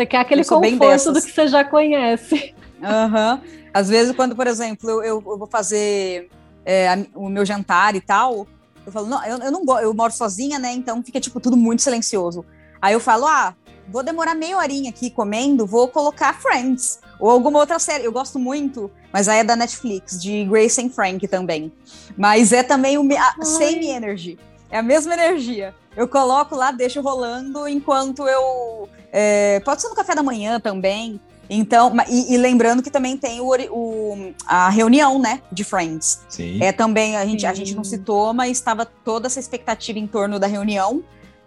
Você 0.00 0.06
quer 0.06 0.18
aquele 0.18 0.42
conforto 0.42 1.12
do 1.12 1.20
que 1.20 1.30
você 1.30 1.46
já 1.46 1.62
conhece. 1.62 2.54
Uhum. 2.80 3.40
Às 3.74 3.90
vezes, 3.90 4.16
quando, 4.16 4.34
por 4.34 4.46
exemplo, 4.46 4.88
eu, 4.88 5.04
eu, 5.04 5.20
vou 5.20 5.46
fazer 5.46 6.30
é, 6.64 7.04
o 7.14 7.28
meu 7.28 7.44
jantar 7.44 7.94
e 7.94 8.00
tal, 8.00 8.46
eu 8.86 8.90
falo, 8.90 9.06
não, 9.06 9.22
eu, 9.26 9.36
eu 9.36 9.52
não 9.52 9.80
eu 9.80 9.92
moro 9.92 10.10
sozinha, 10.10 10.58
né? 10.58 10.72
Então 10.72 11.02
fica, 11.02 11.20
tipo, 11.20 11.38
tudo 11.38 11.54
muito 11.54 11.82
silencioso. 11.82 12.46
Aí 12.80 12.94
eu 12.94 13.00
falo, 13.00 13.26
ah, 13.26 13.54
vou 13.90 14.02
demorar 14.02 14.34
meia 14.34 14.56
horinha 14.56 14.88
aqui 14.88 15.10
comendo, 15.10 15.66
vou 15.66 15.86
colocar 15.88 16.32
Friends. 16.32 16.98
Ou 17.18 17.28
alguma 17.28 17.58
outra 17.58 17.78
série. 17.78 18.06
Eu 18.06 18.12
gosto 18.12 18.38
muito, 18.38 18.90
mas 19.12 19.28
aí 19.28 19.40
é 19.40 19.44
da 19.44 19.54
Netflix, 19.54 20.18
de 20.18 20.46
Grace 20.46 20.80
and 20.80 20.88
Frank 20.88 21.28
também. 21.28 21.70
Mas 22.16 22.54
é 22.54 22.62
também 22.62 22.96
o 22.96 23.06
a, 23.18 23.44
same 23.44 23.88
energy. 23.88 24.38
É 24.70 24.78
a 24.78 24.82
mesma 24.82 25.12
energia. 25.12 25.74
Eu 25.94 26.08
coloco 26.08 26.56
lá, 26.56 26.70
deixo 26.70 27.02
rolando 27.02 27.68
enquanto 27.68 28.26
eu 28.26 28.88
é, 29.12 29.60
pode 29.60 29.82
ser 29.82 29.88
no 29.88 29.94
café 29.94 30.14
da 30.14 30.22
manhã 30.22 30.60
também. 30.60 31.20
Então, 31.52 31.92
e, 32.08 32.34
e 32.34 32.36
lembrando 32.36 32.80
que 32.80 32.90
também 32.90 33.16
tem 33.16 33.40
o, 33.40 33.50
o, 33.70 34.34
a 34.46 34.68
reunião, 34.68 35.18
né, 35.18 35.42
de 35.50 35.64
Friends. 35.64 36.20
Sim. 36.28 36.62
É 36.62 36.70
também, 36.70 37.16
a 37.16 37.26
gente, 37.26 37.44
a 37.44 37.52
gente 37.52 37.74
não 37.74 37.82
citou, 37.82 38.32
mas 38.32 38.52
estava 38.52 38.86
toda 38.86 39.26
essa 39.26 39.40
expectativa 39.40 39.98
em 39.98 40.06
torno 40.06 40.38
da 40.38 40.46
reunião. 40.46 41.02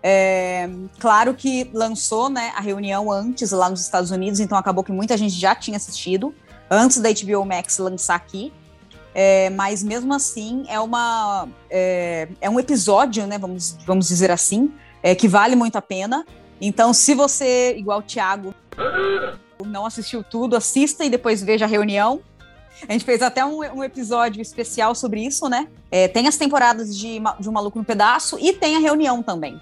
É, 0.06 0.70
claro 1.00 1.34
que 1.34 1.70
lançou, 1.74 2.30
né, 2.30 2.52
a 2.54 2.60
reunião 2.60 3.10
antes 3.10 3.52
lá 3.52 3.70
nos 3.70 3.80
Estados 3.80 4.12
Unidos, 4.12 4.42
então 4.42 4.58
acabou 4.58 4.84
que 4.84 4.92
muita 4.92 5.16
gente 5.16 5.34
já 5.34 5.56
tinha 5.56 5.78
assistido, 5.78 6.36
antes 6.70 6.98
da 6.98 7.10
HBO 7.10 7.46
Max 7.46 7.78
lançar 7.78 8.16
aqui. 8.16 8.52
é, 9.16 9.50
mas 9.52 9.84
mesmo 9.84 10.14
assim 10.14 10.66
é 10.68 10.80
uma 10.80 11.48
é, 11.70 12.28
é, 12.42 12.50
um 12.50 12.60
episódio, 12.60 13.26
né? 13.28 13.38
Vamos, 13.38 13.78
vamos 13.86 14.08
dizer 14.08 14.32
assim, 14.32 14.72
é, 15.02 15.14
que 15.16 15.28
vale 15.28 15.56
muito 15.56 15.78
a 15.78 15.82
pena. 15.82 16.26
Então, 16.66 16.94
se 16.94 17.14
você, 17.14 17.76
igual 17.78 18.00
o 18.00 18.02
Thiago, 18.02 18.56
não 19.66 19.86
assistiu 19.86 20.24
tudo, 20.24 20.56
assista 20.56 21.04
e 21.04 21.10
depois 21.10 21.44
veja 21.44 21.66
a 21.66 21.68
reunião. 21.68 22.22
A 22.88 22.94
gente 22.94 23.04
fez 23.04 23.22
até 23.22 23.44
um, 23.44 23.60
um 23.60 23.84
episódio 23.84 24.42
especial 24.42 24.96
sobre 24.96 25.26
isso, 25.26 25.50
né? 25.50 25.68
É, 25.92 26.08
tem 26.08 26.26
as 26.26 26.38
temporadas 26.38 26.98
de, 26.98 27.20
de 27.38 27.50
Um 27.50 27.52
Maluco 27.52 27.78
no 27.78 27.84
Pedaço 27.84 28.38
e 28.40 28.54
tem 28.54 28.78
a 28.78 28.80
reunião 28.80 29.22
também. 29.22 29.60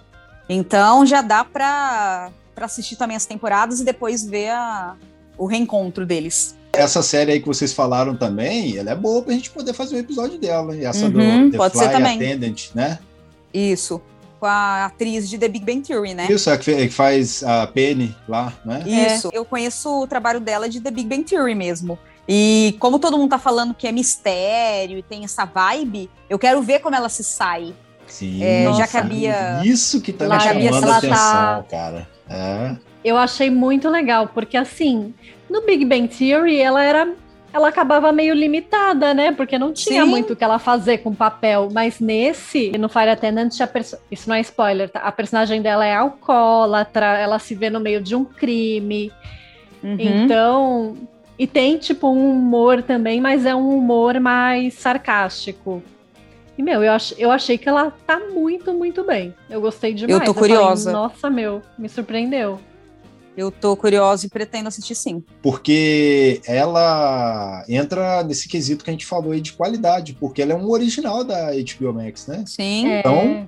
Então 0.47 1.03
já 1.03 1.23
dá 1.23 1.43
para 1.43 2.29
assistir 2.57 2.95
também 2.95 3.17
as 3.17 3.25
temporadas 3.25 3.79
e 3.79 3.83
depois 3.83 4.23
ver 4.23 4.49
a, 4.49 4.95
o 5.39 5.47
reencontro 5.47 6.05
deles. 6.05 6.55
Essa 6.71 7.01
série 7.01 7.31
aí 7.31 7.39
que 7.39 7.47
vocês 7.47 7.73
falaram 7.73 8.15
também, 8.15 8.77
ela 8.77 8.91
é 8.91 8.95
boa 8.95 9.23
pra 9.23 9.33
gente 9.33 9.49
poder 9.49 9.73
fazer 9.73 9.95
um 9.95 9.99
episódio 9.99 10.37
dela. 10.37 10.77
Essa 10.77 11.05
uhum, 11.05 11.45
do 11.45 11.51
The 11.51 11.57
pode 11.57 11.73
Fly 11.73 11.83
ser 11.83 11.91
também. 11.91 12.15
Attendant, 12.15 12.69
né? 12.75 12.99
Isso. 13.51 14.01
Com 14.41 14.47
a 14.47 14.85
atriz 14.85 15.29
de 15.29 15.37
The 15.37 15.47
Big 15.47 15.63
Bang 15.63 15.81
Theory, 15.81 16.15
né? 16.15 16.25
Isso, 16.27 16.49
é 16.49 16.57
que 16.57 16.89
faz 16.89 17.43
a 17.43 17.67
Penny 17.67 18.15
lá, 18.27 18.51
né? 18.65 18.81
Isso. 18.87 19.29
É. 19.31 19.37
Eu 19.37 19.45
conheço 19.45 20.01
o 20.01 20.07
trabalho 20.07 20.39
dela 20.39 20.67
de 20.67 20.81
The 20.81 20.89
Big 20.89 21.07
Bang 21.07 21.23
Theory 21.23 21.53
mesmo. 21.53 21.99
E 22.27 22.75
como 22.79 22.97
todo 22.97 23.19
mundo 23.19 23.29
tá 23.29 23.37
falando 23.37 23.75
que 23.75 23.87
é 23.87 23.91
mistério 23.91 24.97
e 24.97 25.03
tem 25.03 25.23
essa 25.23 25.45
vibe, 25.45 26.09
eu 26.27 26.39
quero 26.39 26.59
ver 26.59 26.79
como 26.79 26.95
ela 26.95 27.07
se 27.07 27.23
sai. 27.23 27.75
Sim, 28.07 28.43
é, 28.43 28.63
nossa, 28.63 28.79
já 28.79 28.87
cabia. 28.87 29.61
Isso 29.63 30.01
que 30.01 30.11
tá 30.11 30.27
me 30.27 30.39
chamando 30.39 30.89
a 30.89 30.97
atenção, 30.97 31.11
tá... 31.13 31.65
cara. 31.69 32.09
É. 32.27 32.75
Eu 33.05 33.17
achei 33.17 33.51
muito 33.51 33.89
legal, 33.89 34.27
porque 34.27 34.57
assim, 34.57 35.13
no 35.47 35.61
Big 35.61 35.85
Bang 35.85 36.07
Theory, 36.07 36.59
ela 36.59 36.83
era. 36.83 37.13
Ela 37.53 37.67
acabava 37.67 38.11
meio 38.11 38.33
limitada, 38.33 39.13
né? 39.13 39.31
Porque 39.31 39.57
não 39.57 39.73
tinha 39.73 40.03
Sim. 40.03 40.09
muito 40.09 40.33
o 40.33 40.35
que 40.35 40.43
ela 40.43 40.57
fazer 40.57 40.99
com 40.99 41.13
papel. 41.13 41.69
Mas 41.71 41.99
nesse, 41.99 42.71
no 42.77 42.87
Fire 42.87 43.09
Attendant, 43.09 43.51
perso... 43.71 43.97
isso 44.09 44.29
não 44.29 44.35
é 44.35 44.41
spoiler, 44.41 44.89
tá? 44.89 44.99
A 44.99 45.11
personagem 45.11 45.61
dela 45.61 45.85
é 45.85 45.93
alcoólatra, 45.95 47.17
ela 47.17 47.39
se 47.39 47.53
vê 47.53 47.69
no 47.69 47.79
meio 47.79 48.01
de 48.01 48.15
um 48.15 48.23
crime. 48.23 49.11
Uhum. 49.83 49.97
Então. 49.99 50.97
E 51.37 51.47
tem, 51.47 51.77
tipo, 51.77 52.07
um 52.07 52.31
humor 52.31 52.83
também, 52.83 53.19
mas 53.19 53.45
é 53.47 53.55
um 53.55 53.75
humor 53.75 54.19
mais 54.19 54.75
sarcástico. 54.75 55.81
E, 56.55 56.61
meu, 56.61 56.83
eu, 56.83 56.91
ach, 56.91 57.13
eu 57.17 57.31
achei 57.31 57.57
que 57.57 57.67
ela 57.67 57.91
tá 58.05 58.19
muito, 58.19 58.71
muito 58.73 59.03
bem. 59.03 59.33
Eu 59.49 59.59
gostei 59.59 59.93
demais. 59.93 60.19
Eu 60.19 60.25
tô 60.25 60.33
curiosa. 60.35 60.91
Eu 60.91 60.93
falei, 60.93 61.07
Nossa, 61.07 61.29
meu, 61.29 61.61
me 61.79 61.89
surpreendeu. 61.89 62.59
Eu 63.35 63.49
tô 63.49 63.75
curiosa 63.77 64.25
e 64.25 64.29
pretendo 64.29 64.67
assistir 64.67 64.95
sim. 64.95 65.23
Porque 65.41 66.41
ela 66.45 67.63
entra 67.67 68.23
nesse 68.23 68.47
quesito 68.47 68.83
que 68.83 68.89
a 68.89 68.93
gente 68.93 69.05
falou 69.05 69.31
aí 69.31 69.41
de 69.41 69.53
qualidade, 69.53 70.13
porque 70.19 70.41
ela 70.41 70.53
é 70.53 70.55
um 70.55 70.69
original 70.69 71.23
da 71.23 71.51
HBO 71.51 71.93
Max, 71.93 72.27
né? 72.27 72.43
Sim. 72.45 72.87
Então, 72.87 73.15
é. 73.15 73.47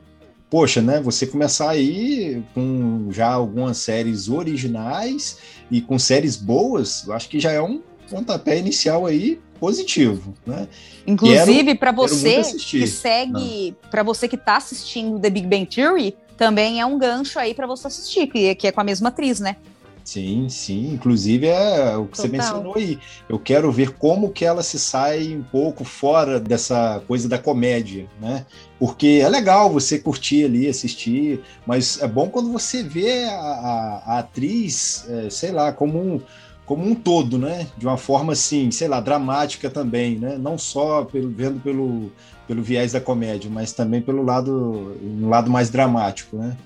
poxa, 0.50 0.82
né? 0.82 1.02
Você 1.02 1.28
começar 1.28 1.70
aí 1.70 2.42
com 2.54 3.10
já 3.12 3.32
algumas 3.32 3.78
séries 3.78 4.30
originais 4.30 5.38
e 5.70 5.82
com 5.82 6.00
séries 6.00 6.38
boas, 6.38 7.06
eu 7.06 7.14
acho 7.14 7.28
que 7.28 7.40
já 7.40 7.52
é 7.52 7.62
um 7.62 7.82
pontapé 8.10 8.58
inicial 8.58 9.06
aí 9.06 9.40
positivo, 9.60 10.34
né? 10.46 10.68
Inclusive 11.08 11.76
para 11.76 11.92
você 11.92 12.42
que 12.42 12.86
segue, 12.88 13.76
para 13.90 14.04
você 14.04 14.28
que 14.28 14.38
tá 14.38 14.58
assistindo 14.58 15.20
The 15.20 15.30
Big 15.30 15.48
Bang 15.48 15.66
Theory, 15.66 16.16
também 16.38 16.82
é 16.82 16.86
um 16.86 16.98
gancho 16.98 17.40
aí 17.40 17.54
para 17.54 17.66
você 17.66 17.88
assistir, 17.88 18.28
que, 18.28 18.56
que 18.56 18.68
é 18.68 18.72
com 18.72 18.82
a 18.82 18.84
mesma 18.84 19.10
atriz, 19.10 19.40
né? 19.40 19.56
Sim, 20.04 20.50
sim. 20.50 20.94
Inclusive 20.94 21.48
é 21.48 21.96
o 21.96 22.06
que 22.06 22.18
Total. 22.18 22.26
você 22.26 22.28
mencionou 22.28 22.76
aí. 22.76 23.00
Eu 23.30 23.40
quero 23.40 23.72
ver 23.72 23.92
como 23.92 24.32
que 24.32 24.44
ela 24.44 24.62
se 24.62 24.78
sai 24.78 25.34
um 25.34 25.44
pouco 25.44 25.86
fora 25.86 26.40
dessa 26.40 27.02
coisa 27.08 27.30
da 27.30 27.40
comédia, 27.40 28.08
né? 28.20 28.46
Porque 28.78 29.22
é 29.24 29.30
legal 29.30 29.72
você 29.72 29.98
curtir 29.98 30.44
ali, 30.44 30.68
assistir, 30.68 31.42
mas 31.66 32.02
é 32.02 32.08
bom 32.08 32.30
quando 32.30 32.52
você 32.52 32.84
vê 32.84 33.24
a, 33.24 33.40
a, 33.40 34.04
a 34.06 34.20
atriz, 34.20 35.06
é, 35.10 35.30
sei 35.30 35.52
lá, 35.52 35.72
como 35.72 35.98
um, 35.98 36.22
como 36.66 36.86
um 36.86 36.94
todo, 36.94 37.38
né? 37.38 37.68
De 37.78 37.86
uma 37.86 37.98
forma 37.98 38.34
assim, 38.34 38.72
sei 38.72 38.90
lá, 38.90 39.00
dramática 39.00 39.70
também, 39.70 40.18
né? 40.18 40.38
Não 40.38 40.58
só 40.58 41.06
pelo, 41.06 41.30
vendo 41.30 41.62
pelo, 41.62 42.12
pelo 42.46 42.62
viés 42.62 42.92
da 42.92 43.00
comédia, 43.00 43.50
mas 43.50 43.72
também 43.72 44.02
pelo 44.02 44.22
lado, 44.22 44.98
um 45.02 45.30
lado 45.30 45.50
mais 45.50 45.70
dramático, 45.70 46.36
né? 46.36 46.58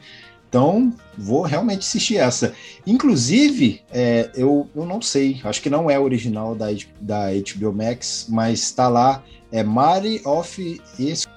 Então, 0.49 0.93
vou 1.17 1.41
realmente 1.41 1.79
assistir 1.79 2.17
essa. 2.17 2.53
Inclusive, 2.85 3.81
é, 3.91 4.29
eu, 4.33 4.69
eu 4.73 4.85
não 4.85 5.01
sei, 5.01 5.41
acho 5.43 5.61
que 5.61 5.69
não 5.69 5.89
é 5.89 5.99
original 5.99 6.55
da, 6.55 6.67
da 7.01 7.25
HBO 7.31 7.73
Max, 7.73 8.27
mas 8.29 8.61
está 8.61 8.87
lá, 8.87 9.23
é 9.51 9.63
Mary 9.63 10.21
of 10.25 10.81
East... 10.97 11.27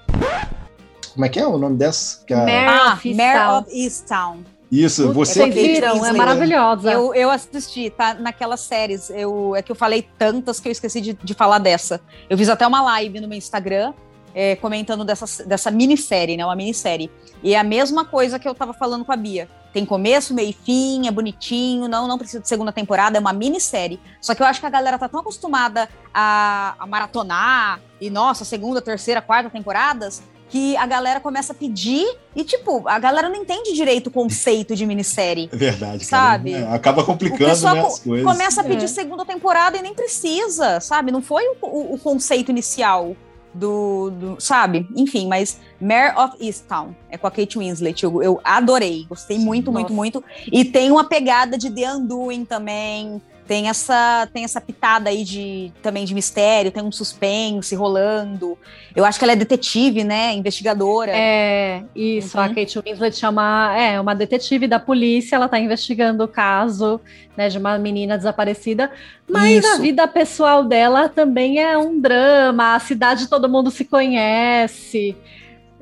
Como 1.12 1.24
é 1.24 1.28
que 1.28 1.40
é 1.40 1.46
o 1.46 1.58
nome 1.58 1.76
dessa? 1.76 2.24
Que 2.24 2.32
é... 2.32 2.36
Mare 2.36 2.92
of, 2.92 3.14
Mare 3.14 3.58
of 3.58 3.76
Easttown. 3.76 4.44
Isso, 4.70 5.12
você 5.12 5.40
Vocês 5.40 5.54
viram, 5.54 6.06
é 6.06 6.12
maravilhosa. 6.12 6.92
Eu, 6.92 7.12
eu 7.12 7.28
assisti, 7.28 7.90
tá 7.90 8.14
naquelas 8.14 8.60
séries. 8.60 9.10
Eu, 9.10 9.56
é 9.56 9.62
que 9.62 9.72
eu 9.72 9.76
falei 9.76 10.06
tantas 10.16 10.60
que 10.60 10.68
eu 10.68 10.72
esqueci 10.72 11.00
de, 11.00 11.12
de 11.12 11.34
falar 11.34 11.58
dessa. 11.58 12.00
Eu 12.28 12.38
fiz 12.38 12.48
até 12.48 12.64
uma 12.64 12.80
live 12.80 13.18
no 13.18 13.26
meu 13.26 13.36
Instagram 13.36 13.92
é, 14.34 14.56
comentando 14.56 15.04
dessa, 15.04 15.44
dessa 15.44 15.70
minissérie, 15.70 16.36
né? 16.36 16.44
Uma 16.44 16.56
minissérie. 16.56 17.10
E 17.42 17.54
é 17.54 17.58
a 17.58 17.64
mesma 17.64 18.04
coisa 18.04 18.38
que 18.38 18.48
eu 18.48 18.54
tava 18.54 18.72
falando 18.72 19.04
com 19.04 19.12
a 19.12 19.16
Bia. 19.16 19.48
Tem 19.72 19.84
começo, 19.86 20.34
meio 20.34 20.50
e 20.50 20.52
fim, 20.52 21.06
é 21.06 21.10
bonitinho, 21.10 21.86
não, 21.86 22.08
não 22.08 22.18
precisa 22.18 22.40
de 22.40 22.48
segunda 22.48 22.72
temporada, 22.72 23.16
é 23.16 23.20
uma 23.20 23.32
minissérie. 23.32 24.00
Só 24.20 24.34
que 24.34 24.42
eu 24.42 24.46
acho 24.46 24.58
que 24.58 24.66
a 24.66 24.70
galera 24.70 24.98
tá 24.98 25.08
tão 25.08 25.20
acostumada 25.20 25.88
a, 26.12 26.74
a 26.78 26.86
maratonar, 26.86 27.80
e 28.00 28.10
nossa, 28.10 28.44
segunda, 28.44 28.80
terceira, 28.80 29.22
quarta 29.22 29.48
temporadas, 29.48 30.22
que 30.50 30.76
a 30.76 30.84
galera 30.84 31.20
começa 31.20 31.52
a 31.52 31.56
pedir 31.56 32.04
e, 32.34 32.42
tipo, 32.42 32.86
a 32.88 32.98
galera 32.98 33.28
não 33.28 33.36
entende 33.36 33.72
direito 33.72 34.08
o 34.08 34.10
conceito 34.10 34.74
de 34.74 34.84
minissérie. 34.84 35.48
É 35.52 35.56
verdade. 35.56 36.04
Sabe? 36.04 36.52
Cara, 36.54 36.74
acaba 36.74 37.04
complicando 37.04 37.44
né, 37.72 37.80
as 37.80 38.00
coisas. 38.00 38.26
começa 38.26 38.60
a 38.60 38.64
pedir 38.64 38.84
é. 38.84 38.88
segunda 38.88 39.24
temporada 39.24 39.78
e 39.78 39.82
nem 39.82 39.94
precisa, 39.94 40.80
sabe? 40.80 41.12
Não 41.12 41.22
foi 41.22 41.44
o, 41.46 41.56
o, 41.62 41.94
o 41.94 41.98
conceito 41.98 42.50
inicial 42.50 43.14
do, 43.52 44.10
do, 44.10 44.40
sabe? 44.40 44.88
Enfim, 44.96 45.26
mas 45.28 45.60
Mare 45.80 46.16
of 46.16 46.36
Easttown 46.40 46.94
é 47.10 47.18
com 47.18 47.26
a 47.26 47.30
Kate 47.30 47.58
Winslet. 47.58 48.02
Eu, 48.02 48.22
eu 48.22 48.40
adorei, 48.44 49.04
gostei 49.08 49.38
muito, 49.38 49.72
Nossa. 49.72 49.92
muito, 49.92 50.20
muito. 50.20 50.24
E 50.50 50.64
tem 50.64 50.90
uma 50.90 51.04
pegada 51.04 51.58
de 51.58 51.70
The 51.70 51.94
Undoing 51.94 52.44
também. 52.44 53.20
Tem 53.50 53.68
essa, 53.68 54.28
tem 54.32 54.44
essa 54.44 54.60
pitada 54.60 55.10
aí 55.10 55.24
de 55.24 55.72
também 55.82 56.04
de 56.04 56.14
mistério, 56.14 56.70
tem 56.70 56.84
um 56.84 56.92
suspense 56.92 57.74
rolando. 57.74 58.56
Eu 58.94 59.04
acho 59.04 59.18
que 59.18 59.24
ela 59.24 59.32
é 59.32 59.34
detetive, 59.34 60.04
né? 60.04 60.32
Investigadora. 60.34 61.10
É, 61.12 61.82
isso. 61.92 62.38
Uhum. 62.38 62.44
A 62.44 62.48
Kate 62.50 62.78
Winslet 62.78 63.16
chama, 63.16 63.76
é 63.76 64.00
uma 64.00 64.14
detetive 64.14 64.68
da 64.68 64.78
polícia, 64.78 65.34
ela 65.34 65.48
tá 65.48 65.58
investigando 65.58 66.22
o 66.22 66.28
caso 66.28 67.00
né, 67.36 67.48
de 67.48 67.58
uma 67.58 67.76
menina 67.76 68.16
desaparecida. 68.16 68.88
Mas 69.28 69.64
isso. 69.64 69.74
a 69.74 69.78
vida 69.80 70.06
pessoal 70.06 70.62
dela 70.62 71.08
também 71.08 71.58
é 71.58 71.76
um 71.76 72.00
drama, 72.00 72.76
a 72.76 72.78
cidade 72.78 73.26
todo 73.28 73.48
mundo 73.48 73.68
se 73.68 73.84
conhece. 73.84 75.16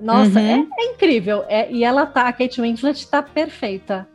Nossa, 0.01 0.41
uhum. 0.41 0.67
é, 0.79 0.85
é, 0.85 0.85
incrível. 0.87 1.45
É, 1.47 1.71
e 1.71 1.85
ela 1.85 2.07
tá, 2.07 2.29
a 2.29 2.33
Kate 2.33 2.63
Winslet 2.63 3.07
tá 3.09 3.23
perfeita. 3.23 4.09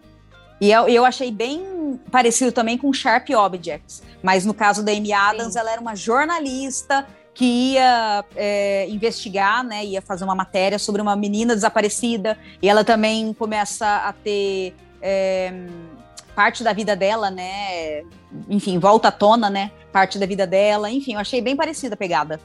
E 0.64 0.72
eu, 0.72 0.88
eu 0.88 1.03
achei 1.03 1.30
bem 1.30 1.99
parecido 2.09 2.49
também 2.49 2.78
com 2.78 2.93
Sharp 2.93 3.30
Objects. 3.32 4.01
Mas 4.22 4.45
no 4.45 4.53
caso 4.53 4.82
da 4.82 4.93
Amy 4.93 5.11
Adams, 5.11 5.51
Sim. 5.51 5.59
ela 5.59 5.70
era 5.70 5.82
uma 5.82 5.93
jornalista 5.93 7.05
que 7.34 7.74
ia 7.74 8.24
é, 8.34 8.88
investigar, 8.88 9.61
né, 9.61 9.84
ia 9.84 10.01
fazer 10.01 10.24
uma 10.24 10.34
matéria 10.34 10.80
sobre 10.80 11.01
uma 11.01 11.18
menina 11.18 11.53
desaparecida, 11.53 12.38
e 12.61 12.70
ela 12.70 12.82
também 12.82 13.34
começa 13.34 13.86
a 13.86 14.14
ter 14.14 14.74
é, 15.01 15.51
parte 16.34 16.64
da 16.64 16.72
vida 16.72 16.95
dela, 16.95 17.30
né, 17.30 18.03
enfim, 18.47 18.80
volta 18.80 19.09
à 19.09 19.11
tona, 19.11 19.49
né, 19.49 19.70
parte 19.91 20.18
da 20.18 20.26
vida 20.26 20.47
dela, 20.47 20.89
enfim, 20.89 21.16
eu 21.16 21.20
achei 21.20 21.41
bem 21.41 21.57
parecida 21.57 21.95
a 21.95 21.97
pegada. 21.97 22.39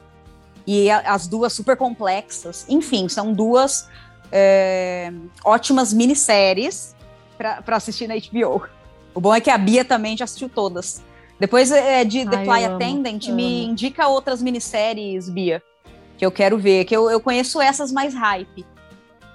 E 0.67 0.91
a, 0.91 0.99
as 1.13 1.25
duas 1.25 1.53
super 1.53 1.77
complexas, 1.77 2.65
enfim, 2.67 3.07
são 3.07 3.31
duas 3.31 3.87
é, 4.29 5.13
ótimas 5.45 5.93
minisséries 5.93 6.98
para 7.39 7.77
assistir 7.77 8.07
na 8.07 8.15
HBO. 8.15 8.67
O 9.15 9.21
bom 9.21 9.33
é 9.33 9.39
que 9.39 9.49
a 9.49 9.57
Bia 9.57 9.85
também 9.85 10.17
já 10.17 10.25
assistiu 10.25 10.49
todas. 10.49 11.01
Depois 11.39 11.71
é, 11.71 12.03
de 12.03 12.25
The 12.25 12.37
Ai, 12.37 12.45
Fly 12.45 12.65
Attendant, 12.65 13.27
amo, 13.27 13.35
me 13.35 13.63
amo. 13.63 13.71
indica 13.71 14.07
outras 14.07 14.41
minisséries, 14.41 15.29
Bia, 15.29 15.63
que 16.17 16.25
eu 16.25 16.31
quero 16.31 16.57
ver, 16.59 16.83
que 16.83 16.95
eu, 16.95 17.09
eu 17.09 17.21
conheço 17.21 17.61
essas 17.61 17.93
mais 17.93 18.13
hype. 18.13 18.65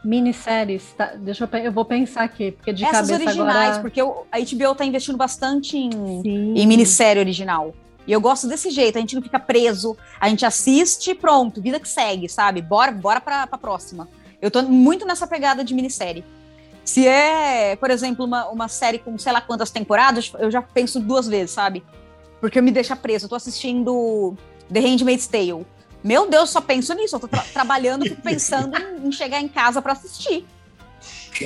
Minisséries, 0.05 0.92
tá, 0.98 1.14
deixa 1.16 1.48
eu, 1.50 1.59
eu 1.61 1.72
vou 1.72 1.86
pensar 1.86 2.24
aqui, 2.24 2.52
porque 2.52 2.74
de 2.74 2.84
Essas 2.84 3.09
originais, 3.09 3.68
agora... 3.70 3.80
porque 3.80 4.02
eu, 4.02 4.26
a 4.30 4.38
HBO 4.38 4.74
tá 4.74 4.84
investindo 4.84 5.16
bastante 5.16 5.78
em, 5.78 6.20
em 6.55 6.66
minissérie 6.66 7.20
original. 7.20 7.74
E 8.07 8.12
eu 8.12 8.20
gosto 8.20 8.46
desse 8.46 8.70
jeito, 8.70 8.98
a 8.98 9.00
gente 9.00 9.14
não 9.14 9.22
fica 9.22 9.40
preso, 9.40 9.96
a 10.20 10.28
gente 10.28 10.44
assiste 10.44 11.12
e 11.12 11.14
pronto, 11.14 11.62
vida 11.62 11.80
que 11.80 11.88
segue, 11.88 12.28
sabe? 12.28 12.61
Bora, 12.61 12.92
bora 12.92 13.18
pra, 13.18 13.46
pra 13.46 13.57
próxima. 13.57 14.07
Eu 14.42 14.50
tô 14.50 14.61
muito 14.62 15.07
nessa 15.07 15.26
pegada 15.26 15.64
de 15.64 15.72
minissérie. 15.72 16.22
Se 16.85 17.09
é, 17.09 17.76
por 17.76 17.91
exemplo, 17.91 18.24
uma, 18.24 18.47
uma 18.49 18.68
série 18.68 18.99
com 18.99 19.16
sei 19.16 19.32
lá 19.32 19.41
quantas 19.41 19.70
temporadas, 19.70 20.30
eu 20.39 20.51
já 20.51 20.61
penso 20.61 21.01
duas 21.01 21.26
vezes, 21.26 21.53
sabe? 21.53 21.82
Porque 22.41 22.61
me 22.61 22.70
deixa 22.70 22.95
preso. 22.95 23.24
Eu 23.24 23.30
tô 23.30 23.37
assistindo 23.37 24.37
The 24.70 24.80
Handmaid's 24.80 25.26
Tale. 25.26 25.66
Meu 26.03 26.28
Deus, 26.28 26.51
só 26.51 26.61
penso 26.61 26.93
nisso. 26.93 27.16
Eu 27.16 27.20
tô 27.20 27.26
tra 27.26 27.43
trabalhando, 27.53 28.03
fico 28.05 28.20
pensando 28.20 28.76
em, 28.76 29.09
em, 29.09 29.12
chegar 29.12 29.41
em 29.41 29.49
casa 29.49 29.80
para 29.80 29.93
assistir. 29.93 30.47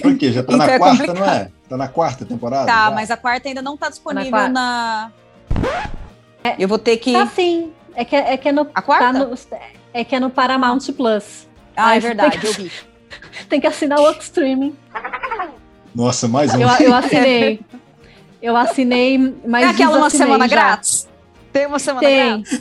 Por 0.03 0.18
quê? 0.18 0.32
Já 0.32 0.43
tá 0.43 0.55
então 0.55 0.66
na 0.66 0.72
é 0.72 0.78
quarta, 0.78 0.97
complicado. 0.97 1.18
não 1.24 1.32
é? 1.32 1.51
Tá 1.68 1.76
na 1.76 1.89
quarta 1.89 2.24
temporada? 2.24 2.66
Tá, 2.66 2.84
já? 2.86 2.91
mas 2.91 3.11
a 3.12 3.16
quarta 3.16 3.49
ainda 3.49 3.62
não 3.62 3.76
tá 3.76 3.89
disponível 3.89 4.32
tá 4.32 4.49
na. 4.49 5.12
na... 5.55 5.91
É, 6.43 6.57
eu 6.59 6.66
vou 6.66 6.78
ter 6.78 6.97
que. 6.97 7.12
Tá 7.12 7.26
sim. 7.28 7.72
É 7.95 8.05
que, 8.05 8.16
é 8.16 8.36
que 8.36 8.49
é 8.49 8.53
no. 8.53 8.68
A 8.74 8.82
quarta? 8.82 9.05
Tá 9.05 9.12
no, 9.12 9.39
é 9.95 10.05
que 10.05 10.16
é 10.16 10.20
no 10.20 10.30
Paramount 10.30 10.80
Plus. 10.97 11.47
Ah, 11.76 11.97
é 11.97 12.01
verdade, 12.01 12.39
que, 12.39 12.47
eu 12.47 12.53
vi. 12.53 12.72
Tem 13.49 13.61
que 13.61 13.66
assinar 13.66 14.01
o 14.01 14.11
streaming. 14.18 14.76
Nossa, 15.95 16.28
mais 16.28 16.55
um. 16.55 16.61
Eu, 16.61 16.68
eu 16.68 16.95
assinei. 16.97 17.61
Eu 18.41 18.57
assinei, 18.57 19.34
mas. 19.47 19.64
É 19.64 19.68
aquela 19.68 19.99
uma 19.99 20.11
semana 20.11 20.49
já. 20.49 20.57
grátis? 20.57 21.09
Tem 21.53 21.66
uma 21.66 21.78
semana 21.78 22.07
Tem. 22.07 22.43
grátis? 22.43 22.61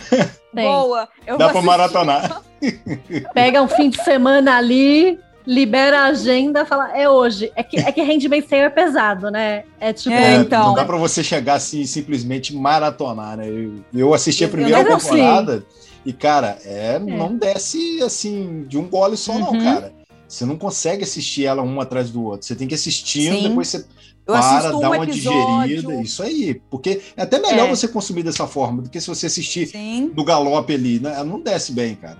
Tem. 0.53 0.65
Boa. 0.65 1.07
Eu 1.25 1.38
Dá 1.38 1.49
pra 1.49 1.61
maratonar. 1.61 2.41
Pega 3.34 3.61
um 3.61 3.67
fim 3.67 3.89
de 3.89 4.03
semana 4.03 4.57
ali, 4.57 5.19
libera 5.45 6.01
a 6.01 6.05
agenda, 6.05 6.65
fala, 6.65 6.97
é 6.97 7.07
hoje. 7.07 7.51
É 7.55 7.61
que, 7.61 7.78
é 7.78 7.91
que 7.91 8.01
Handmaid's 8.01 8.51
é 8.51 8.69
pesado, 8.69 9.30
né? 9.30 9.63
É 9.80 9.93
tipo. 9.93 10.15
É, 10.15 10.36
então. 10.36 10.67
Não 10.67 10.73
dá 10.73 10.86
pra 10.86 10.97
você 10.97 11.23
chegar 11.23 11.55
assim 11.55 11.82
e 11.82 11.88
simplesmente 11.88 12.55
maratonar, 12.55 13.38
né? 13.38 13.47
Eu, 13.47 13.84
eu 13.93 14.13
assisti 14.13 14.43
a 14.43 14.49
primeira 14.49 14.82
eu 14.82 14.97
temporada 14.97 15.53
assim. 15.53 15.65
e, 16.05 16.13
cara, 16.13 16.57
é, 16.65 16.95
é, 16.95 16.99
não 16.99 17.36
desce 17.36 18.01
assim 18.01 18.65
de 18.67 18.78
um 18.78 18.88
gole 18.88 19.15
só, 19.15 19.34
uhum. 19.34 19.39
não, 19.39 19.63
cara. 19.63 19.93
Você 20.28 20.45
não 20.45 20.57
consegue 20.57 21.03
assistir 21.03 21.45
ela 21.45 21.61
um 21.61 21.80
atrás 21.80 22.09
do 22.09 22.23
outro. 22.23 22.45
Você 22.45 22.55
tem 22.55 22.67
que 22.67 22.73
ir 22.73 22.75
assistindo, 22.75 23.36
Sim. 23.38 23.49
depois 23.49 23.67
você 23.69 23.86
eu 24.28 24.34
para, 24.34 24.75
um 24.75 24.82
dá 24.82 24.89
uma 24.89 25.03
episódio. 25.03 25.67
digerida. 25.67 26.01
Isso 26.01 26.21
aí. 26.21 26.61
Porque 26.69 27.01
é 27.15 27.21
até 27.21 27.39
melhor 27.39 27.67
é. 27.67 27.69
você 27.69 27.88
consumir 27.88 28.23
dessa 28.23 28.45
forma 28.45 28.82
do 28.82 28.89
que 28.89 28.99
se 28.99 29.07
você 29.07 29.28
assistir 29.28 29.67
Sim. 29.67 30.11
no 30.15 30.25
galope 30.25 30.73
ali. 30.73 30.99
Né? 30.99 31.23
Não 31.23 31.39
desce 31.39 31.71
bem, 31.71 31.95
cara. 31.95 32.17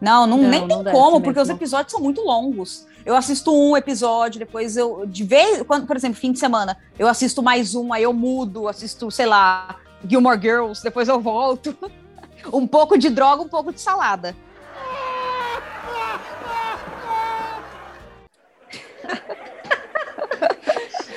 Não, 0.00 0.26
não, 0.26 0.38
não 0.38 0.48
nem 0.48 0.66
não 0.66 0.84
tem 0.84 0.92
como, 0.92 1.20
porque 1.20 1.40
os 1.40 1.48
episódios 1.48 1.92
são 1.92 2.00
muito 2.00 2.22
longos. 2.22 2.86
Eu 3.04 3.16
assisto 3.16 3.52
um 3.52 3.76
episódio, 3.76 4.38
depois 4.38 4.76
eu. 4.76 5.04
De 5.06 5.24
vez, 5.24 5.62
quando, 5.62 5.86
por 5.86 5.96
exemplo, 5.96 6.18
fim 6.18 6.32
de 6.32 6.38
semana, 6.38 6.76
eu 6.98 7.08
assisto 7.08 7.42
mais 7.42 7.74
um, 7.74 7.92
aí 7.92 8.04
eu 8.04 8.12
mudo, 8.12 8.68
assisto, 8.68 9.10
sei 9.10 9.26
lá, 9.26 9.76
Gilmore 10.06 10.40
Girls, 10.40 10.82
depois 10.82 11.08
eu 11.08 11.20
volto. 11.20 11.76
um 12.52 12.66
pouco 12.66 12.96
de 12.96 13.10
droga, 13.10 13.42
um 13.42 13.48
pouco 13.48 13.72
de 13.72 13.80
salada. 13.80 14.34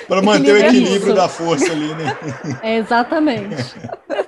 Para 0.08 0.22
manter 0.22 0.52
o 0.52 0.58
equilíbrio 0.58 1.12
é 1.12 1.16
da 1.16 1.28
força 1.28 1.70
ali, 1.72 1.94
né? 1.94 2.16
É 2.62 2.76
exatamente. 2.78 3.74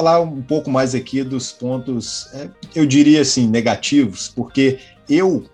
falar 0.00 0.22
um 0.22 0.40
pouco 0.40 0.70
mais 0.70 0.94
aqui 0.94 1.22
dos 1.22 1.52
pontos, 1.52 2.30
é, 2.32 2.48
eu 2.74 2.86
diria 2.86 3.20
assim, 3.20 3.46
negativos, 3.46 4.32
porque 4.34 4.78
eu, 5.06 5.44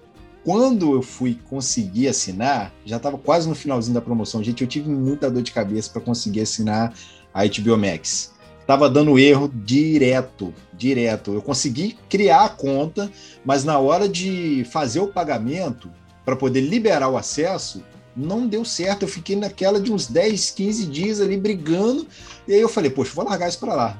quando 0.44 0.94
eu 0.94 1.02
fui 1.02 1.36
conseguir 1.50 2.06
assinar, 2.06 2.72
já 2.84 2.96
estava 2.96 3.18
quase 3.18 3.48
no 3.48 3.56
finalzinho 3.56 3.94
da 3.94 4.00
promoção. 4.00 4.44
Gente, 4.44 4.62
eu 4.62 4.68
tive 4.68 4.88
muita 4.88 5.28
dor 5.28 5.42
de 5.42 5.50
cabeça 5.50 5.90
para 5.90 6.00
conseguir 6.00 6.42
assinar 6.42 6.94
a 7.34 7.44
HBO 7.44 7.76
Max. 7.76 8.34
Tava 8.68 8.88
dando 8.88 9.18
erro 9.18 9.50
direto, 9.52 10.54
direto. 10.72 11.32
Eu 11.32 11.42
consegui 11.42 11.98
criar 12.08 12.44
a 12.44 12.48
conta, 12.48 13.10
mas 13.44 13.64
na 13.64 13.80
hora 13.80 14.08
de 14.08 14.64
fazer 14.70 15.00
o 15.00 15.08
pagamento, 15.08 15.90
para 16.24 16.36
poder 16.36 16.60
liberar 16.60 17.08
o 17.08 17.16
acesso, 17.16 17.82
não 18.16 18.46
deu 18.46 18.64
certo. 18.64 19.02
Eu 19.02 19.08
fiquei 19.08 19.34
naquela 19.34 19.80
de 19.80 19.92
uns 19.92 20.06
10, 20.06 20.52
15 20.52 20.86
dias 20.86 21.20
ali 21.20 21.36
brigando. 21.36 22.06
E 22.46 22.54
aí 22.54 22.60
eu 22.60 22.68
falei, 22.68 22.92
poxa, 22.92 23.12
vou 23.12 23.24
largar 23.24 23.48
isso 23.48 23.58
para 23.58 23.74
lá. 23.74 23.98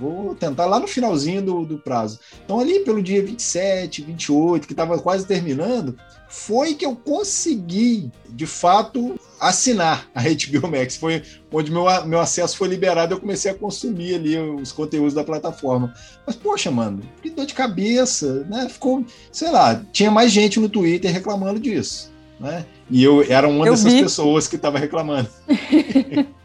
Vou 0.00 0.34
tentar 0.34 0.64
lá 0.64 0.80
no 0.80 0.88
finalzinho 0.88 1.42
do, 1.42 1.66
do 1.66 1.78
prazo. 1.78 2.18
Então, 2.42 2.58
ali 2.58 2.80
pelo 2.80 3.02
dia 3.02 3.22
27, 3.22 4.02
28, 4.02 4.66
que 4.66 4.72
estava 4.72 4.98
quase 4.98 5.26
terminando, 5.26 5.94
foi 6.26 6.74
que 6.74 6.86
eu 6.86 6.96
consegui, 6.96 8.10
de 8.30 8.46
fato, 8.46 9.20
assinar 9.38 10.08
a 10.14 10.22
HBO 10.22 10.68
Max. 10.70 10.96
Foi 10.96 11.22
onde 11.52 11.70
meu, 11.70 11.84
meu 12.06 12.20
acesso 12.20 12.56
foi 12.56 12.68
liberado, 12.68 13.12
eu 13.12 13.20
comecei 13.20 13.50
a 13.50 13.54
consumir 13.54 14.14
ali 14.14 14.38
os 14.38 14.72
conteúdos 14.72 15.12
da 15.12 15.22
plataforma. 15.22 15.92
Mas, 16.26 16.34
poxa, 16.34 16.70
mano, 16.70 17.02
que 17.20 17.28
dor 17.28 17.44
de 17.44 17.52
cabeça, 17.52 18.46
né? 18.48 18.68
Ficou, 18.70 19.04
sei 19.30 19.50
lá, 19.50 19.82
tinha 19.92 20.10
mais 20.10 20.32
gente 20.32 20.58
no 20.58 20.68
Twitter 20.68 21.12
reclamando 21.12 21.60
disso, 21.60 22.10
né? 22.38 22.64
E 22.88 23.02
eu 23.02 23.22
era 23.28 23.46
uma 23.46 23.66
eu 23.66 23.72
dessas 23.72 23.92
vi. 23.92 24.02
pessoas 24.02 24.48
que 24.48 24.56
estava 24.56 24.78
reclamando. 24.78 25.28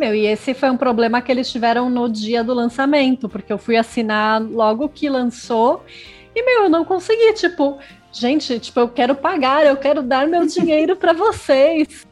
Meu, 0.00 0.14
e 0.14 0.26
esse 0.26 0.54
foi 0.54 0.70
um 0.70 0.78
problema 0.78 1.20
que 1.20 1.30
eles 1.30 1.52
tiveram 1.52 1.90
no 1.90 2.08
dia 2.08 2.42
do 2.42 2.54
lançamento, 2.54 3.28
porque 3.28 3.52
eu 3.52 3.58
fui 3.58 3.76
assinar 3.76 4.42
logo 4.42 4.88
que 4.88 5.10
lançou 5.10 5.84
e, 6.34 6.42
meu, 6.42 6.64
eu 6.64 6.70
não 6.70 6.86
consegui, 6.86 7.34
tipo, 7.34 7.78
gente, 8.10 8.58
tipo, 8.58 8.80
eu 8.80 8.88
quero 8.88 9.14
pagar, 9.14 9.66
eu 9.66 9.76
quero 9.76 10.02
dar 10.02 10.26
meu 10.26 10.46
dinheiro 10.48 10.96
para 10.96 11.12
vocês. 11.12 12.06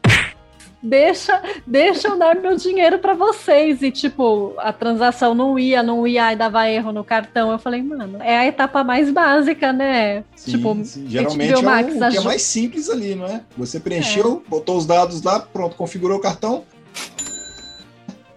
Deixa, 0.83 1.41
deixa 1.67 2.09
eu 2.09 2.17
dar 2.17 2.35
meu 2.35 2.55
dinheiro 2.55 2.99
para 2.99 3.15
vocês. 3.15 3.81
E, 3.81 3.89
tipo, 3.89 4.53
a 4.59 4.71
transação 4.71 5.33
não 5.33 5.57
ia, 5.57 5.81
não 5.81 6.05
ia, 6.05 6.31
e 6.31 6.35
dava 6.35 6.69
erro 6.69 6.91
no 6.91 7.03
cartão. 7.03 7.51
Eu 7.51 7.57
falei, 7.57 7.81
mano, 7.81 8.19
é 8.21 8.37
a 8.37 8.45
etapa 8.45 8.83
mais 8.83 9.11
básica, 9.11 9.73
né? 9.73 10.23
Sim, 10.35 10.51
tipo, 10.51 10.77
sim. 10.85 11.05
geralmente 11.09 11.53
é 11.53 11.57
o, 11.57 11.63
Max, 11.63 11.95
o 11.95 12.09
que 12.11 12.17
é 12.17 12.21
mais 12.21 12.43
simples 12.43 12.87
ali, 12.87 13.15
não 13.15 13.25
é? 13.25 13.41
Você 13.57 13.79
preencheu, 13.79 14.43
é. 14.45 14.49
botou 14.49 14.77
os 14.77 14.85
dados 14.85 15.21
lá, 15.21 15.39
pronto, 15.39 15.75
configurou 15.75 16.17
o 16.17 16.21
cartão, 16.21 16.63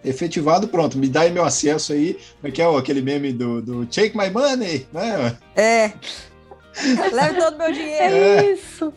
efetivado, 0.05 0.69
pronto, 0.69 0.99
me 0.99 1.09
dá 1.09 1.23
aí 1.23 1.31
meu 1.31 1.45
acesso 1.45 1.93
aí, 1.93 2.15
como 2.41 2.49
é 2.49 2.51
que 2.51 2.61
é 2.61 2.79
aquele 2.79 3.03
meme 3.03 3.33
do, 3.33 3.63
do 3.63 3.87
Take 3.87 4.17
My 4.17 4.31
Money, 4.31 4.87
né? 4.93 5.37
É. 5.55 5.93
Leve 7.13 7.41
todo 7.41 7.55
o 7.55 7.59
meu 7.59 7.73
dinheiro. 7.73 8.15
É 8.15 8.53
isso. 8.53 8.93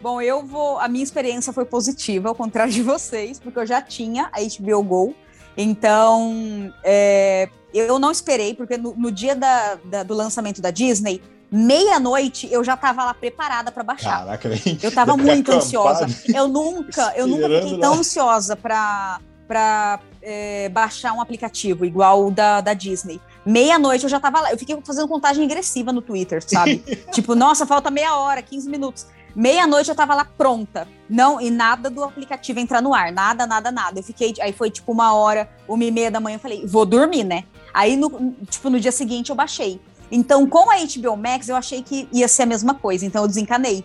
Bom, 0.00 0.20
eu 0.20 0.44
vou. 0.44 0.78
A 0.78 0.86
minha 0.86 1.02
experiência 1.02 1.52
foi 1.52 1.64
positiva, 1.64 2.28
ao 2.28 2.34
contrário 2.34 2.72
de 2.72 2.82
vocês, 2.82 3.40
porque 3.40 3.58
eu 3.58 3.66
já 3.66 3.80
tinha 3.80 4.30
a 4.32 4.40
HBO 4.40 4.82
Go. 4.82 5.14
Então, 5.56 6.72
é, 6.82 7.48
eu 7.72 7.98
não 7.98 8.10
esperei, 8.10 8.54
porque 8.54 8.76
no, 8.76 8.94
no 8.94 9.10
dia 9.10 9.34
da, 9.34 9.78
da, 9.84 10.02
do 10.02 10.14
lançamento 10.14 10.60
da 10.60 10.70
Disney, 10.70 11.22
meia-noite 11.50 12.48
eu 12.52 12.64
já 12.64 12.74
estava 12.74 13.04
lá 13.04 13.14
preparada 13.14 13.70
para 13.70 13.82
baixar. 13.82 14.24
Caraca, 14.24 14.48
eu 14.82 14.88
estava 14.88 15.16
muito 15.16 15.52
ansiosa. 15.52 16.06
Eu 16.34 16.48
nunca, 16.48 17.14
eu 17.16 17.26
nunca 17.26 17.48
fiquei 17.48 17.78
tão 17.78 17.94
ansiosa 17.94 18.56
para 18.56 19.20
para 19.46 20.00
é, 20.22 20.68
baixar 20.68 21.12
um 21.12 21.20
aplicativo 21.20 21.84
igual 21.84 22.26
o 22.26 22.30
da, 22.30 22.60
da 22.60 22.74
Disney. 22.74 23.20
Meia-noite 23.44 24.04
eu 24.04 24.10
já 24.10 24.18
tava 24.18 24.40
lá. 24.40 24.50
Eu 24.50 24.58
fiquei 24.58 24.76
fazendo 24.84 25.06
contagem 25.06 25.46
regressiva 25.46 25.92
no 25.92 26.00
Twitter, 26.00 26.42
sabe? 26.42 26.78
tipo, 27.12 27.34
nossa, 27.34 27.66
falta 27.66 27.90
meia 27.90 28.16
hora, 28.16 28.42
15 28.42 28.68
minutos. 28.68 29.06
Meia-noite 29.34 29.90
eu 29.90 29.94
tava 29.94 30.14
lá 30.14 30.24
pronta. 30.24 30.86
Não, 31.10 31.40
e 31.40 31.50
nada 31.50 31.90
do 31.90 32.04
aplicativo 32.04 32.60
entrar 32.60 32.80
no 32.80 32.94
ar. 32.94 33.12
Nada, 33.12 33.46
nada, 33.46 33.70
nada. 33.70 33.98
Eu 33.98 34.04
fiquei. 34.04 34.32
Aí 34.40 34.52
foi 34.52 34.70
tipo 34.70 34.92
uma 34.92 35.12
hora, 35.12 35.48
uma 35.68 35.84
e 35.84 35.90
meia 35.90 36.10
da 36.10 36.20
manhã. 36.20 36.36
Eu 36.36 36.40
falei, 36.40 36.64
vou 36.66 36.86
dormir, 36.86 37.24
né? 37.24 37.44
Aí, 37.72 37.96
no, 37.96 38.34
tipo, 38.48 38.70
no 38.70 38.78
dia 38.78 38.92
seguinte 38.92 39.30
eu 39.30 39.36
baixei. 39.36 39.80
Então, 40.10 40.46
com 40.46 40.70
a 40.70 40.76
HBO 40.76 41.16
Max, 41.16 41.48
eu 41.48 41.56
achei 41.56 41.82
que 41.82 42.08
ia 42.12 42.28
ser 42.28 42.44
a 42.44 42.46
mesma 42.46 42.74
coisa. 42.74 43.04
Então, 43.04 43.22
eu 43.22 43.28
desencanei. 43.28 43.84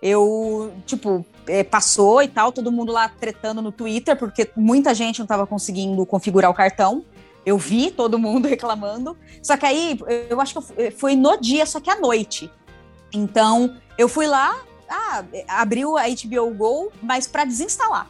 Eu, 0.00 0.72
tipo, 0.86 1.24
é, 1.46 1.64
passou 1.64 2.22
e 2.22 2.28
tal, 2.28 2.52
todo 2.52 2.70
mundo 2.70 2.92
lá 2.92 3.08
tretando 3.08 3.60
no 3.60 3.72
Twitter, 3.72 4.16
porque 4.16 4.50
muita 4.56 4.94
gente 4.94 5.18
não 5.18 5.24
estava 5.24 5.46
conseguindo 5.46 6.04
configurar 6.06 6.50
o 6.50 6.54
cartão. 6.54 7.04
Eu 7.44 7.58
vi 7.58 7.90
todo 7.90 8.18
mundo 8.18 8.46
reclamando. 8.48 9.16
Só 9.42 9.56
que 9.56 9.66
aí, 9.66 9.98
eu 10.28 10.40
acho 10.40 10.60
que 10.60 10.90
foi 10.92 11.16
no 11.16 11.36
dia, 11.36 11.66
só 11.66 11.80
que 11.80 11.90
à 11.90 11.98
noite. 11.98 12.50
Então, 13.12 13.76
eu 13.96 14.08
fui 14.08 14.26
lá, 14.26 14.54
ah, 14.88 15.24
abriu 15.48 15.96
a 15.96 16.04
HBO 16.08 16.54
Go, 16.54 16.92
mas 17.02 17.26
para 17.26 17.44
desinstalar. 17.44 18.06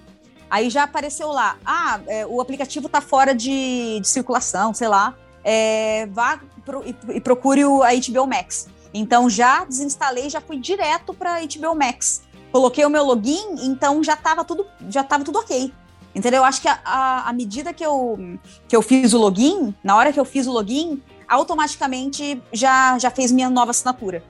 Aí 0.51 0.70
já 0.70 0.84
apareceu 0.84 1.28
lá, 1.28 1.59
ah, 1.64 2.01
é, 2.07 2.26
o 2.26 2.41
aplicativo 2.41 2.86
está 2.86 3.01
fora 3.01 3.34
de, 3.34 4.01
de, 4.01 4.09
circulação, 4.09 4.72
sei 4.72 4.89
lá. 4.89 5.14
É, 5.45 6.07
vá 6.07 6.41
pro, 6.64 6.82
e, 6.86 6.97
e 7.16 7.20
procure 7.20 7.64
o, 7.64 7.80
HBO 7.80 8.26
Max. 8.26 8.68
Então 8.93 9.28
já 9.28 9.64
desinstalei, 9.64 10.30
já 10.30 10.41
fui 10.41 10.59
direto 10.59 11.12
para 11.12 11.41
HBO 11.41 11.74
Max 11.74 12.28
coloquei 12.51 12.84
o 12.84 12.91
meu 12.91 13.05
login, 13.05 13.57
então 13.59 14.03
já 14.03 14.14
estava 14.14 14.45
tudo, 14.45 14.66
já 14.89 15.03
tava 15.03 15.24
tudo 15.24 15.39
ok. 15.39 15.72
Entendeu? 16.14 16.39
Eu 16.39 16.45
acho 16.45 16.62
que 16.62 16.68
a, 16.68 17.32
medida 17.34 17.72
que 17.72 17.84
eu, 17.84 18.18
que 18.66 18.74
eu 18.74 18.82
fiz 18.82 19.12
o 19.12 19.18
login, 19.18 19.74
na 19.84 19.95
hora 19.95 20.12
que 20.12 20.18
eu 20.18 20.24
fiz 20.24 20.47
o 20.47 20.53
login, 20.53 21.03
automaticamente 21.28 22.43
já, 22.53 22.99
já 22.99 23.11
fez 23.11 23.30
minha 23.30 23.51
nova 23.51 23.70
assinatura. 23.70 24.24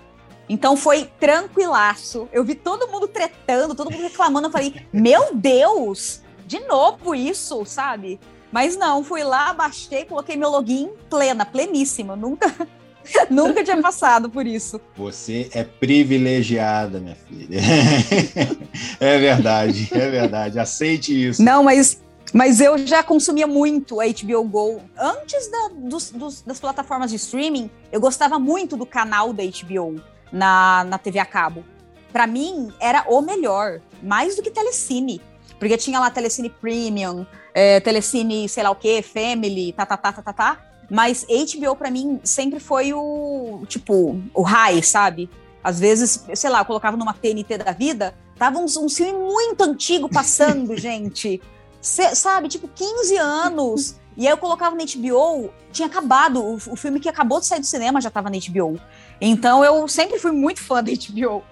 Então 0.49 0.77
foi 0.77 1.05
tranquilaço. 1.21 2.29
Eu 2.33 2.45
vi 2.45 2.55
todo 2.55 2.89
mundo 2.89 3.07
tretando, 3.07 3.75
todo 3.75 3.91
mundo 3.91 4.03
reclamando. 4.03 4.49
Eu 4.49 4.51
falei, 4.51 4.87
meu 4.93 5.35
Deus! 5.35 6.23
de 6.49 6.61
novo 6.61 7.15
isso, 7.15 7.63
sabe? 7.67 8.19
Mas 8.51 8.75
não, 8.75 9.05
fui 9.05 9.23
lá, 9.23 9.53
baixei, 9.53 10.07
coloquei 10.07 10.35
meu 10.35 10.49
login 10.49 10.91
plena, 11.11 11.45
pleníssima. 11.45 12.17
Nunca, 12.17 12.67
nunca 13.31 13.63
tinha 13.65 13.81
passado 13.81 14.29
por 14.29 14.47
isso. 14.47 14.81
Você 14.97 15.49
é 15.53 15.65
privilegiada, 15.65 17.01
minha 17.01 17.17
filha. 17.17 17.61
é 19.01 19.19
verdade, 19.19 19.89
é 19.93 20.11
verdade. 20.11 20.59
Aceite 20.59 21.29
isso. 21.29 21.43
Não, 21.43 21.63
mas 21.63 22.01
mas 22.33 22.61
eu 22.61 22.77
já 22.79 23.03
consumia 23.03 23.47
muito 23.47 24.01
a 24.01 24.05
HBO 24.05 24.45
Go. 24.45 24.83
Antes 24.99 25.51
da, 25.51 25.71
dos, 25.75 26.11
dos, 26.11 26.43
das 26.43 26.61
plataformas 26.61 27.11
de 27.11 27.17
streaming, 27.17 27.71
eu 27.91 28.01
gostava 28.01 28.39
muito 28.39 28.77
do 28.77 28.85
canal 28.85 29.33
da 29.33 29.43
HBO 29.43 30.01
na, 30.31 30.85
na 30.85 30.99
TV 30.99 31.19
a 31.19 31.25
cabo. 31.25 31.65
Para 32.13 32.27
mim, 32.27 32.71
era 32.81 33.05
o 33.09 33.21
melhor, 33.23 33.81
mais 34.03 34.37
do 34.37 34.43
que 34.43 34.51
Telecine. 34.51 35.23
Porque 35.59 35.77
tinha 35.77 35.99
lá 35.99 36.11
Telecine 36.11 36.51
Premium, 36.51 37.27
é, 37.55 37.81
Telecine, 37.81 38.49
sei 38.49 38.63
lá 38.63 38.71
o 38.71 38.77
que, 38.77 39.03
Family, 39.03 39.73
tá, 39.73 39.87
tá, 39.87 39.97
tá, 39.97 40.13
tá, 40.13 40.23
tá, 40.23 40.33
tá. 40.33 40.68
Mas 40.91 41.25
HBO 41.25 41.77
para 41.77 41.91
mim 41.91 42.21
sempre 42.25 42.59
foi 42.59 42.93
o, 42.93 43.63
tipo, 43.67 44.21
o 44.35 44.43
high, 44.43 44.83
sabe? 44.83 45.29
Às 45.63 45.79
vezes, 45.79 46.25
sei 46.35 46.49
lá, 46.51 46.61
eu 46.61 46.65
colocava 46.65 46.97
numa 46.97 47.13
TNT 47.13 47.59
da 47.59 47.73
vida, 47.73 48.15
tava 48.39 48.59
um, 48.59 48.65
um 48.65 48.89
filme 48.89 49.13
muito 49.13 49.63
antigo 49.63 50.09
passando, 50.09 50.77
gente. 50.79 51.43
Cê, 51.81 52.15
sabe, 52.15 52.49
tipo, 52.49 52.69
15 52.69 53.17
anos. 53.17 53.97
E 54.17 54.27
aí 54.27 54.33
eu 54.33 54.39
colocava 54.39 54.75
na 54.75 54.85
HBO, 54.85 55.51
tinha 55.71 55.87
acabado, 55.87 56.43
o, 56.43 56.55
o 56.55 56.77
filme 56.77 56.99
que 56.99 57.09
acabou 57.09 57.39
de 57.39 57.47
sair 57.47 57.61
do 57.61 57.67
cinema 57.67 58.01
já 58.01 58.11
tava 58.11 58.29
na 58.29 58.37
HBO. 58.37 58.81
Então 59.21 59.65
eu 59.65 59.87
sempre 59.87 60.19
fui 60.19 60.33
muito 60.33 60.61
fã 60.61 60.83
da 60.83 60.91
HBO. 60.91 61.45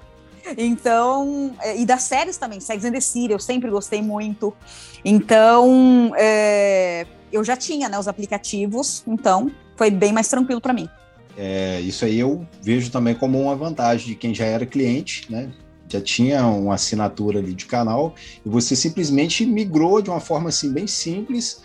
Então, 0.57 1.55
é, 1.61 1.77
e 1.77 1.85
das 1.85 2.03
séries 2.03 2.37
também, 2.37 2.61
Sex 2.61 2.85
and 2.85 2.93
the 2.93 3.01
City, 3.01 3.33
eu 3.33 3.39
sempre 3.39 3.71
gostei 3.71 4.01
muito. 4.01 4.55
Então, 5.05 6.13
é, 6.17 7.07
eu 7.37 7.45
já 7.45 7.57
tinha 7.57 7.89
né, 7.89 7.99
os 7.99 8.09
aplicativos, 8.09 9.03
então 9.07 9.51
foi 9.77 9.91
bem 9.91 10.13
mais 10.13 10.29
tranquilo 10.29 10.61
para 10.61 10.73
mim. 10.73 10.89
É, 11.37 11.81
isso 11.81 12.05
aí 12.05 12.19
eu 12.19 12.47
vejo 12.63 12.91
também 12.91 13.15
como 13.15 13.41
uma 13.41 13.55
vantagem 13.55 14.09
de 14.09 14.15
quem 14.15 14.35
já 14.35 14.47
era 14.47 14.65
cliente, 14.65 15.31
né? 15.31 15.51
Já 15.89 16.01
tinha 16.01 16.47
uma 16.47 16.75
assinatura 16.75 17.39
ali 17.39 17.55
de 17.55 17.67
canal, 17.67 18.15
e 18.45 18.49
você 18.49 18.75
simplesmente 18.75 19.45
migrou 19.47 20.03
de 20.03 20.11
uma 20.11 20.19
forma 20.19 20.49
assim 20.49 20.73
bem 20.73 20.87
simples 20.87 21.61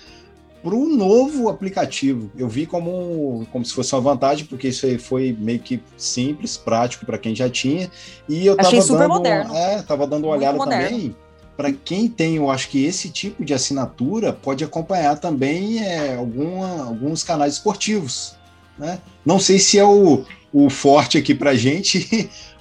para 0.61 0.76
um 0.76 0.95
novo 0.95 1.49
aplicativo. 1.49 2.30
Eu 2.38 2.47
vi 2.47 2.65
como, 2.67 3.47
como 3.51 3.65
se 3.65 3.74
fosse 3.74 3.95
uma 3.95 4.01
vantagem, 4.01 4.45
porque 4.45 4.67
isso 4.67 4.86
aí 4.86 4.97
foi 4.99 5.36
meio 5.39 5.59
que 5.59 5.82
simples, 5.97 6.55
prático 6.55 7.05
para 7.05 7.17
quem 7.17 7.34
já 7.34 7.49
tinha. 7.49 7.89
E 8.30 8.45
eu 8.45 8.55
Achei 8.59 8.74
tava 8.74 8.82
super 8.82 8.99
dando, 8.99 9.09
moderno. 9.09 9.55
É, 9.55 9.82
tava 9.82 10.05
dando 10.05 10.26
uma 10.26 10.36
olhada 10.36 10.59
também. 10.59 11.15
Para 11.56 11.72
quem 11.72 12.08
tem, 12.08 12.38
eu 12.38 12.49
acho 12.49 12.70
que 12.70 12.84
esse 12.86 13.10
tipo 13.10 13.43
de 13.43 13.54
assinatura 13.54 14.34
pode 14.34 14.64
acompanhar 14.64 15.18
também 15.20 15.80
é, 15.84 16.16
alguma, 16.16 16.86
alguns 16.86 17.24
canais 17.24 17.54
esportivos. 17.54 18.36
Né? 18.78 18.99
Não 19.26 19.39
sei 19.39 19.60
se 19.60 19.78
é 19.78 19.84
o, 19.84 20.24
o 20.52 20.70
forte 20.70 21.18
aqui 21.18 21.36
para 21.36 21.54
gente, 21.54 22.30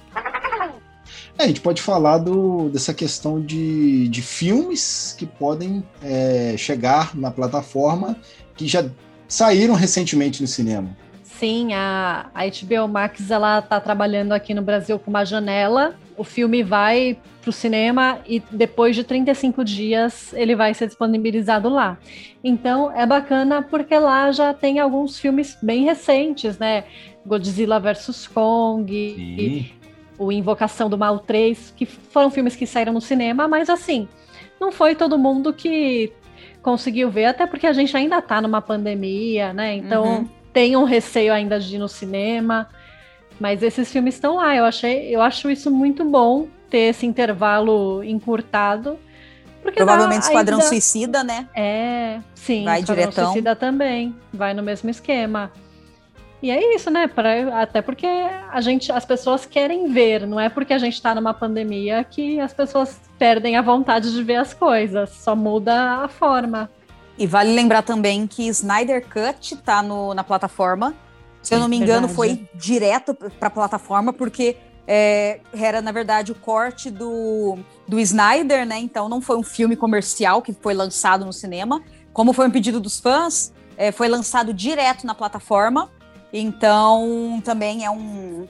É, 1.41 1.45
a 1.45 1.47
gente 1.47 1.61
pode 1.61 1.81
falar 1.81 2.19
do, 2.19 2.69
dessa 2.69 2.93
questão 2.93 3.41
de, 3.41 4.07
de 4.09 4.21
filmes 4.21 5.15
que 5.17 5.25
podem 5.25 5.83
é, 6.03 6.55
chegar 6.55 7.15
na 7.15 7.31
plataforma 7.31 8.15
que 8.55 8.67
já 8.67 8.85
saíram 9.27 9.73
recentemente 9.73 10.39
no 10.39 10.47
cinema. 10.47 10.95
Sim, 11.23 11.73
a, 11.73 12.29
a 12.33 12.43
HBO 12.45 12.87
Max 12.87 13.31
ela 13.31 13.57
está 13.57 13.79
trabalhando 13.79 14.33
aqui 14.33 14.53
no 14.53 14.61
Brasil 14.61 14.99
com 14.99 15.09
uma 15.09 15.25
janela. 15.25 15.95
O 16.21 16.23
filme 16.23 16.61
vai 16.61 17.17
para 17.41 17.49
o 17.49 17.51
cinema 17.51 18.19
e 18.27 18.39
depois 18.51 18.95
de 18.95 19.03
35 19.03 19.65
dias 19.65 20.31
ele 20.33 20.55
vai 20.55 20.71
ser 20.71 20.85
disponibilizado 20.85 21.67
lá. 21.67 21.97
Então 22.43 22.95
é 22.95 23.07
bacana 23.07 23.63
porque 23.63 23.97
lá 23.97 24.31
já 24.31 24.53
tem 24.53 24.79
alguns 24.79 25.17
filmes 25.17 25.57
bem 25.63 25.83
recentes, 25.83 26.59
né? 26.59 26.83
Godzilla 27.25 27.79
vs 27.79 28.27
Kong, 28.27 29.73
o 30.15 30.31
Invocação 30.31 30.91
do 30.91 30.95
Mal 30.95 31.17
3, 31.17 31.73
que 31.75 31.87
foram 31.87 32.29
filmes 32.29 32.55
que 32.55 32.67
saíram 32.67 32.93
no 32.93 33.01
cinema, 33.01 33.47
mas 33.47 33.67
assim, 33.67 34.07
não 34.59 34.71
foi 34.71 34.93
todo 34.93 35.17
mundo 35.17 35.51
que 35.51 36.13
conseguiu 36.61 37.09
ver, 37.09 37.25
até 37.25 37.47
porque 37.47 37.65
a 37.65 37.73
gente 37.73 37.97
ainda 37.97 38.21
tá 38.21 38.39
numa 38.39 38.61
pandemia, 38.61 39.53
né? 39.53 39.75
Então 39.75 40.05
uhum. 40.05 40.29
tem 40.53 40.77
um 40.77 40.83
receio 40.83 41.33
ainda 41.33 41.59
de 41.59 41.77
ir 41.77 41.79
no 41.79 41.89
cinema. 41.89 42.69
Mas 43.39 43.63
esses 43.63 43.91
filmes 43.91 44.15
estão 44.15 44.35
lá. 44.35 44.55
Eu 44.55 44.65
achei, 44.65 45.13
eu 45.15 45.21
acho 45.21 45.49
isso 45.49 45.71
muito 45.71 46.05
bom 46.05 46.47
ter 46.69 46.89
esse 46.89 47.05
intervalo 47.05 48.03
encurtado. 48.03 48.97
Provavelmente 49.61 50.23
Esquadrão 50.23 50.57
ainda... 50.57 50.67
Suicida, 50.67 51.23
né? 51.23 51.47
É, 51.55 52.19
sim. 52.33 52.63
Vai 52.63 52.79
Esquadrão 52.79 53.03
diretão. 53.03 53.25
Suicida 53.25 53.55
também. 53.55 54.15
Vai 54.33 54.53
no 54.53 54.63
mesmo 54.63 54.89
esquema. 54.89 55.51
E 56.41 56.49
é 56.49 56.75
isso, 56.75 56.89
né? 56.89 57.07
Pra, 57.07 57.61
até 57.61 57.81
porque 57.81 58.07
a 58.07 58.59
gente, 58.61 58.91
as 58.91 59.05
pessoas 59.05 59.45
querem 59.45 59.93
ver, 59.93 60.25
não 60.25 60.39
é 60.39 60.49
porque 60.49 60.73
a 60.73 60.79
gente 60.79 60.95
está 60.95 61.13
numa 61.13 61.33
pandemia 61.33 62.03
que 62.03 62.39
as 62.39 62.51
pessoas 62.51 62.99
perdem 63.19 63.55
a 63.55 63.61
vontade 63.61 64.11
de 64.11 64.23
ver 64.23 64.37
as 64.37 64.51
coisas, 64.51 65.11
só 65.11 65.35
muda 65.35 66.03
a 66.03 66.07
forma. 66.07 66.67
E 67.15 67.27
vale 67.27 67.53
lembrar 67.53 67.83
também 67.83 68.25
que 68.25 68.47
Snyder 68.47 69.05
Cut 69.05 69.55
tá 69.57 69.83
no, 69.83 70.15
na 70.15 70.23
plataforma. 70.23 70.95
Se 71.41 71.55
eu 71.55 71.59
não 71.59 71.67
me 71.67 71.77
engano, 71.77 72.07
verdade. 72.07 72.15
foi 72.15 72.49
direto 72.53 73.13
para 73.13 73.47
a 73.47 73.51
plataforma, 73.51 74.13
porque 74.13 74.57
é, 74.87 75.39
era, 75.53 75.81
na 75.81 75.91
verdade, 75.91 76.31
o 76.31 76.35
corte 76.35 76.89
do, 76.89 77.57
do 77.87 77.99
Snyder, 77.99 78.65
né? 78.65 78.79
Então 78.79 79.07
não 79.07 79.21
foi 79.21 79.37
um 79.37 79.43
filme 79.43 79.75
comercial 79.75 80.41
que 80.41 80.53
foi 80.53 80.73
lançado 80.73 81.25
no 81.25 81.33
cinema. 81.33 81.81
Como 82.13 82.33
foi 82.33 82.47
um 82.47 82.51
pedido 82.51 82.79
dos 82.79 82.99
fãs, 82.99 83.53
é, 83.77 83.91
foi 83.91 84.07
lançado 84.07 84.53
direto 84.53 85.05
na 85.05 85.15
plataforma. 85.15 85.89
Então, 86.33 87.41
também 87.43 87.85
é 87.85 87.89
um, 87.89 88.47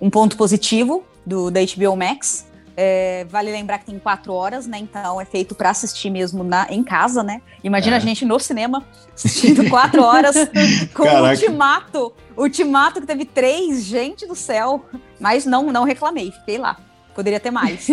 um 0.00 0.10
ponto 0.10 0.36
positivo 0.36 1.04
do, 1.24 1.50
da 1.50 1.60
HBO 1.60 1.96
Max. 1.96 2.46
É, 2.76 3.26
vale 3.28 3.50
lembrar 3.50 3.78
que 3.78 3.86
tem 3.86 3.98
quatro 3.98 4.32
horas, 4.32 4.66
né? 4.66 4.78
Então 4.78 5.20
é 5.20 5.24
feito 5.24 5.54
para 5.54 5.70
assistir 5.70 6.10
mesmo 6.10 6.42
na, 6.42 6.66
em 6.70 6.82
casa, 6.82 7.22
né? 7.22 7.42
Imagina 7.62 7.96
é. 7.96 7.98
a 7.98 8.00
gente 8.00 8.24
no 8.24 8.38
cinema 8.38 8.84
assistindo 9.14 9.68
quatro 9.68 10.02
horas 10.02 10.36
com 10.94 11.02
o 11.02 11.28
Ultimato. 11.28 12.12
Ultimato 12.36 13.00
que 13.00 13.06
teve 13.06 13.24
três, 13.24 13.84
gente 13.84 14.26
do 14.26 14.34
céu. 14.34 14.84
Mas 15.20 15.44
não, 15.44 15.64
não 15.70 15.84
reclamei, 15.84 16.30
fiquei 16.32 16.58
lá. 16.58 16.78
Poderia 17.14 17.38
ter 17.38 17.50
mais. 17.50 17.88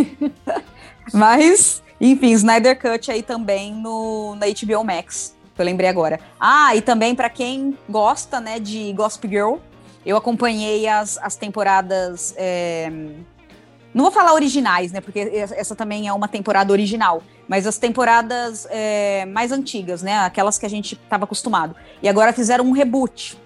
Mas, 1.13 1.82
enfim, 1.99 2.32
Snyder 2.32 2.80
Cut 2.80 3.11
aí 3.11 3.21
também 3.21 3.73
no, 3.73 4.36
na 4.36 4.45
HBO 4.45 4.84
Max 4.84 5.38
que 5.59 5.61
eu 5.61 5.65
lembrei 5.65 5.89
agora. 5.89 6.21
Ah, 6.39 6.73
e 6.73 6.82
também 6.82 7.13
para 7.13 7.30
quem 7.30 7.77
gosta, 7.89 8.39
né, 8.39 8.59
de 8.59 8.93
Gossip 8.93 9.27
Girl, 9.27 9.57
eu 10.05 10.15
acompanhei 10.15 10.88
as, 10.88 11.17
as 11.17 11.36
temporadas. 11.36 12.34
É... 12.38 12.89
Não 14.00 14.06
vou 14.06 14.14
falar 14.14 14.34
originais, 14.34 14.93
né? 14.93 15.02
Porque 15.02 15.20
essa 15.20 15.76
também 15.76 16.08
é 16.08 16.14
uma 16.14 16.30
temporada 16.30 16.72
original. 16.72 17.22
Mas 17.50 17.68
as 17.68 17.78
temporadas 17.78 18.66
é, 18.70 19.26
mais 19.26 19.52
antigas, 19.52 20.02
né? 20.02 20.20
Aquelas 20.20 20.58
que 20.58 20.66
a 20.66 20.70
gente 20.70 20.93
estava 20.95 21.26
acostumado. 21.26 21.76
E 22.02 22.08
agora 22.08 22.32
fizeram 22.32 22.64
um 22.64 22.72
reboot. 22.72 23.38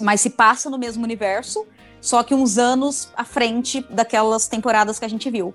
Mas 0.00 0.20
se 0.22 0.30
passa 0.30 0.68
no 0.68 0.76
mesmo 0.76 1.04
universo, 1.04 1.64
só 2.00 2.24
que 2.24 2.34
uns 2.34 2.58
anos 2.58 3.12
à 3.16 3.24
frente 3.24 3.80
daquelas 3.88 4.48
temporadas 4.48 4.98
que 4.98 5.04
a 5.04 5.08
gente 5.08 5.30
viu. 5.30 5.54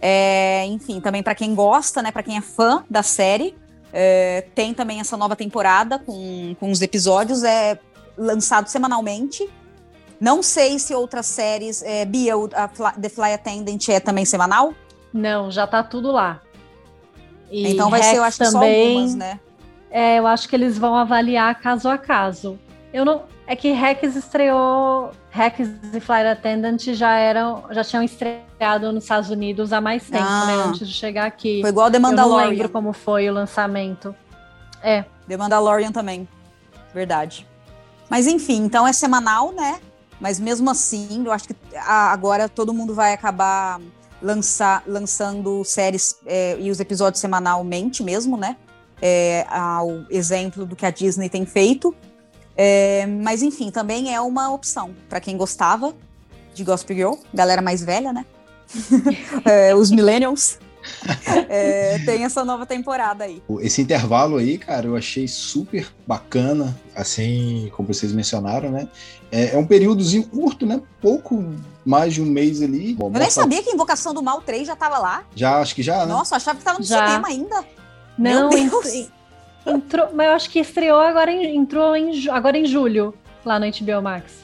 É, 0.00 0.66
enfim, 0.66 1.00
também 1.00 1.22
para 1.22 1.36
quem 1.36 1.54
gosta, 1.54 2.02
né? 2.02 2.10
Para 2.10 2.24
quem 2.24 2.36
é 2.36 2.40
fã 2.40 2.84
da 2.90 3.04
série, 3.04 3.56
é, 3.92 4.44
tem 4.56 4.74
também 4.74 4.98
essa 4.98 5.16
nova 5.16 5.36
temporada 5.36 6.00
com, 6.00 6.56
com 6.58 6.68
os 6.68 6.82
episódios, 6.82 7.44
é 7.44 7.78
lançado 8.18 8.66
semanalmente. 8.66 9.48
Não 10.22 10.40
sei 10.40 10.78
se 10.78 10.94
outras 10.94 11.26
séries, 11.26 11.82
é, 11.82 12.04
Bia, 12.04 12.34
The 13.00 13.08
Fly 13.08 13.32
Attendant 13.32 13.88
é 13.88 13.98
também 13.98 14.24
semanal? 14.24 14.72
Não, 15.12 15.50
já 15.50 15.66
tá 15.66 15.82
tudo 15.82 16.12
lá. 16.12 16.40
E 17.50 17.72
então 17.72 17.90
vai 17.90 17.98
Rex 17.98 18.12
ser, 18.12 18.18
eu 18.18 18.22
acho 18.22 18.38
também, 18.38 18.52
só 18.52 18.58
algumas, 18.60 19.14
né? 19.16 19.40
É, 19.90 20.20
eu 20.20 20.26
acho 20.28 20.48
que 20.48 20.54
eles 20.54 20.78
vão 20.78 20.94
avaliar 20.94 21.60
caso 21.60 21.88
a 21.88 21.98
caso. 21.98 22.56
Eu 22.94 23.04
não, 23.04 23.24
é 23.48 23.56
que 23.56 23.72
Rex 23.72 24.14
estreou. 24.14 25.10
Rex 25.28 25.68
e 25.92 25.98
Flight 25.98 26.28
Attendant 26.28 26.80
já 26.94 27.16
eram, 27.16 27.64
já 27.72 27.82
tinham 27.82 28.04
estreado 28.04 28.92
nos 28.92 29.02
Estados 29.02 29.28
Unidos 29.28 29.72
há 29.72 29.80
mais 29.80 30.04
tempo, 30.04 30.22
né, 30.22 30.28
ah, 30.28 30.46
né? 30.46 30.52
Antes 30.68 30.86
de 30.86 30.94
chegar 30.94 31.26
aqui. 31.26 31.62
Foi 31.62 31.70
igual 31.70 31.90
The 31.90 31.98
Mandalorian. 31.98 32.44
Eu 32.44 32.44
não 32.44 32.50
lembro 32.50 32.68
como 32.68 32.92
foi 32.92 33.28
o 33.28 33.32
lançamento. 33.32 34.14
É. 34.84 35.04
The 35.26 35.36
Mandalorian 35.36 35.90
também. 35.90 36.28
Verdade. 36.94 37.44
Mas 38.08 38.28
enfim, 38.28 38.62
então 38.62 38.86
é 38.86 38.92
semanal, 38.92 39.50
né? 39.50 39.80
Mas 40.22 40.38
mesmo 40.38 40.70
assim, 40.70 41.24
eu 41.26 41.32
acho 41.32 41.48
que 41.48 41.56
agora 41.84 42.48
todo 42.48 42.72
mundo 42.72 42.94
vai 42.94 43.12
acabar 43.12 43.80
lançar, 44.22 44.80
lançando 44.86 45.64
séries 45.64 46.14
é, 46.24 46.56
e 46.60 46.70
os 46.70 46.78
episódios 46.78 47.20
semanalmente 47.20 48.04
mesmo, 48.04 48.36
né? 48.36 48.56
É, 49.02 49.44
ao 49.50 50.04
exemplo 50.08 50.64
do 50.64 50.76
que 50.76 50.86
a 50.86 50.90
Disney 50.90 51.28
tem 51.28 51.44
feito. 51.44 51.92
É, 52.56 53.04
mas 53.04 53.42
enfim, 53.42 53.72
também 53.72 54.14
é 54.14 54.20
uma 54.20 54.48
opção 54.54 54.94
para 55.08 55.18
quem 55.18 55.36
gostava 55.36 55.92
de 56.54 56.62
Gospel 56.62 56.94
Girl, 56.94 57.14
galera 57.34 57.60
mais 57.60 57.82
velha, 57.82 58.12
né? 58.12 58.24
é, 59.44 59.74
os 59.74 59.90
millennials. 59.90 60.56
é, 61.48 61.98
tem 62.04 62.24
essa 62.24 62.44
nova 62.44 62.66
temporada 62.66 63.24
aí. 63.24 63.42
Esse 63.60 63.82
intervalo 63.82 64.36
aí, 64.36 64.58
cara, 64.58 64.86
eu 64.86 64.96
achei 64.96 65.26
super 65.28 65.92
bacana, 66.06 66.78
assim 66.94 67.70
como 67.74 67.92
vocês 67.92 68.12
mencionaram, 68.12 68.70
né? 68.70 68.88
É, 69.30 69.54
é 69.54 69.58
um 69.58 69.66
períodozinho 69.66 70.24
curto, 70.24 70.66
né? 70.66 70.80
Pouco 71.00 71.44
mais 71.84 72.14
de 72.14 72.22
um 72.22 72.26
mês 72.26 72.62
ali. 72.62 72.94
Bom, 72.94 73.10
eu 73.12 73.18
nem 73.18 73.30
sabia 73.30 73.62
que 73.62 73.70
Invocação 73.70 74.12
do 74.12 74.22
Mal 74.22 74.40
3 74.40 74.66
já 74.66 74.76
tava 74.76 74.98
lá. 74.98 75.24
Já, 75.34 75.58
acho 75.60 75.74
que 75.74 75.82
já, 75.82 76.00
né? 76.00 76.12
Nossa, 76.12 76.36
achava 76.36 76.58
que 76.58 76.64
tava 76.64 76.78
no 76.78 76.84
já. 76.84 77.06
cinema 77.06 77.28
ainda. 77.28 77.64
Não, 78.18 78.50
entrou, 79.66 80.08
mas 80.12 80.26
eu 80.26 80.32
acho 80.34 80.50
que 80.50 80.58
estreou 80.58 81.00
agora 81.00 81.32
em, 81.32 81.56
entrou 81.56 81.96
em, 81.96 82.28
agora 82.28 82.58
em 82.58 82.66
julho, 82.66 83.14
lá 83.44 83.58
no 83.58 83.66
HBO 83.66 84.02
Max. 84.02 84.42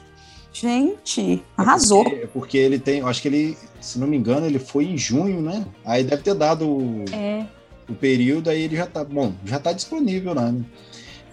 Gente, 0.51 1.43
arrasou. 1.55 2.01
É 2.01 2.03
porque, 2.03 2.27
porque, 2.27 2.57
ele 2.57 2.79
tem, 2.79 3.01
acho 3.01 3.21
que 3.21 3.27
ele, 3.27 3.57
se 3.79 3.99
não 3.99 4.07
me 4.07 4.17
engano, 4.17 4.45
ele 4.45 4.59
foi 4.59 4.85
em 4.85 4.97
junho, 4.97 5.41
né? 5.41 5.65
Aí 5.85 6.03
deve 6.03 6.23
ter 6.23 6.33
dado 6.33 6.67
o, 6.67 7.05
é. 7.11 7.45
o 7.89 7.93
período, 7.93 8.49
aí 8.49 8.61
ele 8.61 8.75
já 8.75 8.85
tá, 8.85 9.03
bom, 9.03 9.33
já 9.45 9.59
tá 9.59 9.71
disponível 9.71 10.33
lá, 10.33 10.51
né? 10.51 10.63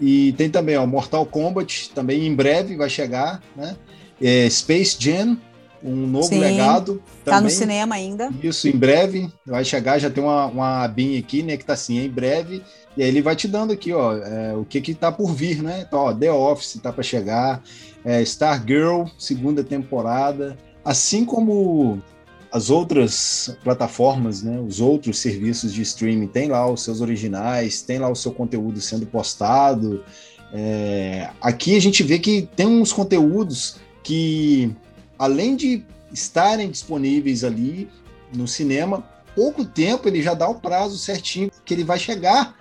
E 0.00 0.32
tem 0.32 0.50
também, 0.50 0.76
ó, 0.76 0.86
Mortal 0.86 1.24
Kombat, 1.24 1.90
também 1.94 2.26
em 2.26 2.34
breve 2.34 2.76
vai 2.76 2.90
chegar, 2.90 3.42
né? 3.56 3.76
É, 4.20 4.48
Space 4.48 4.96
Jam, 4.98 5.38
um 5.82 6.06
novo 6.06 6.28
Sim, 6.28 6.38
legado. 6.38 7.02
Tá 7.24 7.32
também. 7.32 7.44
no 7.44 7.50
cinema 7.50 7.94
ainda. 7.94 8.30
Isso, 8.42 8.68
em 8.68 8.76
breve 8.76 9.30
vai 9.46 9.64
chegar, 9.64 9.98
já 9.98 10.10
tem 10.10 10.22
uma, 10.22 10.46
uma 10.46 10.84
abinha 10.84 11.18
aqui, 11.18 11.42
né, 11.42 11.56
que 11.56 11.64
tá 11.64 11.74
assim, 11.74 11.98
em 11.98 12.08
breve, 12.08 12.62
e 12.96 13.02
aí 13.02 13.08
ele 13.08 13.22
vai 13.22 13.36
te 13.36 13.46
dando 13.46 13.72
aqui, 13.72 13.92
ó, 13.92 14.16
é, 14.16 14.54
o 14.54 14.64
que 14.64 14.80
que 14.80 14.94
tá 14.94 15.12
por 15.12 15.32
vir, 15.32 15.62
né? 15.62 15.84
Então, 15.86 16.00
ó, 16.00 16.14
The 16.14 16.32
Office 16.32 16.80
tá 16.82 16.92
para 16.92 17.02
chegar, 17.02 17.62
é, 18.04 18.22
Stargirl, 18.22 19.04
segunda 19.18 19.62
temporada, 19.62 20.56
assim 20.84 21.24
como 21.24 22.02
as 22.50 22.70
outras 22.70 23.56
plataformas, 23.62 24.42
né, 24.42 24.58
os 24.60 24.80
outros 24.80 25.18
serviços 25.18 25.72
de 25.72 25.82
streaming 25.82 26.28
tem 26.28 26.48
lá 26.48 26.70
os 26.70 26.82
seus 26.82 27.00
originais, 27.00 27.82
tem 27.82 27.98
lá 27.98 28.08
o 28.08 28.14
seu 28.14 28.32
conteúdo 28.32 28.80
sendo 28.80 29.06
postado. 29.06 30.04
É, 30.52 31.30
aqui 31.40 31.76
a 31.76 31.80
gente 31.80 32.02
vê 32.02 32.18
que 32.18 32.48
tem 32.54 32.66
uns 32.66 32.92
conteúdos 32.92 33.76
que, 34.02 34.74
além 35.18 35.56
de 35.56 35.84
estarem 36.12 36.70
disponíveis 36.70 37.42
ali 37.44 37.88
no 38.32 38.46
cinema, 38.46 39.04
pouco 39.34 39.64
tempo 39.64 40.08
ele 40.08 40.22
já 40.22 40.34
dá 40.34 40.48
o 40.48 40.54
prazo 40.54 40.96
certinho 40.96 41.50
que 41.64 41.74
ele 41.74 41.84
vai 41.84 41.98
chegar 41.98 42.56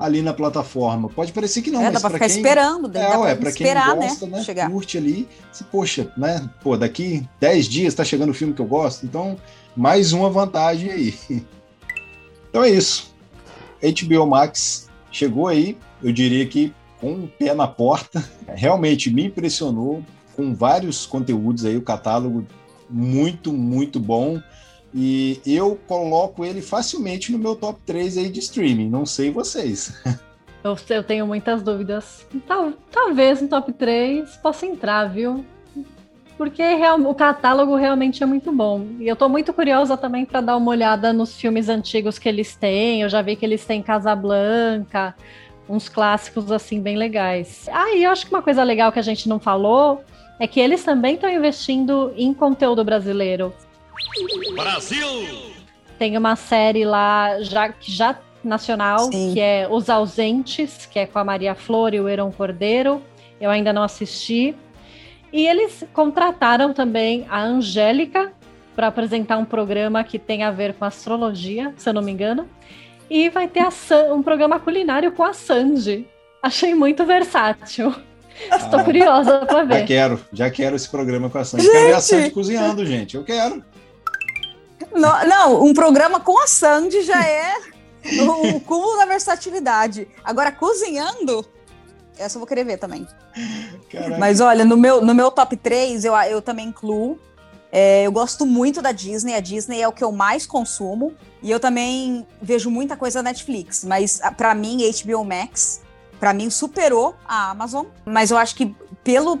ali 0.00 0.22
na 0.22 0.32
plataforma. 0.32 1.10
Pode 1.10 1.30
parecer 1.30 1.60
que 1.60 1.70
não, 1.70 1.82
é, 1.82 1.90
mas 1.90 2.00
para 2.00 2.14
ficar 2.14 2.26
quem... 2.26 2.36
esperando, 2.36 2.88
é, 2.88 2.90
dá 2.90 3.18
ué, 3.20 3.34
para 3.34 3.52
quem 3.52 3.66
esperar, 3.66 3.94
né, 3.94 4.08
gosta, 4.08 4.26
né, 4.26 4.42
né 4.54 4.70
curte 4.70 4.96
ali, 4.96 5.28
se 5.52 5.62
poxa, 5.64 6.10
né, 6.16 6.48
pô, 6.62 6.74
daqui 6.74 7.28
10 7.38 7.66
dias 7.66 7.92
está 7.92 8.02
chegando 8.02 8.30
o 8.30 8.34
filme 8.34 8.54
que 8.54 8.62
eu 8.62 8.66
gosto, 8.66 9.04
então 9.04 9.36
mais 9.76 10.14
uma 10.14 10.30
vantagem 10.30 10.90
aí. 10.90 11.14
Então 12.48 12.64
é 12.64 12.70
isso. 12.70 13.14
HBO 13.80 14.26
Max 14.26 14.88
chegou 15.12 15.46
aí, 15.46 15.78
eu 16.02 16.10
diria 16.10 16.44
que 16.46 16.74
com 17.00 17.12
o 17.12 17.28
pé 17.28 17.54
na 17.54 17.68
porta, 17.68 18.28
realmente 18.56 19.08
me 19.08 19.26
impressionou 19.26 20.02
com 20.34 20.52
vários 20.52 21.06
conteúdos 21.06 21.64
aí, 21.64 21.76
o 21.76 21.82
catálogo 21.82 22.44
muito, 22.88 23.52
muito 23.52 24.00
bom. 24.00 24.42
E 24.92 25.40
eu 25.46 25.78
coloco 25.86 26.44
ele 26.44 26.60
facilmente 26.60 27.30
no 27.30 27.38
meu 27.38 27.54
top 27.54 27.80
3 27.86 28.18
aí 28.18 28.28
de 28.28 28.40
streaming. 28.40 28.88
Não 28.88 29.06
sei 29.06 29.30
vocês. 29.30 29.92
Eu, 30.62 30.76
eu 30.90 31.02
tenho 31.02 31.26
muitas 31.26 31.62
dúvidas. 31.62 32.26
Tal, 32.46 32.74
talvez 32.90 33.40
no 33.40 33.48
top 33.48 33.72
3 33.72 34.36
possa 34.36 34.66
entrar, 34.66 35.06
viu? 35.06 35.42
Porque 36.36 36.62
real, 36.62 37.00
o 37.00 37.14
catálogo 37.14 37.74
realmente 37.76 38.22
é 38.22 38.26
muito 38.26 38.52
bom. 38.52 38.86
E 38.98 39.08
eu 39.08 39.16
tô 39.16 39.28
muito 39.28 39.52
curiosa 39.52 39.96
também 39.96 40.24
para 40.24 40.40
dar 40.40 40.56
uma 40.56 40.70
olhada 40.70 41.12
nos 41.12 41.34
filmes 41.38 41.68
antigos 41.68 42.18
que 42.18 42.28
eles 42.28 42.56
têm. 42.56 43.02
Eu 43.02 43.08
já 43.08 43.22
vi 43.22 43.36
que 43.36 43.44
eles 43.44 43.64
têm 43.64 43.82
Casablanca, 43.82 45.14
uns 45.68 45.88
clássicos 45.88 46.50
assim 46.50 46.80
bem 46.80 46.96
legais. 46.96 47.68
Ah, 47.72 47.94
e 47.94 48.04
eu 48.04 48.10
acho 48.10 48.26
que 48.26 48.34
uma 48.34 48.42
coisa 48.42 48.62
legal 48.62 48.90
que 48.90 48.98
a 48.98 49.02
gente 49.02 49.28
não 49.28 49.38
falou 49.38 50.02
é 50.38 50.46
que 50.46 50.58
eles 50.58 50.82
também 50.82 51.14
estão 51.14 51.30
investindo 51.30 52.12
em 52.16 52.32
conteúdo 52.32 52.82
brasileiro. 52.82 53.52
Brasil! 54.54 55.52
Tem 55.98 56.16
uma 56.16 56.36
série 56.36 56.84
lá 56.84 57.40
já 57.42 57.68
que 57.68 57.92
já 57.92 58.18
nacional, 58.42 59.10
Sim. 59.12 59.34
que 59.34 59.40
é 59.40 59.68
Os 59.70 59.88
Ausentes, 59.88 60.86
que 60.86 60.98
é 60.98 61.06
com 61.06 61.18
a 61.18 61.24
Maria 61.24 61.54
Flor 61.54 61.94
e 61.94 62.00
o 62.00 62.08
Heron 62.08 62.32
Cordeiro. 62.32 63.02
Eu 63.40 63.50
ainda 63.50 63.72
não 63.72 63.82
assisti. 63.82 64.54
E 65.32 65.46
eles 65.46 65.84
contrataram 65.92 66.72
também 66.72 67.26
a 67.28 67.42
Angélica 67.42 68.32
para 68.74 68.88
apresentar 68.88 69.38
um 69.38 69.44
programa 69.44 70.02
que 70.02 70.18
tem 70.18 70.42
a 70.42 70.50
ver 70.50 70.74
com 70.74 70.84
astrologia, 70.84 71.72
se 71.76 71.88
eu 71.88 71.92
não 71.92 72.02
me 72.02 72.10
engano. 72.10 72.48
E 73.08 73.28
vai 73.28 73.48
ter 73.48 73.66
um 74.12 74.22
programa 74.22 74.58
culinário 74.58 75.12
com 75.12 75.24
a 75.24 75.32
Sandy. 75.32 76.06
Achei 76.42 76.74
muito 76.74 77.04
versátil. 77.04 77.94
Estou 78.50 78.80
ah, 78.80 78.84
curiosa 78.84 79.44
para 79.44 79.64
ver. 79.64 79.80
Já 79.80 79.86
quero, 79.86 80.20
já 80.32 80.50
quero 80.50 80.76
esse 80.76 80.88
programa 80.88 81.28
com 81.28 81.38
a 81.38 81.44
Sandy. 81.44 81.64
Gente. 81.64 81.72
Quero 81.72 81.86
ver 81.88 81.94
a 81.94 82.00
Sandy 82.00 82.30
cozinhando, 82.30 82.86
gente. 82.86 83.16
Eu 83.16 83.24
quero. 83.24 83.62
Não, 84.92 85.26
não, 85.26 85.64
um 85.64 85.72
programa 85.72 86.20
com 86.20 86.42
a 86.42 86.46
Sandy 86.46 87.02
já 87.02 87.24
é 87.24 87.54
o 88.54 88.60
cúmulo 88.60 88.96
da 88.96 89.04
versatilidade. 89.04 90.08
Agora, 90.24 90.50
cozinhando, 90.50 91.44
essa 92.18 92.36
eu 92.36 92.40
vou 92.40 92.46
querer 92.46 92.64
ver 92.64 92.78
também. 92.78 93.06
Caraca. 93.90 94.18
Mas 94.18 94.40
olha, 94.40 94.64
no 94.64 94.76
meu, 94.76 95.00
no 95.00 95.14
meu 95.14 95.30
top 95.30 95.56
3, 95.56 96.04
eu, 96.04 96.14
eu 96.14 96.42
também 96.42 96.68
incluo. 96.68 97.18
É, 97.72 98.02
eu 98.04 98.12
gosto 98.12 98.44
muito 98.44 98.82
da 98.82 98.90
Disney, 98.90 99.34
a 99.34 99.40
Disney 99.40 99.80
é 99.80 99.86
o 99.86 99.92
que 99.92 100.02
eu 100.02 100.10
mais 100.10 100.44
consumo. 100.44 101.14
E 101.42 101.50
eu 101.50 101.58
também 101.58 102.26
vejo 102.42 102.70
muita 102.70 102.96
coisa 102.96 103.22
na 103.22 103.30
Netflix, 103.30 103.84
mas 103.84 104.20
para 104.36 104.54
mim, 104.54 104.78
HBO 105.02 105.24
Max, 105.24 105.80
para 106.18 106.34
mim, 106.34 106.50
superou 106.50 107.14
a 107.26 107.50
Amazon. 107.50 107.86
Mas 108.04 108.30
eu 108.30 108.36
acho 108.36 108.54
que 108.54 108.74
pelo, 109.02 109.38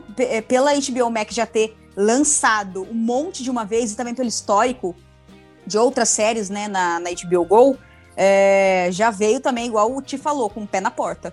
pela 0.48 0.72
HBO 0.72 1.10
Max 1.10 1.34
já 1.34 1.44
ter 1.44 1.76
lançado 1.94 2.86
um 2.90 2.94
monte 2.94 3.42
de 3.42 3.50
uma 3.50 3.64
vez 3.64 3.92
e 3.92 3.96
também 3.96 4.14
pelo 4.14 4.28
histórico 4.28 4.96
de 5.70 5.78
outras 5.78 6.08
séries, 6.08 6.50
né, 6.50 6.66
na, 6.66 6.98
na 6.98 7.10
HBO 7.10 7.44
Go, 7.44 7.78
é, 8.16 8.88
já 8.90 9.10
veio 9.10 9.38
também, 9.40 9.66
igual 9.66 9.96
o 9.96 10.02
Ti 10.02 10.18
falou, 10.18 10.50
com 10.50 10.64
o 10.64 10.66
pé 10.66 10.80
na 10.80 10.90
porta. 10.90 11.32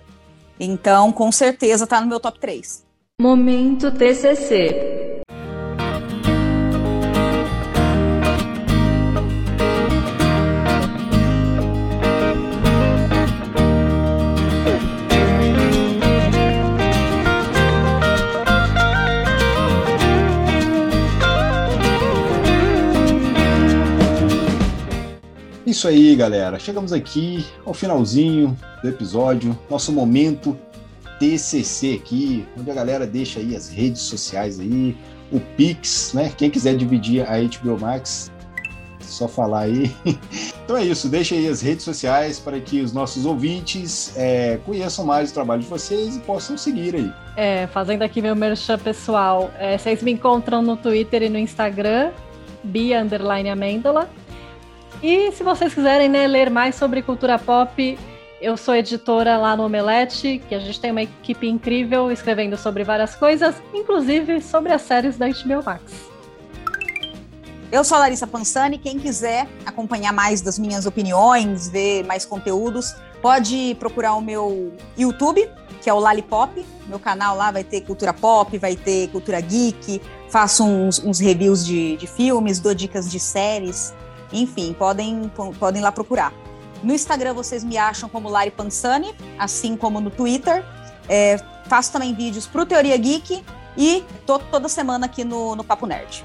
Então, 0.60 1.10
com 1.12 1.30
certeza, 1.32 1.86
tá 1.86 2.00
no 2.00 2.06
meu 2.06 2.20
top 2.20 2.38
3. 2.38 2.84
Momento 3.20 3.90
TCC. 3.90 4.97
Isso 25.78 25.86
aí, 25.86 26.16
galera. 26.16 26.58
Chegamos 26.58 26.92
aqui 26.92 27.46
ao 27.64 27.72
finalzinho 27.72 28.58
do 28.82 28.88
episódio, 28.88 29.56
nosso 29.70 29.92
momento 29.92 30.58
TCC 31.20 32.00
aqui, 32.02 32.44
onde 32.58 32.68
a 32.68 32.74
galera 32.74 33.06
deixa 33.06 33.38
aí 33.38 33.54
as 33.54 33.68
redes 33.68 34.02
sociais 34.02 34.58
aí, 34.58 34.96
o 35.30 35.38
Pix, 35.38 36.14
né? 36.14 36.32
Quem 36.36 36.50
quiser 36.50 36.76
dividir 36.76 37.22
a 37.22 37.38
HBO 37.38 37.78
Max, 37.78 38.28
só 39.00 39.28
falar 39.28 39.60
aí. 39.60 39.94
Então 40.64 40.76
é 40.76 40.84
isso, 40.84 41.08
deixa 41.08 41.34
aí 41.34 41.48
as 41.48 41.62
redes 41.62 41.84
sociais 41.84 42.38
para 42.38 42.60
que 42.60 42.82
os 42.82 42.92
nossos 42.92 43.24
ouvintes 43.24 44.12
é, 44.16 44.58
conheçam 44.66 45.02
mais 45.02 45.30
o 45.30 45.34
trabalho 45.34 45.62
de 45.62 45.68
vocês 45.68 46.16
e 46.16 46.18
possam 46.18 46.58
seguir 46.58 46.94
aí. 46.96 47.12
É, 47.36 47.68
fazendo 47.68 48.02
aqui 48.02 48.20
meu 48.20 48.34
merchan 48.36 48.78
pessoal, 48.78 49.50
é, 49.58 49.78
vocês 49.78 50.02
me 50.02 50.10
encontram 50.10 50.60
no 50.60 50.76
Twitter 50.76 51.22
e 51.22 51.28
no 51.28 51.38
Instagram, 51.38 52.10
Bia 52.64 53.00
Amêndola. 53.00 54.10
E 55.02 55.30
se 55.32 55.44
vocês 55.44 55.72
quiserem 55.72 56.08
né, 56.08 56.26
ler 56.26 56.50
mais 56.50 56.74
sobre 56.74 57.02
cultura 57.02 57.38
pop, 57.38 57.98
eu 58.40 58.56
sou 58.56 58.74
editora 58.74 59.36
lá 59.36 59.56
no 59.56 59.64
Omelete, 59.64 60.42
que 60.48 60.54
a 60.54 60.58
gente 60.58 60.80
tem 60.80 60.90
uma 60.90 61.02
equipe 61.02 61.48
incrível 61.48 62.10
escrevendo 62.10 62.56
sobre 62.56 62.82
várias 62.82 63.14
coisas, 63.14 63.54
inclusive 63.72 64.40
sobre 64.40 64.72
as 64.72 64.82
séries 64.82 65.16
da 65.16 65.28
HBO 65.28 65.64
Max. 65.64 65.82
Eu 67.70 67.84
sou 67.84 67.96
a 67.96 68.00
Larissa 68.00 68.26
Pansani. 68.26 68.78
Quem 68.78 68.98
quiser 68.98 69.46
acompanhar 69.64 70.12
mais 70.12 70.40
das 70.40 70.58
minhas 70.58 70.86
opiniões, 70.86 71.68
ver 71.68 72.02
mais 72.04 72.24
conteúdos, 72.24 72.96
pode 73.20 73.76
procurar 73.78 74.14
o 74.14 74.20
meu 74.20 74.72
YouTube, 74.96 75.48
que 75.80 75.88
é 75.88 75.92
o 75.92 75.98
Lalipop. 75.98 76.64
Meu 76.86 76.98
canal 76.98 77.36
lá 77.36 77.52
vai 77.52 77.62
ter 77.62 77.82
cultura 77.82 78.12
pop, 78.12 78.56
vai 78.56 78.74
ter 78.74 79.08
cultura 79.10 79.40
geek, 79.40 80.00
faço 80.28 80.64
uns, 80.64 80.98
uns 81.04 81.20
reviews 81.20 81.64
de, 81.64 81.96
de 81.98 82.06
filmes, 82.06 82.58
dou 82.58 82.74
dicas 82.74 83.10
de 83.10 83.20
séries. 83.20 83.94
Enfim, 84.32 84.72
podem, 84.72 85.30
podem 85.58 85.82
lá 85.82 85.90
procurar. 85.90 86.32
No 86.82 86.92
Instagram 86.92 87.34
vocês 87.34 87.64
me 87.64 87.76
acham 87.76 88.08
como 88.08 88.28
Lari 88.28 88.50
Pansani, 88.50 89.14
assim 89.38 89.76
como 89.76 90.00
no 90.00 90.10
Twitter. 90.10 90.64
É, 91.08 91.38
faço 91.66 91.92
também 91.92 92.14
vídeos 92.14 92.46
para 92.46 92.62
o 92.62 92.66
Teoria 92.66 92.96
Geek 92.96 93.42
e 93.76 94.04
tô 94.26 94.38
toda 94.38 94.68
semana 94.68 95.06
aqui 95.06 95.24
no, 95.24 95.56
no 95.56 95.64
Papo 95.64 95.86
Nerd. 95.86 96.24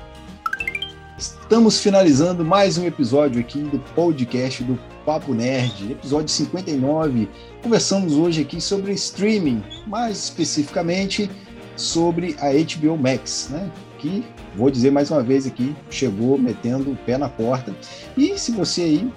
Estamos 1.17 1.79
finalizando 1.79 2.43
mais 2.43 2.77
um 2.77 2.85
episódio 2.85 3.39
aqui 3.39 3.59
do 3.59 3.79
podcast 3.93 4.63
do 4.63 4.77
Papo 5.05 5.33
Nerd, 5.33 5.91
episódio 5.91 6.27
59. 6.29 7.29
Conversamos 7.61 8.13
hoje 8.13 8.41
aqui 8.41 8.59
sobre 8.59 8.91
streaming, 8.93 9.63
mais 9.85 10.17
especificamente 10.17 11.29
sobre 11.75 12.35
a 12.39 12.51
HBO 12.51 12.97
Max, 12.97 13.49
né? 13.49 13.71
Que 14.03 14.21
vou 14.53 14.69
dizer 14.69 14.91
mais 14.91 15.09
uma 15.09 15.23
vez 15.23 15.47
aqui, 15.47 15.73
chegou 15.89 16.37
metendo 16.37 16.91
o 16.91 16.95
pé 16.95 17.17
na 17.17 17.29
porta. 17.29 17.73
E 18.17 18.37
se 18.37 18.51
você 18.51 18.81
aí 18.81 19.13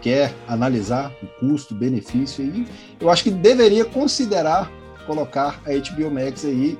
quer 0.00 0.34
analisar 0.48 1.12
o 1.22 1.26
custo, 1.38 1.74
benefício 1.74 2.42
aí, 2.42 2.66
eu 2.98 3.10
acho 3.10 3.22
que 3.22 3.30
deveria 3.30 3.84
considerar 3.84 4.72
colocar 5.06 5.60
a 5.66 5.70
HBO 5.72 6.10
Max 6.10 6.46
aí 6.46 6.78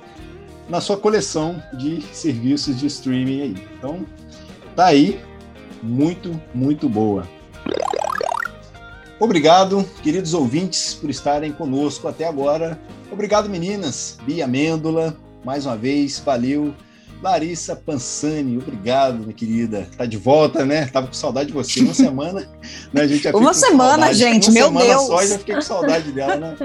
na 0.70 0.80
sua 0.80 0.96
coleção 0.96 1.62
de 1.74 2.00
serviços 2.14 2.78
de 2.78 2.86
streaming 2.86 3.42
aí. 3.42 3.54
Então, 3.76 4.06
tá 4.74 4.86
aí, 4.86 5.20
muito, 5.82 6.40
muito 6.54 6.88
boa. 6.88 7.28
Obrigado, 9.18 9.84
queridos 10.02 10.32
ouvintes, 10.32 10.94
por 10.94 11.10
estarem 11.10 11.52
conosco 11.52 12.08
até 12.08 12.24
agora. 12.24 12.80
Obrigado, 13.12 13.50
meninas. 13.50 14.16
Bia 14.24 14.46
Amêndola, 14.46 15.14
mais 15.44 15.66
uma 15.66 15.76
vez, 15.76 16.18
valeu. 16.18 16.74
Larissa 17.22 17.76
Pansani, 17.76 18.56
obrigado, 18.56 19.18
minha 19.18 19.34
querida. 19.34 19.86
Tá 19.96 20.06
de 20.06 20.16
volta, 20.16 20.64
né? 20.64 20.86
Tava 20.86 21.06
com 21.06 21.12
saudade 21.12 21.48
de 21.48 21.52
você. 21.52 21.80
Uma 21.80 21.92
semana, 21.92 22.40
né? 22.92 23.02
A 23.02 23.06
gente 23.06 23.22
já 23.24 23.30
Uma 23.36 23.52
semana, 23.52 24.06
saudade. 24.06 24.18
gente, 24.18 24.46
Uma 24.48 24.54
meu 24.54 24.66
semana 24.68 24.86
Deus. 24.86 25.02
só 25.06 25.26
já 25.26 25.38
fiquei 25.38 25.54
com 25.54 25.60
saudade 25.60 26.12
dela, 26.12 26.36
né? 26.36 26.56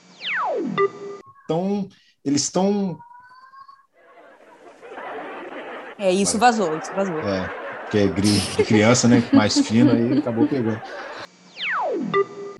Então, 1.44 1.88
eles 2.24 2.42
estão. 2.42 2.98
É, 5.98 6.10
isso 6.10 6.38
vazou, 6.38 6.76
isso 6.76 6.92
vazou. 6.94 7.22
É, 7.28 7.48
que 7.90 7.98
é 7.98 8.08
gri- 8.08 8.40
de 8.40 8.64
criança, 8.64 9.06
né? 9.06 9.22
Mais 9.32 9.58
fino, 9.58 9.92
aí 9.92 10.18
acabou 10.18 10.48
pegando. 10.48 10.80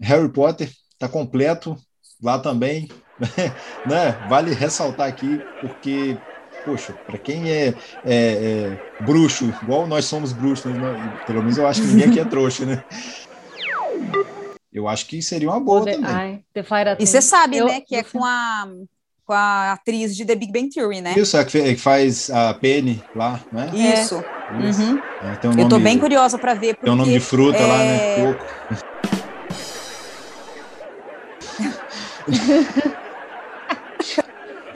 Harry 0.00 0.30
Potter 0.30 0.70
tá 0.98 1.08
completo 1.08 1.76
lá 2.22 2.38
também, 2.38 2.88
né? 3.84 4.12
Vale 4.26 4.52
ressaltar 4.52 5.08
aqui, 5.08 5.46
porque, 5.60 6.22
poxa, 6.64 6.94
para 7.06 7.18
quem 7.18 7.50
é, 7.50 7.68
é- 7.68 7.74
é 8.04 8.78
bruxo, 8.98 9.54
igual 9.62 9.86
nós 9.86 10.04
somos 10.04 10.32
bruxos, 10.32 10.78
né? 10.78 10.88
pelo 11.26 11.40
menos 11.40 11.58
eu 11.58 11.66
acho 11.66 11.82
que 11.82 11.88
ninguém 11.88 12.08
aqui 12.08 12.20
é 12.20 12.24
trouxa, 12.24 12.64
né? 12.64 12.82
Eu 14.72 14.88
acho 14.88 15.06
que 15.06 15.20
seria 15.20 15.50
uma 15.50 15.60
boa 15.60 15.80
Poder- 15.80 15.96
também. 16.00 16.44
E 16.98 17.06
você 17.06 17.20
sabe, 17.20 17.58
Eu- 17.58 17.66
né, 17.66 17.80
que 17.80 17.94
é 17.94 18.02
com 18.02 18.24
a, 18.24 18.68
com 19.26 19.32
a 19.32 19.72
atriz 19.72 20.16
de 20.16 20.24
The 20.24 20.34
Big 20.34 20.50
Bang 20.52 20.70
Theory, 20.70 21.00
né? 21.00 21.14
Isso, 21.18 21.36
é 21.36 21.44
que 21.44 21.76
faz 21.76 22.30
a 22.30 22.54
Penny 22.54 23.04
lá, 23.14 23.40
né? 23.52 23.70
Isso. 23.72 24.24
Isso. 24.58 24.82
Uhum. 24.82 25.02
É, 25.20 25.36
tem 25.36 25.50
um 25.50 25.58
Eu 25.58 25.68
tô 25.68 25.78
bem 25.78 25.98
curiosa 25.98 26.38
pra 26.38 26.54
ver, 26.54 26.74
porque 26.74 26.84
Tem 26.86 26.92
um 26.92 26.96
nome 26.96 27.12
de 27.12 27.20
fruta 27.20 27.58
lá, 27.66 27.78
né? 27.78 27.96
é, 27.96 28.22
Coco. 28.22 28.46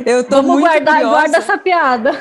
eu 0.04 0.24
tô 0.24 0.36
Vamos 0.36 0.52
muito 0.52 0.64
guardar, 0.66 0.94
curiosa. 0.96 1.14
guarda 1.16 1.38
essa 1.38 1.58
piada. 1.58 2.12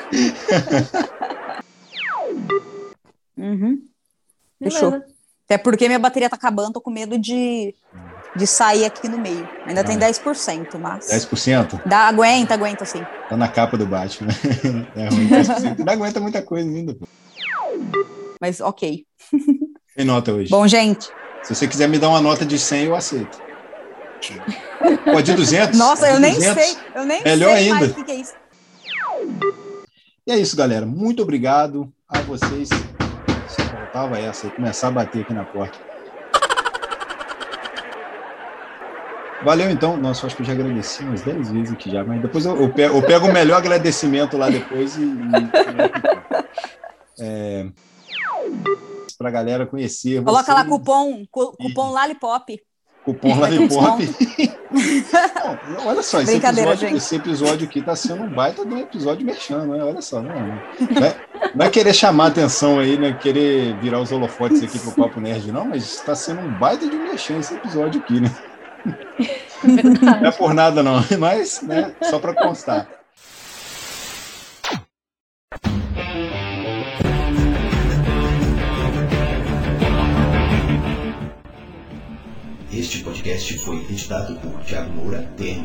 Uhum. 3.36 3.80
Fechou. 4.62 5.02
Até 5.44 5.58
porque 5.58 5.86
minha 5.86 5.98
bateria 5.98 6.28
tá 6.28 6.36
acabando, 6.36 6.72
tô 6.72 6.80
com 6.80 6.90
medo 6.90 7.18
de, 7.18 7.74
de 8.34 8.46
sair 8.46 8.84
aqui 8.84 9.08
no 9.08 9.18
meio. 9.18 9.48
Ainda 9.64 9.84
tem 9.84 9.96
Ah. 9.96 10.00
10%, 10.00 10.78
mas. 10.78 11.06
10%? 11.08 11.82
Dá, 11.86 12.08
aguenta, 12.08 12.54
aguenta 12.54 12.84
sim. 12.84 13.04
Tá 13.28 13.36
na 13.36 13.46
capa 13.48 13.76
do 13.76 13.86
Batman. 13.86 14.30
É 14.96 15.08
ruim, 15.08 15.28
10%. 15.28 15.78
Não 15.84 15.92
aguenta 15.92 16.18
muita 16.20 16.42
coisa 16.42 16.68
ainda. 16.68 16.94
Pô. 16.94 17.06
Mas 18.40 18.60
ok. 18.60 19.04
Tem 19.94 20.04
nota 20.04 20.32
hoje. 20.32 20.50
Bom, 20.50 20.66
gente. 20.66 21.08
Se 21.44 21.54
você 21.54 21.68
quiser 21.68 21.88
me 21.88 21.98
dar 21.98 22.08
uma 22.08 22.20
nota 22.20 22.44
de 22.44 22.58
100, 22.58 22.84
eu 22.86 22.96
aceito. 22.96 23.40
Pô, 25.04 25.20
de 25.22 25.34
200? 25.34 25.78
Nossa, 25.78 26.06
De 26.06 26.12
eu 26.14 26.20
nem 26.20 26.34
200? 26.34 26.62
sei. 26.64 26.76
Eu 26.94 27.04
nem 27.04 27.22
Melhor 27.22 27.56
sei 27.56 27.72
ainda. 27.72 27.86
o 27.86 28.04
que, 28.04 28.10
é 28.10 28.14
isso. 28.14 28.32
E 30.26 30.32
é 30.32 30.36
isso, 30.38 30.56
galera. 30.56 30.84
Muito 30.86 31.22
obrigado 31.22 31.92
a 32.08 32.20
vocês. 32.20 32.68
Só 33.48 33.62
faltava 33.64 34.18
essa, 34.18 34.50
começar 34.50 34.88
a 34.88 34.90
bater 34.90 35.22
aqui 35.22 35.32
na 35.32 35.44
porta. 35.44 35.78
Valeu, 39.44 39.70
então. 39.70 39.96
Nossa, 39.96 40.26
acho 40.26 40.34
que 40.36 40.42
eu 40.42 40.46
já 40.46 40.52
agradeci 40.54 41.02
umas 41.04 41.22
10 41.22 41.50
vezes 41.52 41.72
aqui 41.72 41.90
já, 41.90 42.02
mas 42.02 42.20
depois 42.20 42.44
eu, 42.44 42.60
eu 42.60 42.72
pego, 42.72 42.96
eu 42.98 43.02
pego 43.06 43.26
o 43.28 43.32
melhor 43.32 43.58
agradecimento 43.58 44.36
lá 44.36 44.48
depois 44.50 44.96
e. 44.96 45.02
e 45.02 45.06
é, 47.20 47.66
pra 49.16 49.30
galera 49.30 49.66
conhecer. 49.66 50.22
Coloca 50.24 50.52
lá 50.52 50.64
vocês. 50.64 50.76
cupom, 50.78 51.24
cu- 51.30 51.52
cupom 51.56 51.90
Lollipop. 51.92 52.60
Cupom 53.06 53.36
Vai 53.36 53.52
Lollipop. 53.52 54.02
Não, 55.68 55.86
olha 55.86 56.02
só, 56.02 56.20
esse 56.20 56.36
episódio, 56.36 56.96
esse 56.96 57.14
episódio 57.14 57.68
aqui 57.68 57.80
tá 57.80 57.94
sendo 57.94 58.24
um 58.24 58.28
baita 58.28 58.66
de 58.66 58.74
um 58.74 58.78
episódio 58.78 59.24
mexendo, 59.24 59.64
né? 59.64 59.84
Olha 59.84 60.02
só, 60.02 60.20
não, 60.20 60.34
não, 60.34 61.06
é, 61.06 61.14
não 61.54 61.66
é 61.66 61.70
querer 61.70 61.94
chamar 61.94 62.26
atenção 62.26 62.80
aí, 62.80 62.98
né? 62.98 63.12
Querer 63.12 63.78
virar 63.78 64.00
os 64.00 64.10
holofotes 64.10 64.60
aqui 64.60 64.76
pro 64.80 64.90
Papo 64.90 65.20
Nerd, 65.20 65.52
não, 65.52 65.66
mas 65.66 65.84
está 65.84 66.16
sendo 66.16 66.40
um 66.40 66.58
baita 66.58 66.88
de 66.88 66.96
um 66.96 67.04
mexendo 67.04 67.38
esse 67.38 67.54
episódio 67.54 68.00
aqui, 68.00 68.20
né? 68.20 68.30
Não 70.20 70.28
é 70.28 70.32
por 70.32 70.52
nada, 70.52 70.82
não, 70.82 70.96
mas, 71.16 71.62
né? 71.62 71.92
Só 72.02 72.18
para 72.18 72.34
constar. 72.34 72.88
Este 82.76 82.98
podcast 82.98 83.56
foi 83.60 83.76
editado 83.88 84.38
por 84.38 84.62
Thiago 84.62 84.92
Moura 84.92 85.22
TM. 85.38 85.64